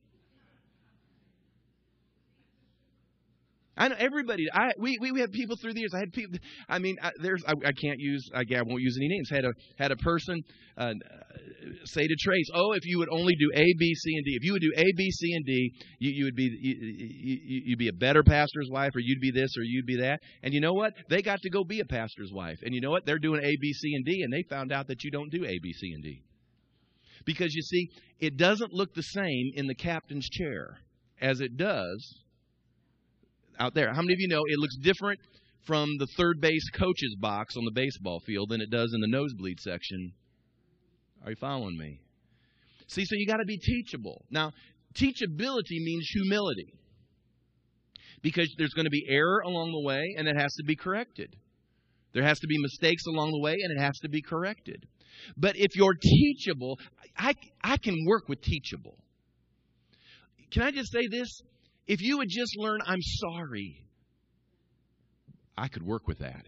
I 3.77 3.89
know 3.89 3.97
everybody. 3.99 4.45
I 4.53 4.71
we 4.79 4.99
we 5.01 5.21
have 5.21 5.31
people 5.33 5.57
through 5.61 5.75
the 5.75 5.81
years. 5.81 5.93
I 5.95 5.99
had 5.99 6.13
people. 6.13 6.39
I 6.69 6.79
mean, 6.79 6.97
I, 7.03 7.11
there's 7.21 7.45
I, 7.47 7.53
I 7.53 7.73
can't 7.73 7.99
use. 7.99 8.27
I, 8.35 8.41
I 8.41 8.63
won't 8.63 8.81
use 8.81 8.97
any 8.99 9.09
names. 9.09 9.29
Had 9.31 9.45
a 9.45 9.53
had 9.79 9.93
a 9.93 9.97
person 9.97 10.43
uh, 10.79 10.95
say 11.85 12.07
to 12.07 12.17
Trace, 12.21 12.49
"Oh, 12.55 12.73
if 12.73 12.87
you 12.87 12.99
would 12.99 13.11
only 13.11 13.35
do 13.39 13.51
A, 13.55 13.65
B, 13.79 13.95
C, 13.95 14.15
and 14.17 14.25
D. 14.25 14.37
If 14.41 14.45
you 14.45 14.53
would 14.53 14.63
do 14.63 14.73
A, 14.77 14.85
B, 14.97 15.11
C, 15.11 15.33
and 15.35 15.45
D, 15.45 15.73
you, 15.99 16.11
you 16.11 16.25
would 16.25 16.35
be 16.35 16.45
you, 16.59 17.63
you'd 17.67 17.79
be 17.79 17.89
a 17.89 17.93
better 17.93 18.23
pastor's 18.23 18.69
wife, 18.71 18.93
or 18.95 19.01
you'd 19.01 19.21
be 19.21 19.31
this, 19.31 19.51
or 19.59 19.63
you'd 19.63 19.87
be 19.87 19.99
that." 20.01 20.21
And 20.43 20.55
you 20.55 20.61
know 20.61 20.73
what? 20.73 20.95
They 21.11 21.21
got 21.21 21.41
to 21.43 21.51
go 21.51 21.63
be 21.63 21.81
a 21.81 21.85
pastor's 21.85 22.31
wife. 22.33 22.59
And 22.65 22.75
you 22.75 22.81
know 22.81 22.91
what? 22.91 23.05
They're 23.05 23.19
doing 23.19 23.43
A, 23.45 23.57
B, 23.61 23.73
C, 23.75 23.95
and 23.95 24.07
D, 24.07 24.23
and 24.23 24.33
they 24.33 24.43
found 24.49 24.73
out 24.73 24.89
that 24.89 25.05
you 25.05 25.11
don't 25.11 25.31
do 25.31 25.45
A, 25.45 25.59
B, 25.63 25.73
C, 25.73 25.93
and 25.93 26.03
D. 26.03 26.23
Because 27.27 27.55
you 27.55 27.63
see, 27.63 27.91
it 28.21 28.39
doesn't 28.39 28.73
look 28.73 28.95
the 28.95 29.03
same 29.03 29.51
in 29.55 29.67
the 29.67 29.75
captain's 29.75 30.29
chair 30.31 30.79
as 31.21 31.41
it 31.41 31.57
does 31.59 32.26
out 33.59 33.75
there. 33.75 33.93
How 33.93 34.03
many 34.03 34.15
of 34.15 34.21
you 34.21 34.29
know 34.29 34.43
it 34.47 34.59
looks 34.59 34.77
different 34.77 35.21
from 35.67 35.97
the 35.99 36.07
third 36.17 36.41
base 36.41 36.69
coach's 36.71 37.17
box 37.19 37.57
on 37.57 37.65
the 37.65 37.73
baseball 37.73 38.21
field 38.21 38.51
than 38.51 38.61
it 38.61 38.71
does 38.71 38.93
in 38.95 39.01
the 39.01 39.09
nosebleed 39.09 39.61
section? 39.61 40.13
Are 41.25 41.31
you 41.31 41.37
following 41.37 41.77
me? 41.77 42.01
See, 42.87 43.05
so 43.05 43.17
you 43.17 43.27
got 43.27 43.39
to 43.39 43.45
be 43.45 43.59
teachable. 43.59 44.25
Now, 44.31 44.53
teachability 44.95 45.83
means 45.83 46.09
humility 46.13 46.73
because 48.23 48.55
there's 48.57 48.75
going 48.75 48.85
to 48.85 48.91
be 48.91 49.05
error 49.09 49.41
along 49.41 49.73
the 49.73 49.87
way 49.87 50.15
and 50.17 50.29
it 50.29 50.37
has 50.37 50.55
to 50.55 50.65
be 50.65 50.77
corrected. 50.77 51.35
There 52.13 52.23
has 52.23 52.39
to 52.41 52.47
be 52.47 52.57
mistakes 52.59 53.05
along 53.07 53.33
the 53.33 53.41
way 53.41 53.57
and 53.61 53.77
it 53.77 53.81
has 53.81 53.99
to 53.99 54.09
be 54.09 54.23
corrected. 54.23 54.87
But 55.37 55.57
if 55.57 55.75
you're 55.75 55.95
teachable, 56.01 56.79
I, 57.17 57.35
I 57.63 57.77
can 57.77 57.97
work 58.07 58.29
with 58.29 58.41
teachable. 58.41 58.97
Can 60.51 60.63
I 60.63 60.71
just 60.71 60.93
say 60.93 61.09
this? 61.11 61.43
If 61.87 62.01
you 62.03 62.19
would 62.19 62.29
just 62.29 62.57
learn, 62.59 62.81
I'm 62.85 63.01
sorry, 63.01 63.87
I 65.57 65.69
could 65.69 65.83
work 65.83 66.09
with 66.09 66.19
that. 66.19 66.47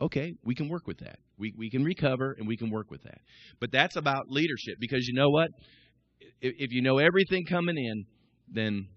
Okay, 0.00 0.34
we 0.44 0.54
can 0.54 0.68
work 0.68 0.86
with 0.86 0.98
that. 0.98 1.18
We, 1.38 1.52
we 1.56 1.70
can 1.70 1.84
recover 1.84 2.34
and 2.38 2.46
we 2.46 2.56
can 2.56 2.70
work 2.70 2.90
with 2.90 3.02
that. 3.02 3.20
But 3.60 3.70
that's 3.70 3.96
about 3.96 4.28
leadership 4.28 4.76
because 4.78 5.06
you 5.06 5.14
know 5.14 5.28
what? 5.28 5.48
If, 6.40 6.54
if 6.58 6.72
you 6.72 6.82
know 6.82 6.98
everything 6.98 7.44
coming 7.44 7.76
in, 7.76 8.04
then 8.48 8.88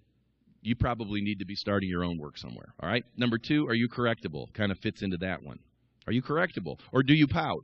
you 0.61 0.75
probably 0.75 1.21
need 1.21 1.39
to 1.39 1.45
be 1.45 1.55
starting 1.55 1.89
your 1.89 2.05
own 2.05 2.17
work 2.17 2.37
somewhere. 2.37 2.73
All 2.81 2.87
right? 2.87 3.03
Number 3.17 3.37
two, 3.37 3.65
are 3.67 3.73
you 3.73 3.89
correctable? 3.89 4.53
Kind 4.53 4.71
of 4.71 4.79
fits 4.79 5.01
into 5.01 5.17
that 5.17 5.43
one. 5.43 5.59
Are 6.07 6.13
you 6.13 6.21
correctable? 6.21 6.79
Or 6.91 7.03
do 7.03 7.13
you 7.13 7.27
pout? 7.27 7.63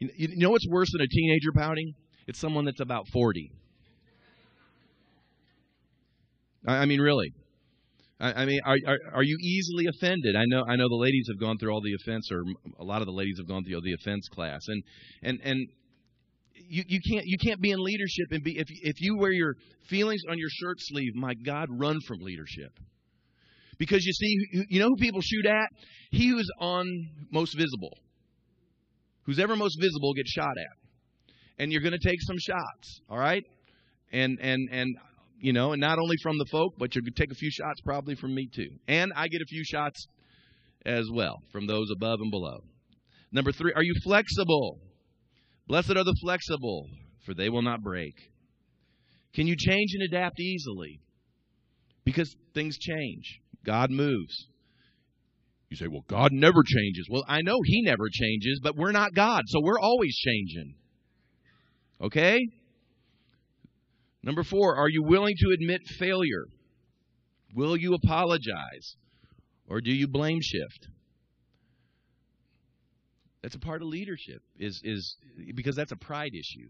You, 0.00 0.36
know 0.36 0.50
what's 0.50 0.68
worse 0.68 0.90
than 0.92 1.00
a 1.00 1.06
teenager 1.06 1.52
pouting? 1.54 1.94
It's 2.26 2.38
someone 2.38 2.64
that's 2.64 2.80
about 2.80 3.06
40. 3.12 3.52
I, 6.66 6.78
I 6.78 6.86
mean, 6.86 7.00
really. 7.00 7.32
I, 8.18 8.42
I 8.42 8.46
mean, 8.46 8.60
are, 8.64 8.76
are, 8.86 8.98
are 9.14 9.22
you 9.22 9.36
easily 9.40 9.86
offended? 9.86 10.36
I 10.36 10.44
know 10.46 10.64
I 10.66 10.76
know 10.76 10.88
the 10.88 10.96
ladies 10.96 11.26
have 11.30 11.40
gone 11.40 11.58
through 11.58 11.72
all 11.72 11.82
the 11.82 11.94
offense, 11.94 12.30
or 12.32 12.42
a 12.78 12.84
lot 12.84 13.02
of 13.02 13.06
the 13.06 13.12
ladies 13.12 13.36
have 13.38 13.48
gone 13.48 13.64
through 13.64 13.80
the 13.82 13.94
offense 13.94 14.28
class, 14.28 14.62
and 14.68 14.82
and 15.22 15.40
and 15.42 15.68
you, 16.54 16.82
you 16.86 17.00
can't 17.10 17.26
you 17.26 17.36
can't 17.38 17.60
be 17.60 17.70
in 17.70 17.78
leadership 17.78 18.26
and 18.30 18.42
be 18.42 18.58
if 18.58 18.66
if 18.68 19.00
you 19.00 19.16
wear 19.18 19.32
your 19.32 19.54
feelings 19.88 20.22
on 20.28 20.38
your 20.38 20.48
shirt 20.50 20.76
sleeve, 20.78 21.14
my 21.14 21.34
God, 21.34 21.68
run 21.70 21.98
from 22.06 22.18
leadership. 22.20 22.72
Because 23.78 24.04
you 24.06 24.12
see, 24.12 24.64
you 24.70 24.80
know 24.80 24.88
who 24.88 24.96
people 24.96 25.20
shoot 25.20 25.44
at? 25.44 25.68
He 26.10 26.28
who's 26.28 26.48
on 26.60 26.86
most 27.30 27.54
visible. 27.56 27.98
Who's 29.24 29.38
ever 29.38 29.54
most 29.56 29.76
visible 29.78 30.14
gets 30.14 30.30
shot 30.30 30.54
at. 30.56 31.32
And 31.58 31.72
you're 31.72 31.82
going 31.82 31.92
to 31.98 32.08
take 32.08 32.20
some 32.22 32.36
shots, 32.38 33.00
all 33.10 33.18
right? 33.18 33.44
And 34.12 34.38
and 34.40 34.68
and 34.70 34.96
you 35.38 35.52
know, 35.52 35.72
and 35.72 35.80
not 35.80 35.98
only 35.98 36.16
from 36.22 36.38
the 36.38 36.46
folk, 36.50 36.74
but 36.78 36.92
going 36.92 37.04
to 37.04 37.10
take 37.10 37.30
a 37.30 37.34
few 37.34 37.50
shots 37.50 37.80
probably 37.82 38.14
from 38.14 38.34
me 38.34 38.48
too. 38.52 38.70
And 38.88 39.12
I 39.14 39.28
get 39.28 39.42
a 39.42 39.46
few 39.46 39.64
shots 39.64 40.06
as 40.84 41.08
well 41.12 41.42
from 41.52 41.66
those 41.66 41.90
above 41.90 42.20
and 42.20 42.30
below. 42.30 42.60
Number 43.32 43.52
3, 43.52 43.72
are 43.74 43.82
you 43.82 43.94
flexible? 44.02 44.78
Blessed 45.66 45.90
are 45.90 46.04
the 46.04 46.16
flexible, 46.22 46.86
for 47.24 47.34
they 47.34 47.48
will 47.48 47.62
not 47.62 47.82
break. 47.82 48.14
Can 49.34 49.46
you 49.46 49.56
change 49.58 49.90
and 49.94 50.02
adapt 50.04 50.40
easily? 50.40 51.00
Because 52.04 52.34
things 52.54 52.78
change. 52.78 53.40
God 53.64 53.90
moves. 53.90 54.46
You 55.68 55.76
say, 55.76 55.88
well, 55.88 56.04
God 56.08 56.30
never 56.32 56.62
changes. 56.64 57.08
Well, 57.10 57.24
I 57.26 57.42
know 57.42 57.58
He 57.64 57.82
never 57.82 58.08
changes, 58.10 58.60
but 58.62 58.76
we're 58.76 58.92
not 58.92 59.14
God, 59.14 59.42
so 59.48 59.58
we're 59.60 59.80
always 59.80 60.16
changing. 60.16 60.76
Okay? 62.00 62.38
Number 64.26 64.42
four, 64.42 64.74
are 64.74 64.88
you 64.88 65.04
willing 65.04 65.36
to 65.38 65.50
admit 65.54 65.82
failure? 66.00 66.46
Will 67.54 67.76
you 67.76 67.94
apologize? 67.94 68.96
Or 69.68 69.80
do 69.80 69.92
you 69.92 70.08
blame 70.08 70.40
shift? 70.42 70.88
That's 73.40 73.54
a 73.54 73.60
part 73.60 73.82
of 73.82 73.88
leadership, 73.88 74.42
is, 74.58 74.80
is 74.82 75.16
because 75.54 75.76
that's 75.76 75.92
a 75.92 75.96
pride 75.96 76.32
issue. 76.34 76.68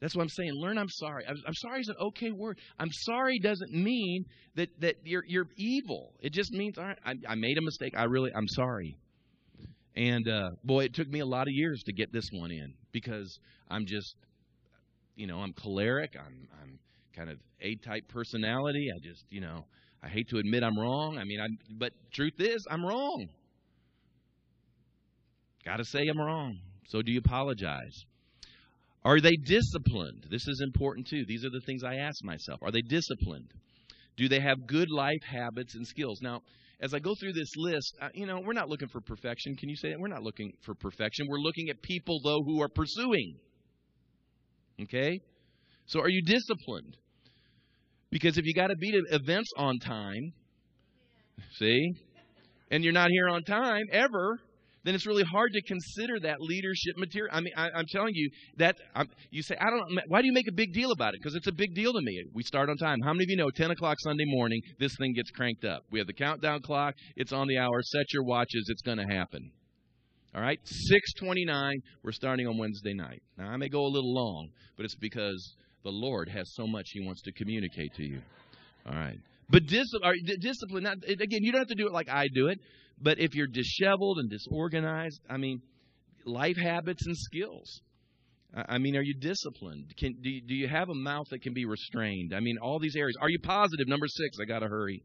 That's 0.00 0.14
what 0.14 0.20
I'm 0.22 0.28
saying. 0.28 0.52
Learn 0.54 0.76
I'm 0.76 0.90
sorry. 0.90 1.24
I'm, 1.26 1.36
I'm, 1.46 1.54
sorry 1.54 1.80
is 1.80 1.88
an 1.88 1.94
okay 1.98 2.30
word. 2.30 2.58
I'm 2.78 2.90
sorry 2.90 3.38
doesn't 3.38 3.72
mean 3.72 4.26
that, 4.56 4.68
that 4.80 4.96
you're, 5.04 5.24
you're 5.26 5.48
evil. 5.56 6.12
It 6.20 6.34
just 6.34 6.52
means, 6.52 6.76
all 6.76 6.84
right, 6.84 6.98
I, 7.06 7.14
I 7.26 7.34
made 7.36 7.56
a 7.56 7.62
mistake. 7.62 7.94
I 7.96 8.04
really, 8.04 8.30
I'm 8.34 8.48
sorry. 8.48 8.98
And 9.96 10.28
uh, 10.28 10.50
boy, 10.62 10.84
it 10.84 10.94
took 10.94 11.08
me 11.08 11.20
a 11.20 11.26
lot 11.26 11.48
of 11.48 11.54
years 11.54 11.82
to 11.84 11.94
get 11.94 12.12
this 12.12 12.28
one 12.32 12.50
in 12.50 12.74
because 12.92 13.38
I'm 13.70 13.86
just, 13.86 14.16
you 15.16 15.26
know, 15.26 15.38
I'm 15.38 15.52
choleric. 15.52 16.14
I'm, 16.18 16.48
I'm 16.60 16.78
kind 17.14 17.30
of 17.30 17.38
A-type 17.60 18.08
personality. 18.08 18.88
I 18.94 18.98
just, 19.06 19.24
you 19.30 19.40
know, 19.40 19.64
I 20.02 20.08
hate 20.08 20.28
to 20.30 20.38
admit 20.38 20.62
I'm 20.62 20.78
wrong. 20.78 21.18
I 21.18 21.24
mean, 21.24 21.40
I, 21.40 21.46
but 21.78 21.92
truth 22.12 22.34
is, 22.38 22.66
I'm 22.70 22.84
wrong. 22.84 23.28
Got 25.64 25.76
to 25.76 25.84
say 25.84 26.00
I'm 26.08 26.18
wrong. 26.18 26.58
So 26.88 27.02
do 27.02 27.12
you 27.12 27.20
apologize? 27.20 28.04
Are 29.04 29.20
they 29.20 29.36
disciplined? 29.36 30.26
This 30.30 30.46
is 30.46 30.60
important 30.64 31.06
too. 31.08 31.24
These 31.26 31.44
are 31.44 31.50
the 31.50 31.62
things 31.66 31.84
I 31.84 31.96
ask 31.96 32.24
myself. 32.24 32.60
Are 32.62 32.70
they 32.70 32.82
disciplined? 32.82 33.52
Do 34.16 34.28
they 34.28 34.40
have 34.40 34.66
good 34.66 34.90
life 34.90 35.22
habits 35.24 35.74
and 35.74 35.86
skills? 35.86 36.20
Now, 36.20 36.42
as 36.80 36.94
I 36.94 36.98
go 36.98 37.14
through 37.14 37.32
this 37.32 37.52
list, 37.56 37.96
uh, 38.00 38.08
you 38.12 38.26
know, 38.26 38.40
we're 38.44 38.52
not 38.52 38.68
looking 38.68 38.88
for 38.88 39.00
perfection. 39.00 39.54
Can 39.56 39.68
you 39.68 39.76
say 39.76 39.90
that? 39.90 40.00
We're 40.00 40.08
not 40.08 40.22
looking 40.22 40.52
for 40.62 40.74
perfection. 40.74 41.26
We're 41.28 41.38
looking 41.38 41.68
at 41.68 41.80
people, 41.80 42.20
though, 42.24 42.42
who 42.42 42.60
are 42.60 42.68
pursuing. 42.68 43.36
Okay? 44.82 45.20
So 45.86 46.00
are 46.00 46.08
you 46.08 46.22
disciplined? 46.22 46.96
Because 48.10 48.38
if 48.38 48.44
you 48.44 48.54
got 48.54 48.68
to 48.68 48.76
be 48.76 48.92
to 48.92 49.02
events 49.10 49.50
on 49.56 49.78
time, 49.78 50.32
see, 51.56 51.94
and 52.70 52.84
you're 52.84 52.92
not 52.92 53.10
here 53.10 53.28
on 53.28 53.42
time 53.42 53.84
ever, 53.90 54.38
then 54.84 54.94
it's 54.94 55.06
really 55.06 55.22
hard 55.22 55.52
to 55.52 55.62
consider 55.62 56.18
that 56.20 56.40
leadership 56.40 56.96
material. 56.96 57.34
I 57.34 57.40
mean, 57.40 57.52
I, 57.56 57.68
am 57.78 57.86
telling 57.88 58.14
you 58.14 58.30
that 58.58 58.76
I'm, 58.94 59.08
you 59.30 59.42
say, 59.42 59.56
I 59.60 59.70
don't. 59.70 60.00
Why 60.08 60.20
do 60.20 60.26
you 60.26 60.32
make 60.32 60.48
a 60.48 60.52
big 60.52 60.72
deal 60.72 60.90
about 60.92 61.14
it? 61.14 61.20
Because 61.22 61.34
it's 61.34 61.46
a 61.46 61.52
big 61.52 61.74
deal 61.74 61.92
to 61.92 62.00
me. 62.00 62.24
We 62.34 62.42
start 62.42 62.68
on 62.68 62.76
time. 62.76 62.98
How 63.04 63.12
many 63.12 63.24
of 63.24 63.30
you 63.30 63.36
know 63.36 63.50
10 63.50 63.70
o'clock 63.70 63.96
Sunday 64.00 64.24
morning, 64.26 64.60
this 64.78 64.94
thing 64.98 65.12
gets 65.14 65.30
cranked 65.30 65.64
up? 65.64 65.84
We 65.90 65.98
have 66.00 66.06
the 66.06 66.14
countdown 66.14 66.60
clock. 66.62 66.94
It's 67.16 67.32
on 67.32 67.46
the 67.46 67.58
hour. 67.58 67.80
Set 67.82 68.12
your 68.12 68.24
watches. 68.24 68.66
It's 68.68 68.82
going 68.82 68.98
to 68.98 69.06
happen. 69.06 69.52
All 70.34 70.40
right, 70.40 70.58
6:29. 70.64 71.74
We're 72.02 72.12
starting 72.12 72.46
on 72.46 72.56
Wednesday 72.56 72.94
night. 72.94 73.22
Now 73.36 73.50
I 73.50 73.56
may 73.56 73.68
go 73.68 73.84
a 73.84 73.88
little 73.88 74.14
long, 74.14 74.50
but 74.76 74.84
it's 74.84 74.94
because 74.94 75.56
the 75.82 75.90
Lord 75.90 76.28
has 76.30 76.54
so 76.54 76.66
much 76.66 76.90
He 76.92 77.04
wants 77.04 77.22
to 77.22 77.32
communicate 77.32 77.94
to 77.94 78.04
you. 78.04 78.22
All 78.86 78.94
right. 78.94 79.18
But 79.50 79.66
dis- 79.66 79.92
discipline, 80.40 80.84
not, 80.84 80.96
again, 81.06 81.40
you 81.42 81.52
don't 81.52 81.60
have 81.60 81.68
to 81.68 81.74
do 81.74 81.86
it 81.86 81.92
like 81.92 82.08
I 82.08 82.28
do 82.34 82.48
it. 82.48 82.58
But 83.00 83.18
if 83.18 83.34
you're 83.34 83.46
disheveled 83.46 84.18
and 84.18 84.30
disorganized, 84.30 85.20
I 85.28 85.36
mean, 85.36 85.60
life 86.24 86.56
habits 86.56 87.04
and 87.06 87.16
skills. 87.16 87.82
I 88.54 88.78
mean, 88.78 88.96
are 88.96 89.02
you 89.02 89.14
disciplined? 89.14 89.92
Can, 89.98 90.14
do, 90.22 90.30
you, 90.30 90.42
do 90.46 90.54
you 90.54 90.68
have 90.68 90.88
a 90.88 90.94
mouth 90.94 91.26
that 91.30 91.42
can 91.42 91.54
be 91.54 91.64
restrained? 91.64 92.34
I 92.34 92.40
mean, 92.40 92.58
all 92.58 92.78
these 92.78 92.96
areas. 92.96 93.16
Are 93.20 93.30
you 93.30 93.38
positive? 93.40 93.88
Number 93.88 94.06
six, 94.06 94.38
I 94.40 94.44
got 94.44 94.60
to 94.60 94.68
hurry. 94.68 95.02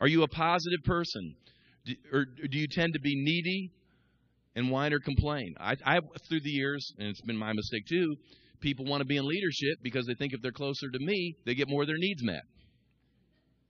Are 0.00 0.08
you 0.08 0.22
a 0.22 0.28
positive 0.28 0.84
person? 0.84 1.36
Do, 1.86 1.94
or 2.12 2.24
do 2.24 2.58
you 2.58 2.66
tend 2.68 2.94
to 2.94 3.00
be 3.00 3.14
needy 3.14 3.70
and 4.54 4.70
whine 4.70 4.92
or 4.92 5.00
complain? 5.00 5.54
I, 5.58 5.76
I, 5.84 6.00
through 6.28 6.40
the 6.40 6.50
years, 6.50 6.92
and 6.98 7.08
it's 7.08 7.20
been 7.22 7.36
my 7.36 7.52
mistake 7.52 7.86
too, 7.88 8.16
people 8.60 8.84
want 8.86 9.00
to 9.00 9.06
be 9.06 9.16
in 9.16 9.26
leadership 9.26 9.78
because 9.82 10.06
they 10.06 10.14
think 10.14 10.32
if 10.32 10.40
they're 10.42 10.52
closer 10.52 10.90
to 10.90 10.98
me, 10.98 11.36
they 11.44 11.54
get 11.54 11.68
more 11.68 11.82
of 11.82 11.88
their 11.88 11.96
needs 11.98 12.22
met. 12.22 12.42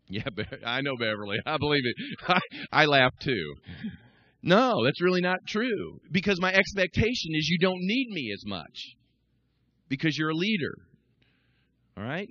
Yeah, 0.09 0.25
I 0.67 0.83
know 0.83 0.97
Beverly. 0.97 1.39
I 1.47 1.57
believe 1.57 1.83
it. 1.85 1.97
I, 2.29 2.41
I 2.71 2.85
laugh 2.85 3.13
too. 3.21 3.55
No, 4.43 4.85
that's 4.85 5.01
really 5.01 5.21
not 5.21 5.39
true. 5.47 6.01
Because 6.11 6.41
my 6.41 6.53
expectation 6.53 7.31
is 7.35 7.49
you 7.49 7.59
don't 7.59 7.81
need 7.81 8.09
me 8.11 8.31
as 8.35 8.45
much 8.45 8.97
because 9.89 10.19
you're 10.19 10.31
a 10.31 10.35
leader. 10.35 10.75
All 11.97 12.05
right? 12.05 12.29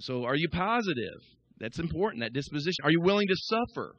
So 0.00 0.24
are 0.24 0.36
you 0.36 0.48
positive? 0.48 1.20
That's 1.58 1.78
important, 1.78 2.22
that 2.22 2.32
disposition. 2.32 2.84
Are 2.84 2.90
you 2.90 3.00
willing 3.02 3.28
to 3.28 3.36
suffer? 3.36 3.94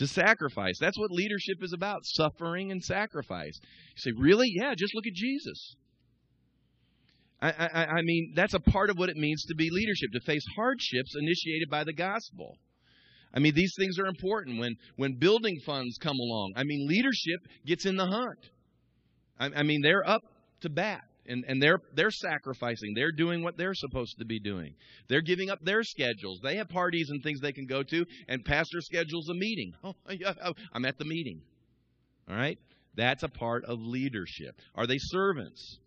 To 0.00 0.06
sacrifice. 0.06 0.78
That's 0.80 0.98
what 0.98 1.10
leadership 1.10 1.58
is 1.60 1.74
about 1.74 2.06
suffering 2.06 2.72
and 2.72 2.82
sacrifice. 2.82 3.60
You 3.62 3.98
say, 3.98 4.12
really? 4.18 4.50
Yeah, 4.50 4.72
just 4.74 4.94
look 4.94 5.06
at 5.06 5.12
Jesus. 5.12 5.76
I, 7.42 7.50
I, 7.50 7.84
I 7.84 8.02
mean, 8.02 8.32
that's 8.34 8.54
a 8.54 8.60
part 8.60 8.88
of 8.88 8.96
what 8.96 9.10
it 9.10 9.18
means 9.18 9.44
to 9.44 9.54
be 9.54 9.68
leadership, 9.70 10.08
to 10.14 10.20
face 10.20 10.44
hardships 10.56 11.14
initiated 11.14 11.68
by 11.68 11.84
the 11.84 11.92
gospel. 11.92 12.56
I 13.34 13.40
mean, 13.40 13.54
these 13.54 13.74
things 13.78 13.98
are 13.98 14.06
important 14.06 14.58
when, 14.58 14.74
when 14.96 15.18
building 15.18 15.60
funds 15.66 15.98
come 15.98 16.16
along. 16.18 16.54
I 16.56 16.64
mean, 16.64 16.88
leadership 16.88 17.40
gets 17.66 17.84
in 17.84 17.96
the 17.96 18.06
hunt. 18.06 18.48
I, 19.38 19.60
I 19.60 19.62
mean, 19.64 19.82
they're 19.82 20.08
up 20.08 20.22
to 20.62 20.70
bat 20.70 21.02
and, 21.26 21.44
and 21.46 21.62
they're 21.62 21.80
they're 21.94 22.10
sacrificing. 22.10 22.92
They're 22.94 23.12
doing 23.12 23.42
what 23.42 23.56
they're 23.56 23.74
supposed 23.74 24.18
to 24.18 24.24
be 24.24 24.40
doing. 24.40 24.74
They're 25.08 25.20
giving 25.20 25.50
up 25.50 25.58
their 25.62 25.82
schedules. 25.82 26.40
They 26.42 26.56
have 26.56 26.68
parties 26.68 27.08
and 27.10 27.22
things 27.22 27.40
they 27.40 27.52
can 27.52 27.66
go 27.66 27.82
to, 27.82 28.04
and 28.28 28.44
pastor 28.44 28.80
schedules 28.80 29.28
a 29.28 29.34
meeting. 29.34 29.72
Oh, 29.84 29.94
yeah, 30.10 30.32
I'm 30.72 30.84
at 30.84 30.98
the 30.98 31.04
meeting. 31.04 31.42
All 32.28 32.36
right, 32.36 32.58
that's 32.94 33.22
a 33.22 33.28
part 33.28 33.64
of 33.64 33.78
leadership. 33.80 34.54
Are 34.74 34.86
they 34.86 34.98
servants? 34.98 35.78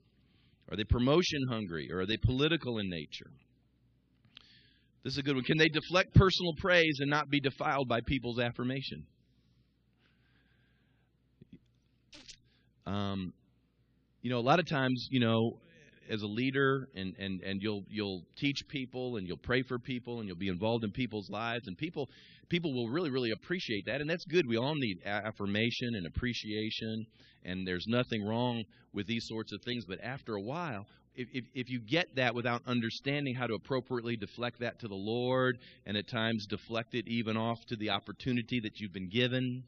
Are 0.70 0.78
they 0.78 0.84
promotion 0.84 1.48
hungry 1.50 1.90
or 1.92 2.00
are 2.00 2.06
they 2.06 2.18
political 2.18 2.80
in 2.80 2.90
nature? 2.90 3.32
This 5.04 5.14
is 5.14 5.20
a 5.20 5.24
good 5.24 5.36
one. 5.36 5.44
Can 5.44 5.58
they 5.58 5.68
deflect 5.68 6.16
personal 6.16 6.54
praise 6.58 6.98
and 7.00 7.10
not 7.10 7.30
be 7.30 7.42
defiled 7.42 7.90
by 7.90 8.00
people's 8.02 8.40
affirmation? 8.40 9.06
Um, 12.86 13.34
you 14.24 14.32
know, 14.32 14.40
a 14.40 14.42
lot 14.42 14.60
of 14.60 14.66
times, 14.66 15.08
you 15.12 15.20
know, 15.20 15.60
as 16.10 16.22
a 16.22 16.28
leader 16.28 16.88
and, 16.96 17.16
and, 17.18 17.42
and 17.42 17.62
you'll 17.62 17.84
you'll 17.90 18.24
teach 18.36 18.68
people 18.68 19.18
and 19.18 19.28
you'll 19.28 19.38
pray 19.38 19.62
for 19.62 19.80
people 19.80 20.20
and 20.20 20.28
you'll 20.28 20.38
be 20.38 20.50
involved 20.50 20.84
in 20.84 20.92
people's 20.92 21.30
lives 21.30 21.68
and 21.68 21.78
people 21.78 22.10
people 22.50 22.74
will 22.74 22.90
really 22.90 23.10
really 23.10 23.32
appreciate 23.32 23.86
that 23.86 24.02
and 24.02 24.10
that's 24.10 24.26
good. 24.26 24.46
We 24.48 24.58
all 24.58 24.76
need 24.76 24.98
affirmation 25.06 25.96
and 25.96 26.06
appreciation 26.08 27.06
and 27.46 27.66
there's 27.66 27.86
nothing 27.88 28.26
wrong 28.26 28.64
with 28.94 29.08
these 29.08 29.26
sorts 29.28 29.54
of 29.54 29.62
things 29.64 29.86
but 29.86 30.00
after 30.04 30.36
a 30.36 30.42
while 30.42 30.86
if, 31.16 31.28
if, 31.32 31.46
if 31.54 31.70
you 31.70 31.80
get 31.80 32.16
that 32.16 32.34
without 32.34 32.64
understanding 32.66 33.36
how 33.36 33.48
to 33.48 33.54
appropriately 33.54 34.18
deflect 34.18 34.60
that 34.62 34.80
to 34.80 34.88
the 34.88 34.96
Lord, 34.96 35.60
and 35.86 35.96
at 35.96 36.08
times 36.08 36.48
deflect 36.48 36.96
it 36.96 37.08
even 37.08 37.38
off 37.38 37.64
to 37.68 37.76
the 37.76 37.92
opportunity 37.92 38.60
that 38.62 38.80
you've 38.80 38.94
been 38.94 39.10
given, 39.10 39.64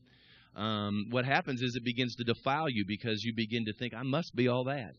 um, 0.55 1.07
what 1.09 1.25
happens 1.25 1.61
is 1.61 1.75
it 1.75 1.83
begins 1.83 2.15
to 2.15 2.23
defile 2.23 2.69
you 2.69 2.85
because 2.87 3.23
you 3.23 3.33
begin 3.35 3.65
to 3.65 3.73
think, 3.73 3.93
I 3.93 4.03
must 4.03 4.35
be 4.35 4.47
all 4.47 4.63
that. 4.65 4.95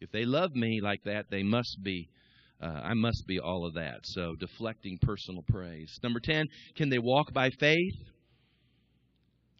If 0.00 0.10
they 0.10 0.24
love 0.24 0.54
me 0.54 0.80
like 0.82 1.04
that, 1.04 1.26
they 1.30 1.42
must 1.42 1.78
be. 1.82 2.08
Uh, 2.60 2.66
I 2.66 2.94
must 2.94 3.26
be 3.26 3.40
all 3.40 3.66
of 3.66 3.74
that. 3.74 4.00
So 4.04 4.36
deflecting 4.38 4.98
personal 5.02 5.42
praise. 5.48 5.98
Number 6.02 6.20
10, 6.20 6.46
can 6.76 6.90
they 6.90 6.98
walk 6.98 7.32
by 7.32 7.50
faith 7.50 7.94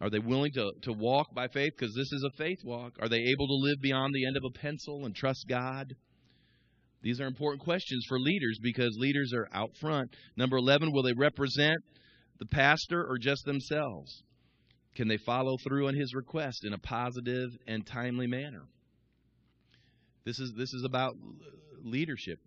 Are 0.00 0.10
they 0.10 0.20
willing 0.20 0.52
to, 0.52 0.72
to 0.82 0.92
walk 0.92 1.34
by 1.34 1.48
faith? 1.48 1.72
Because 1.76 1.94
this 1.96 2.12
is 2.12 2.24
a 2.24 2.36
faith 2.36 2.58
walk. 2.64 2.94
Are 3.00 3.08
they 3.08 3.18
able 3.18 3.48
to 3.48 3.54
live 3.54 3.80
beyond 3.82 4.14
the 4.14 4.26
end 4.26 4.36
of 4.36 4.44
a 4.44 4.58
pencil 4.58 5.04
and 5.04 5.14
trust 5.14 5.46
God? 5.48 5.94
These 7.02 7.20
are 7.20 7.26
important 7.26 7.62
questions 7.62 8.04
for 8.08 8.18
leaders 8.18 8.58
because 8.62 8.96
leaders 8.98 9.32
are 9.34 9.48
out 9.52 9.70
front. 9.80 10.14
Number 10.36 10.56
11, 10.56 10.92
will 10.92 11.02
they 11.02 11.12
represent 11.16 11.78
the 12.38 12.46
pastor 12.46 13.04
or 13.04 13.18
just 13.18 13.44
themselves? 13.44 14.22
Can 14.94 15.08
they 15.08 15.18
follow 15.18 15.56
through 15.66 15.88
on 15.88 15.94
his 15.94 16.14
request 16.14 16.64
in 16.64 16.72
a 16.72 16.78
positive 16.78 17.50
and 17.66 17.86
timely 17.86 18.26
manner? 18.26 18.64
This 20.24 20.38
is 20.38 20.52
this 20.56 20.72
is 20.72 20.84
about 20.84 21.14
leadership. 21.82 22.38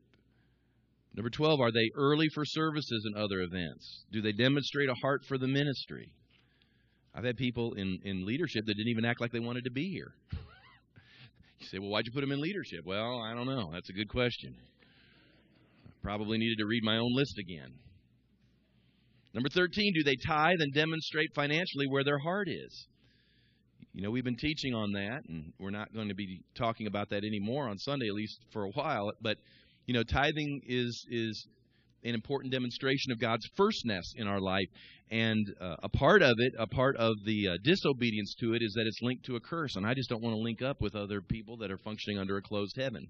Number 1.15 1.29
12, 1.29 1.61
are 1.61 1.71
they 1.71 1.89
early 1.95 2.27
for 2.33 2.43
services 2.45 3.03
and 3.05 3.15
other 3.15 3.39
events? 3.39 4.03
Do 4.11 4.21
they 4.21 4.33
demonstrate 4.33 4.89
a 4.89 4.95
heart 4.95 5.21
for 5.27 5.37
the 5.37 5.47
ministry? 5.47 6.11
I've 7.13 7.23
had 7.23 7.37
people 7.37 7.73
in, 7.75 7.99
in 8.03 8.25
leadership 8.25 8.65
that 8.65 8.73
didn't 8.73 8.89
even 8.89 9.05
act 9.05 9.21
like 9.21 9.31
they 9.31 9.39
wanted 9.39 9.63
to 9.63 9.71
be 9.71 9.89
here. 9.89 10.13
you 11.59 11.67
say, 11.67 11.79
well, 11.79 11.89
why'd 11.89 12.05
you 12.05 12.11
put 12.11 12.19
them 12.19 12.33
in 12.33 12.41
leadership? 12.41 12.81
Well, 12.85 13.21
I 13.21 13.33
don't 13.33 13.45
know. 13.45 13.71
That's 13.71 13.89
a 13.89 13.93
good 13.93 14.09
question. 14.09 14.55
Probably 16.03 16.37
needed 16.37 16.57
to 16.57 16.65
read 16.65 16.83
my 16.83 16.97
own 16.97 17.15
list 17.15 17.39
again. 17.39 17.71
Number 19.35 19.49
13, 19.49 19.93
do 19.93 20.03
they 20.03 20.15
tithe 20.15 20.61
and 20.61 20.73
demonstrate 20.73 21.35
financially 21.35 21.87
where 21.89 22.05
their 22.05 22.17
heart 22.17 22.47
is? 22.47 22.87
You 23.91 24.01
know, 24.01 24.09
we've 24.09 24.23
been 24.23 24.37
teaching 24.37 24.73
on 24.73 24.93
that, 24.93 25.23
and 25.27 25.51
we're 25.59 25.71
not 25.71 25.93
going 25.93 26.07
to 26.07 26.15
be 26.15 26.41
talking 26.57 26.87
about 26.87 27.09
that 27.09 27.25
anymore 27.25 27.67
on 27.67 27.77
Sunday, 27.77 28.07
at 28.07 28.13
least 28.13 28.39
for 28.53 28.63
a 28.63 28.69
while. 28.69 29.11
But, 29.21 29.37
you 29.87 29.93
know, 29.93 30.03
tithing 30.03 30.61
is 30.65 31.05
is 31.09 31.47
an 32.05 32.13
important 32.13 32.53
demonstration 32.53 33.11
of 33.11 33.19
God's 33.19 33.45
firstness 33.57 34.13
in 34.15 34.25
our 34.25 34.39
life. 34.39 34.69
And 35.11 35.45
uh, 35.59 35.75
a 35.83 35.89
part 35.89 36.21
of 36.21 36.35
it, 36.37 36.53
a 36.57 36.67
part 36.67 36.95
of 36.95 37.15
the 37.25 37.49
uh, 37.49 37.57
disobedience 37.61 38.35
to 38.39 38.53
it, 38.53 38.61
is 38.61 38.73
that 38.75 38.87
it's 38.87 39.01
linked 39.01 39.25
to 39.25 39.35
a 39.35 39.41
curse. 39.41 39.75
And 39.75 39.85
I 39.85 39.95
just 39.95 40.09
don't 40.09 40.23
want 40.23 40.35
to 40.35 40.41
link 40.41 40.61
up 40.61 40.79
with 40.79 40.95
other 40.95 41.19
people 41.19 41.57
that 41.57 41.71
are 41.71 41.77
functioning 41.77 42.19
under 42.19 42.37
a 42.37 42.41
closed 42.41 42.77
heaven. 42.77 43.07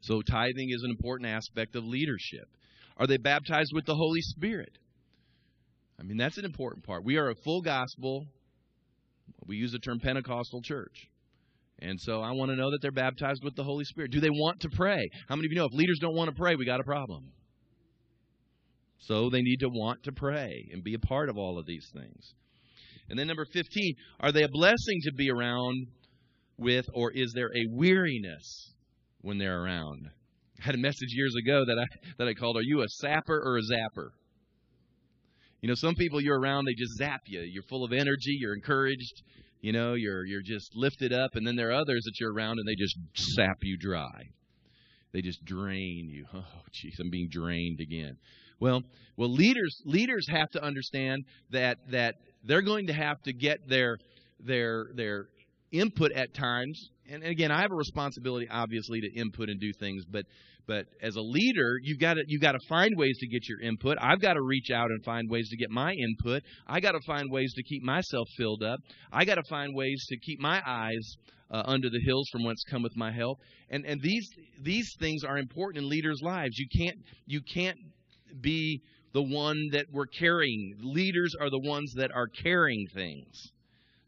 So 0.00 0.22
tithing 0.22 0.70
is 0.70 0.82
an 0.82 0.90
important 0.90 1.30
aspect 1.30 1.76
of 1.76 1.84
leadership. 1.84 2.48
Are 2.96 3.06
they 3.06 3.16
baptized 3.16 3.70
with 3.72 3.86
the 3.86 3.94
Holy 3.94 4.22
Spirit? 4.22 4.76
I 6.00 6.04
mean, 6.04 6.16
that's 6.16 6.38
an 6.38 6.44
important 6.44 6.84
part. 6.84 7.04
We 7.04 7.16
are 7.16 7.30
a 7.30 7.34
full 7.44 7.60
gospel. 7.60 8.26
We 9.46 9.56
use 9.56 9.72
the 9.72 9.78
term 9.78 9.98
Pentecostal 10.00 10.62
church. 10.62 11.08
And 11.80 11.98
so 12.00 12.20
I 12.20 12.32
want 12.32 12.50
to 12.50 12.56
know 12.56 12.70
that 12.70 12.78
they're 12.82 12.90
baptized 12.90 13.42
with 13.44 13.54
the 13.54 13.64
Holy 13.64 13.84
Spirit. 13.84 14.10
Do 14.10 14.20
they 14.20 14.30
want 14.30 14.60
to 14.60 14.68
pray? 14.70 15.08
How 15.28 15.36
many 15.36 15.46
of 15.46 15.52
you 15.52 15.58
know 15.58 15.66
if 15.66 15.72
leaders 15.72 15.98
don't 16.00 16.14
want 16.14 16.28
to 16.28 16.36
pray, 16.36 16.56
we 16.56 16.66
got 16.66 16.80
a 16.80 16.84
problem? 16.84 17.30
So 18.98 19.30
they 19.30 19.42
need 19.42 19.58
to 19.58 19.68
want 19.68 20.02
to 20.04 20.12
pray 20.12 20.68
and 20.72 20.82
be 20.82 20.94
a 20.94 20.98
part 20.98 21.28
of 21.28 21.38
all 21.38 21.58
of 21.58 21.66
these 21.66 21.88
things. 21.92 22.34
And 23.08 23.18
then 23.18 23.28
number 23.28 23.46
15, 23.52 23.94
are 24.20 24.32
they 24.32 24.42
a 24.42 24.48
blessing 24.48 25.00
to 25.04 25.12
be 25.16 25.30
around 25.30 25.86
with, 26.58 26.86
or 26.92 27.12
is 27.14 27.32
there 27.34 27.48
a 27.48 27.66
weariness 27.70 28.74
when 29.20 29.38
they're 29.38 29.62
around? 29.62 30.10
I 30.60 30.64
had 30.64 30.74
a 30.74 30.78
message 30.78 31.08
years 31.12 31.34
ago 31.42 31.64
that 31.64 31.78
I 31.78 31.84
that 32.18 32.28
I 32.28 32.34
called, 32.34 32.56
Are 32.56 32.62
you 32.62 32.82
a 32.82 32.88
sapper 32.88 33.40
or 33.44 33.58
a 33.58 33.62
zapper? 33.62 34.10
You 35.60 35.68
know, 35.68 35.74
some 35.74 35.94
people 35.94 36.20
you're 36.20 36.38
around, 36.38 36.66
they 36.66 36.74
just 36.74 36.96
zap 36.96 37.22
you. 37.26 37.40
You're 37.40 37.64
full 37.64 37.84
of 37.84 37.92
energy, 37.92 38.36
you're 38.38 38.54
encouraged, 38.54 39.22
you 39.60 39.72
know, 39.72 39.94
you're 39.94 40.24
you're 40.24 40.42
just 40.42 40.74
lifted 40.76 41.12
up, 41.12 41.34
and 41.34 41.46
then 41.46 41.56
there 41.56 41.70
are 41.70 41.80
others 41.80 42.04
that 42.04 42.12
you're 42.20 42.32
around 42.32 42.58
and 42.58 42.68
they 42.68 42.76
just 42.76 42.96
sap 43.34 43.58
you 43.62 43.76
dry. 43.76 44.28
They 45.12 45.22
just 45.22 45.44
drain 45.44 46.08
you. 46.08 46.26
Oh, 46.34 46.44
jeez, 46.72 47.00
I'm 47.00 47.10
being 47.10 47.28
drained 47.30 47.80
again. 47.80 48.16
Well, 48.60 48.82
well, 49.16 49.30
leaders 49.30 49.80
leaders 49.84 50.26
have 50.28 50.50
to 50.50 50.62
understand 50.62 51.24
that 51.50 51.78
that 51.90 52.16
they're 52.44 52.62
going 52.62 52.86
to 52.86 52.92
have 52.92 53.20
to 53.22 53.32
get 53.32 53.68
their 53.68 53.98
their 54.38 54.88
their 54.94 55.28
input 55.72 56.12
at 56.12 56.34
times. 56.34 56.90
And 57.10 57.22
again, 57.22 57.50
I 57.50 57.62
have 57.62 57.72
a 57.72 57.76
responsibility, 57.76 58.48
obviously, 58.50 59.00
to 59.00 59.20
input 59.20 59.48
and 59.48 59.60
do 59.60 59.72
things, 59.78 60.04
but 60.10 60.24
but 60.66 60.84
as 61.00 61.16
a 61.16 61.22
leader, 61.22 61.78
you've 61.82 61.98
got 61.98 62.14
to 62.14 62.24
you 62.26 62.38
got 62.38 62.52
to 62.52 62.60
find 62.68 62.94
ways 62.96 63.16
to 63.20 63.26
get 63.26 63.48
your 63.48 63.60
input. 63.60 63.96
I've 64.00 64.20
got 64.20 64.34
to 64.34 64.42
reach 64.42 64.70
out 64.70 64.90
and 64.90 65.02
find 65.02 65.28
ways 65.30 65.48
to 65.48 65.56
get 65.56 65.70
my 65.70 65.92
input. 65.92 66.42
I 66.66 66.80
got 66.80 66.92
to 66.92 67.00
find 67.06 67.30
ways 67.30 67.54
to 67.54 67.62
keep 67.62 67.82
myself 67.82 68.28
filled 68.36 68.62
up. 68.62 68.78
I 69.10 69.24
got 69.24 69.36
to 69.36 69.42
find 69.48 69.74
ways 69.74 70.04
to 70.10 70.18
keep 70.18 70.40
my 70.40 70.62
eyes 70.66 71.16
uh, 71.50 71.62
under 71.64 71.88
the 71.88 72.00
hills 72.04 72.28
from 72.30 72.44
whence 72.44 72.62
cometh 72.70 72.92
my 72.96 73.10
help. 73.10 73.38
And 73.70 73.86
and 73.86 74.00
these 74.02 74.28
these 74.62 74.94
things 75.00 75.24
are 75.24 75.38
important 75.38 75.82
in 75.82 75.88
leaders' 75.88 76.20
lives. 76.22 76.58
You 76.58 76.66
can't 76.78 76.98
you 77.26 77.40
can't 77.54 77.78
be 78.40 78.82
the 79.14 79.22
one 79.22 79.56
that 79.72 79.86
we're 79.90 80.06
carrying. 80.06 80.74
Leaders 80.82 81.34
are 81.40 81.48
the 81.48 81.60
ones 81.60 81.94
that 81.96 82.10
are 82.14 82.28
carrying 82.28 82.86
things. 82.94 83.52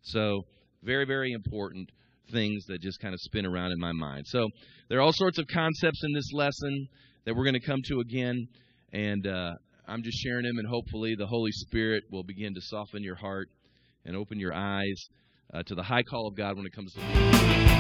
So, 0.03 0.43
very, 0.83 1.05
very 1.05 1.33
important 1.33 1.91
things 2.33 2.65
that 2.67 2.81
just 2.81 3.01
kind 3.01 3.15
of 3.15 3.21
spin 3.21 3.47
around 3.47 3.73
in 3.73 3.79
my 3.79 3.93
mind. 3.93 4.25
So, 4.27 4.49
there 4.89 4.99
are 4.99 5.03
all 5.03 5.13
sorts 5.13 5.39
of 5.39 5.47
concepts 5.47 6.01
in 6.05 6.13
this 6.13 6.33
lesson 6.33 6.89
that 7.25 7.35
we're 7.35 7.45
going 7.45 7.61
to 7.61 7.67
come 7.67 7.81
to 7.87 8.01
again. 8.01 8.49
And 8.93 9.27
uh, 9.27 9.53
I'm 9.87 10.03
just 10.03 10.19
sharing 10.19 10.45
them, 10.45 10.59
and 10.59 10.69
hopefully, 10.69 11.15
the 11.17 11.27
Holy 11.27 11.53
Spirit 11.53 12.05
will 12.11 12.25
begin 12.25 12.55
to 12.55 12.61
soften 12.61 13.03
your 13.03 13.17
heart 13.17 13.49
and 14.05 14.17
open 14.17 14.39
your 14.39 14.55
eyes 14.55 15.09
uh, 15.53 15.63
to 15.65 15.75
the 15.75 15.83
high 15.83 16.03
call 16.03 16.29
of 16.29 16.37
God 16.37 16.57
when 16.57 16.67
it 16.67 16.73
comes 16.73 16.93
to. 16.95 17.80